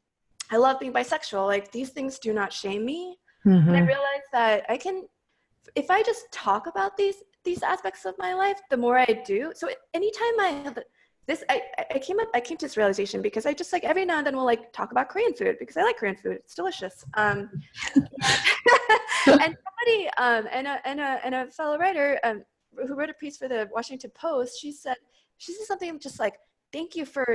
I 0.49 0.57
love 0.57 0.80
being 0.80 0.93
bisexual. 0.93 1.45
Like 1.45 1.72
these 1.72 1.89
things 1.89 2.20
do 2.20 2.32
not 2.32 2.53
shame 2.53 2.86
me. 2.86 3.18
Mm-hmm. 3.45 3.68
And 3.68 3.78
I 3.78 3.82
realized 3.82 4.30
that 4.32 4.65
I 4.70 4.78
can 4.78 5.07
if 5.76 5.89
I 5.89 6.03
just 6.03 6.32
talk 6.32 6.68
about 6.68 6.97
these 6.97 7.24
these 7.43 7.63
aspects 7.63 8.05
of 8.05 8.13
my 8.18 8.34
life, 8.34 8.59
the 8.70 8.78
more 8.78 8.97
I 8.97 9.24
do. 9.26 9.53
So 9.55 9.70
anytime 9.93 10.39
I 10.39 10.47
have 10.65 10.78
this, 11.28 11.43
I, 11.49 11.61
I 11.93 11.99
came 11.99 12.20
up, 12.20 12.30
I 12.34 12.39
came 12.39 12.57
to 12.57 12.65
this 12.65 12.78
realization 12.78 13.22
because 13.22 13.45
I 13.45 13.53
just 13.53 13.72
like 13.74 13.84
every 13.84 14.05
now 14.05 14.18
and 14.18 14.28
then 14.28 14.36
we'll 14.36 14.45
like 14.45 14.72
talk 14.74 14.91
about 14.91 15.09
Korean 15.09 15.34
food 15.34 15.55
because 15.59 15.78
I 15.78 15.84
like 15.84 15.97
Korean 15.97 16.15
food. 16.15 16.34
It's 16.34 16.55
delicious. 16.55 17.05
Um, 17.15 17.49
and 17.95 19.57
somebody 19.65 20.09
um, 20.18 20.47
and 20.51 20.68
a 20.68 20.80
and 20.86 20.99
a 20.99 21.20
and 21.26 21.36
a 21.36 21.47
fellow 21.51 21.78
writer 21.78 22.20
um, 22.24 22.43
who 22.88 22.95
wrote 22.95 23.09
a 23.09 23.13
piece 23.13 23.38
for 23.38 23.47
the 23.47 23.70
Washington 23.74 24.11
Post, 24.15 24.59
she 24.59 24.72
said 24.72 24.95
she 25.38 25.53
said 25.53 25.65
something 25.65 25.99
just 25.99 26.20
like, 26.20 26.36
"Thank 26.72 26.95
you 26.95 27.05
for 27.05 27.26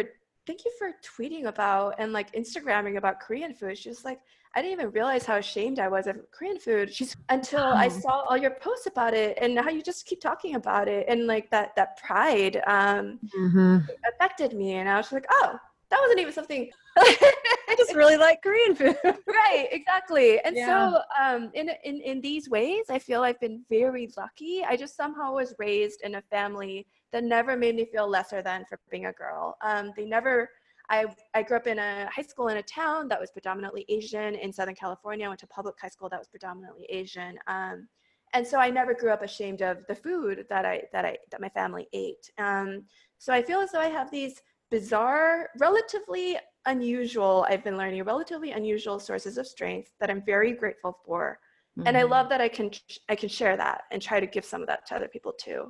thank 0.47 0.65
you 0.65 0.73
for 0.79 0.93
tweeting 1.05 1.47
about 1.47 1.95
and 1.99 2.13
like 2.13 2.33
Instagramming 2.33 2.97
about 2.97 3.21
Korean 3.21 3.55
food." 3.55 3.77
She 3.79 3.91
was 3.91 4.05
like 4.05 4.21
I 4.55 4.61
didn't 4.61 4.73
even 4.73 4.91
realize 4.91 5.25
how 5.25 5.37
ashamed 5.37 5.79
I 5.79 5.89
was 5.89 6.07
of 6.07 6.17
Korean 6.31 6.59
food 6.59 6.93
She's, 6.93 7.17
until 7.29 7.61
oh. 7.61 7.75
I 7.75 7.89
saw 7.89 8.25
all 8.29 8.37
your 8.37 8.51
posts 8.51 8.87
about 8.87 9.15
it 9.15 9.39
and 9.41 9.59
how 9.59 9.71
you 9.71 9.83
just 9.83 10.07
keep 10.07 10.21
talking 10.21 10.57
about 10.57 10.89
it 10.89 11.07
and 11.09 11.27
like 11.27 11.51
that 11.51 11.75
that 11.77 11.97
pride 11.99 12.63
um, 12.67 13.19
mm-hmm. 13.37 13.79
affected 14.13 14.55
me 14.55 14.75
and 14.75 14.89
I 14.89 14.97
was 14.97 15.11
like, 15.13 15.27
oh, 15.31 15.59
that 15.91 16.01
wasn't 16.01 16.21
even 16.21 16.33
something. 16.33 16.71
I 16.97 17.75
just 17.77 17.95
really 17.95 18.17
like 18.17 18.43
Korean 18.43 18.75
food. 18.75 18.97
right, 19.05 19.69
exactly. 19.71 20.41
And 20.41 20.57
yeah. 20.57 20.67
so 20.67 21.01
um, 21.23 21.51
in, 21.55 21.71
in 21.85 22.01
in 22.01 22.21
these 22.21 22.49
ways, 22.49 22.87
I 22.91 22.99
feel 22.99 23.23
I've 23.23 23.41
been 23.41 23.63
very 23.69 24.11
lucky. 24.17 24.63
I 24.67 24.77
just 24.77 24.97
somehow 24.97 25.35
was 25.35 25.55
raised 25.59 26.01
in 26.03 26.17
a 26.17 26.23
family 26.23 26.87
that 27.13 27.25
never 27.25 27.57
made 27.57 27.77
me 27.77 27.85
feel 27.85 28.09
lesser 28.09 28.43
than 28.43 28.65
for 28.69 28.79
being 28.91 29.07
a 29.07 29.13
girl. 29.13 29.57
Um, 29.63 29.93
they 29.97 30.07
never 30.07 30.49
I, 30.91 31.07
I 31.35 31.43
grew 31.43 31.57
up 31.57 31.67
in 31.67 31.79
a 31.79 32.09
high 32.11 32.23
school 32.23 32.49
in 32.49 32.59
a 32.59 32.63
town 32.63 33.09
that 33.09 33.21
was 33.21 33.31
predominantly 33.31 33.85
Asian 33.89 34.35
in 34.35 34.53
Southern 34.53 34.75
California. 34.75 35.27
I 35.27 35.29
went 35.29 35.41
to 35.41 35.47
public 35.47 35.77
high 35.81 35.89
school 35.89 36.09
that 36.09 36.19
was 36.19 36.29
predominantly 36.29 36.85
Asian. 36.91 37.39
Um, 37.47 37.89
and 38.35 38.47
so 38.47 38.59
I 38.59 38.71
never 38.71 38.95
grew 38.95 39.11
up 39.11 39.23
ashamed 39.23 39.63
of 39.63 39.79
the 39.89 39.95
food 39.95 40.47
that 40.49 40.65
I 40.65 40.83
that 40.93 41.05
I 41.05 41.19
that 41.31 41.41
my 41.41 41.51
family 41.51 41.89
ate. 41.93 42.31
Um, 42.39 42.85
so 43.19 43.33
I 43.33 43.43
feel 43.43 43.61
as 43.61 43.73
though 43.73 43.81
I 43.81 43.89
have 43.89 44.11
these 44.11 44.41
bizarre, 44.71 45.51
relatively 45.59 46.39
unusual. 46.65 47.47
I've 47.49 47.63
been 47.63 47.77
learning 47.77 48.03
relatively 48.05 48.53
unusual 48.53 48.99
sources 48.99 49.37
of 49.37 49.47
strength 49.47 49.91
that 50.01 50.11
I'm 50.11 50.23
very 50.25 50.53
grateful 50.53 50.99
for, 51.05 51.39
mm-hmm. 51.79 51.87
and 51.87 51.97
I 51.97 52.03
mm-hmm. 52.03 52.13
love 52.13 52.29
that 52.31 52.41
I 52.41 52.49
can 52.49 52.71
I 53.09 53.17
can 53.17 53.29
share 53.29 53.57
that 53.57 53.83
and 53.91 54.01
try 54.01 54.19
to 54.19 54.27
give 54.27 54.45
some 54.45 54.63
of 54.63 54.67
that 54.69 54.87
to 54.87 54.97
other 54.97 55.09
people 55.09 55.35
too. 55.39 55.69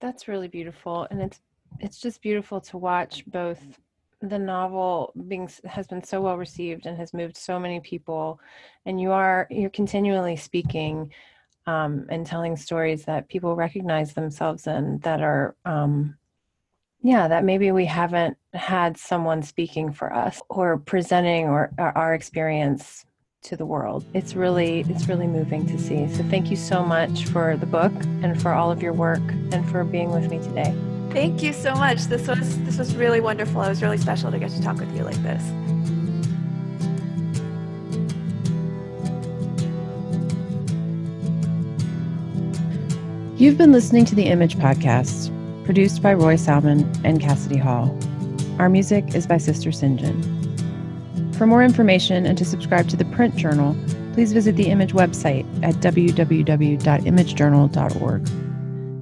That's 0.00 0.28
really 0.28 0.48
beautiful, 0.48 1.06
and 1.10 1.20
it's 1.20 1.40
it's 1.80 1.98
just 1.98 2.22
beautiful 2.22 2.60
to 2.62 2.78
watch 2.78 3.24
both 3.26 3.62
the 4.22 4.38
novel 4.38 5.12
being 5.26 5.50
has 5.64 5.86
been 5.86 6.02
so 6.02 6.20
well 6.20 6.38
received 6.38 6.86
and 6.86 6.96
has 6.96 7.12
moved 7.12 7.36
so 7.36 7.58
many 7.58 7.80
people 7.80 8.40
and 8.86 9.00
you 9.00 9.10
are 9.10 9.46
you're 9.50 9.70
continually 9.70 10.36
speaking 10.36 11.12
um, 11.66 12.06
and 12.08 12.26
telling 12.26 12.56
stories 12.56 13.04
that 13.04 13.28
people 13.28 13.56
recognize 13.56 14.14
themselves 14.14 14.66
in 14.66 14.98
that 15.00 15.20
are 15.20 15.56
um, 15.64 16.16
yeah 17.02 17.26
that 17.26 17.44
maybe 17.44 17.72
we 17.72 17.84
haven't 17.84 18.36
had 18.54 18.96
someone 18.96 19.42
speaking 19.42 19.92
for 19.92 20.12
us 20.12 20.40
or 20.48 20.78
presenting 20.78 21.46
or, 21.46 21.72
or 21.78 21.96
our 21.98 22.14
experience 22.14 23.04
to 23.42 23.56
the 23.56 23.66
world. 23.66 24.04
It's 24.14 24.34
really 24.34 24.84
it's 24.88 25.08
really 25.08 25.26
moving 25.26 25.66
to 25.66 25.76
see. 25.76 26.06
So 26.14 26.22
thank 26.30 26.48
you 26.48 26.56
so 26.56 26.84
much 26.84 27.26
for 27.26 27.56
the 27.56 27.66
book 27.66 27.92
and 28.22 28.40
for 28.40 28.52
all 28.52 28.70
of 28.70 28.80
your 28.80 28.92
work 28.92 29.22
and 29.50 29.68
for 29.68 29.82
being 29.82 30.12
with 30.12 30.30
me 30.30 30.38
today 30.38 30.72
Thank 31.12 31.42
you 31.42 31.52
so 31.52 31.74
much. 31.74 32.04
This 32.04 32.26
was 32.26 32.58
this 32.64 32.78
was 32.78 32.96
really 32.96 33.20
wonderful. 33.20 33.60
It 33.62 33.68
was 33.68 33.82
really 33.82 33.98
special 33.98 34.30
to 34.30 34.38
get 34.38 34.50
to 34.50 34.62
talk 34.62 34.78
with 34.78 34.96
you 34.96 35.04
like 35.04 35.22
this. 35.22 35.42
You've 43.38 43.58
been 43.58 43.72
listening 43.72 44.06
to 44.06 44.14
the 44.14 44.24
Image 44.26 44.56
Podcast, 44.56 45.30
produced 45.64 46.00
by 46.00 46.14
Roy 46.14 46.36
Salmon 46.36 46.90
and 47.04 47.20
Cassidy 47.20 47.58
Hall. 47.58 47.94
Our 48.58 48.70
music 48.70 49.14
is 49.14 49.26
by 49.26 49.36
Sister 49.36 49.68
Sinjin. 49.70 50.16
For 51.36 51.46
more 51.46 51.62
information 51.62 52.24
and 52.24 52.38
to 52.38 52.44
subscribe 52.44 52.88
to 52.88 52.96
the 52.96 53.04
print 53.06 53.36
journal, 53.36 53.76
please 54.14 54.32
visit 54.32 54.56
the 54.56 54.68
Image 54.68 54.94
website 54.94 55.44
at 55.62 55.74
www.imagejournal.org. 55.76 58.51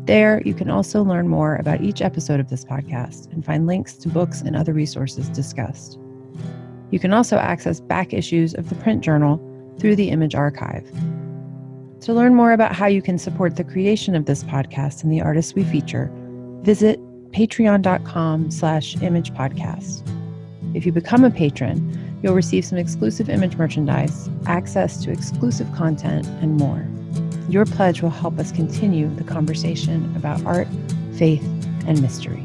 There, 0.07 0.43
you 0.45 0.55
can 0.55 0.71
also 0.71 1.03
learn 1.03 1.29
more 1.29 1.57
about 1.57 1.83
each 1.83 2.01
episode 2.01 2.41
of 2.41 2.49
this 2.49 2.65
podcast 2.65 3.31
and 3.33 3.45
find 3.45 3.67
links 3.67 3.95
to 3.95 4.09
books 4.09 4.41
and 4.41 4.57
other 4.57 4.73
resources 4.73 5.29
discussed. 5.29 5.99
You 6.91 6.99
can 6.99 7.13
also 7.13 7.37
access 7.37 7.81
back 7.81 8.13
issues 8.13 8.55
of 8.55 8.69
the 8.69 8.75
print 8.77 9.03
journal 9.03 9.41
through 9.79 9.97
the 9.97 10.11
Image 10.11 10.35
Archive. 10.35 10.91
To 12.01 12.15
learn 12.15 12.35
more 12.35 12.53
about 12.53 12.75
how 12.75 12.87
you 12.87 13.03
can 13.03 13.19
support 13.19 13.57
the 13.57 13.65
creation 13.65 14.15
of 14.15 14.25
this 14.25 14.43
podcast 14.43 15.03
and 15.03 15.13
the 15.13 15.21
artists 15.21 15.55
we 15.55 15.65
feature, 15.65 16.11
visit 16.63 16.99
patreon.com 17.31 18.51
slash 18.51 18.97
imagepodcast. 18.97 20.03
If 20.75 20.87
you 20.87 20.93
become 20.93 21.25
a 21.25 21.31
patron, 21.31 22.19
you'll 22.23 22.35
receive 22.35 22.65
some 22.65 22.79
exclusive 22.79 23.29
image 23.29 23.57
merchandise, 23.57 24.29
access 24.47 25.03
to 25.05 25.11
exclusive 25.11 25.71
content, 25.75 26.27
and 26.41 26.57
more. 26.57 26.87
Your 27.51 27.65
pledge 27.65 28.01
will 28.01 28.11
help 28.11 28.39
us 28.39 28.53
continue 28.53 29.13
the 29.17 29.25
conversation 29.25 30.15
about 30.15 30.45
art, 30.47 30.69
faith, 31.19 31.43
and 31.85 32.01
mystery. 32.01 32.45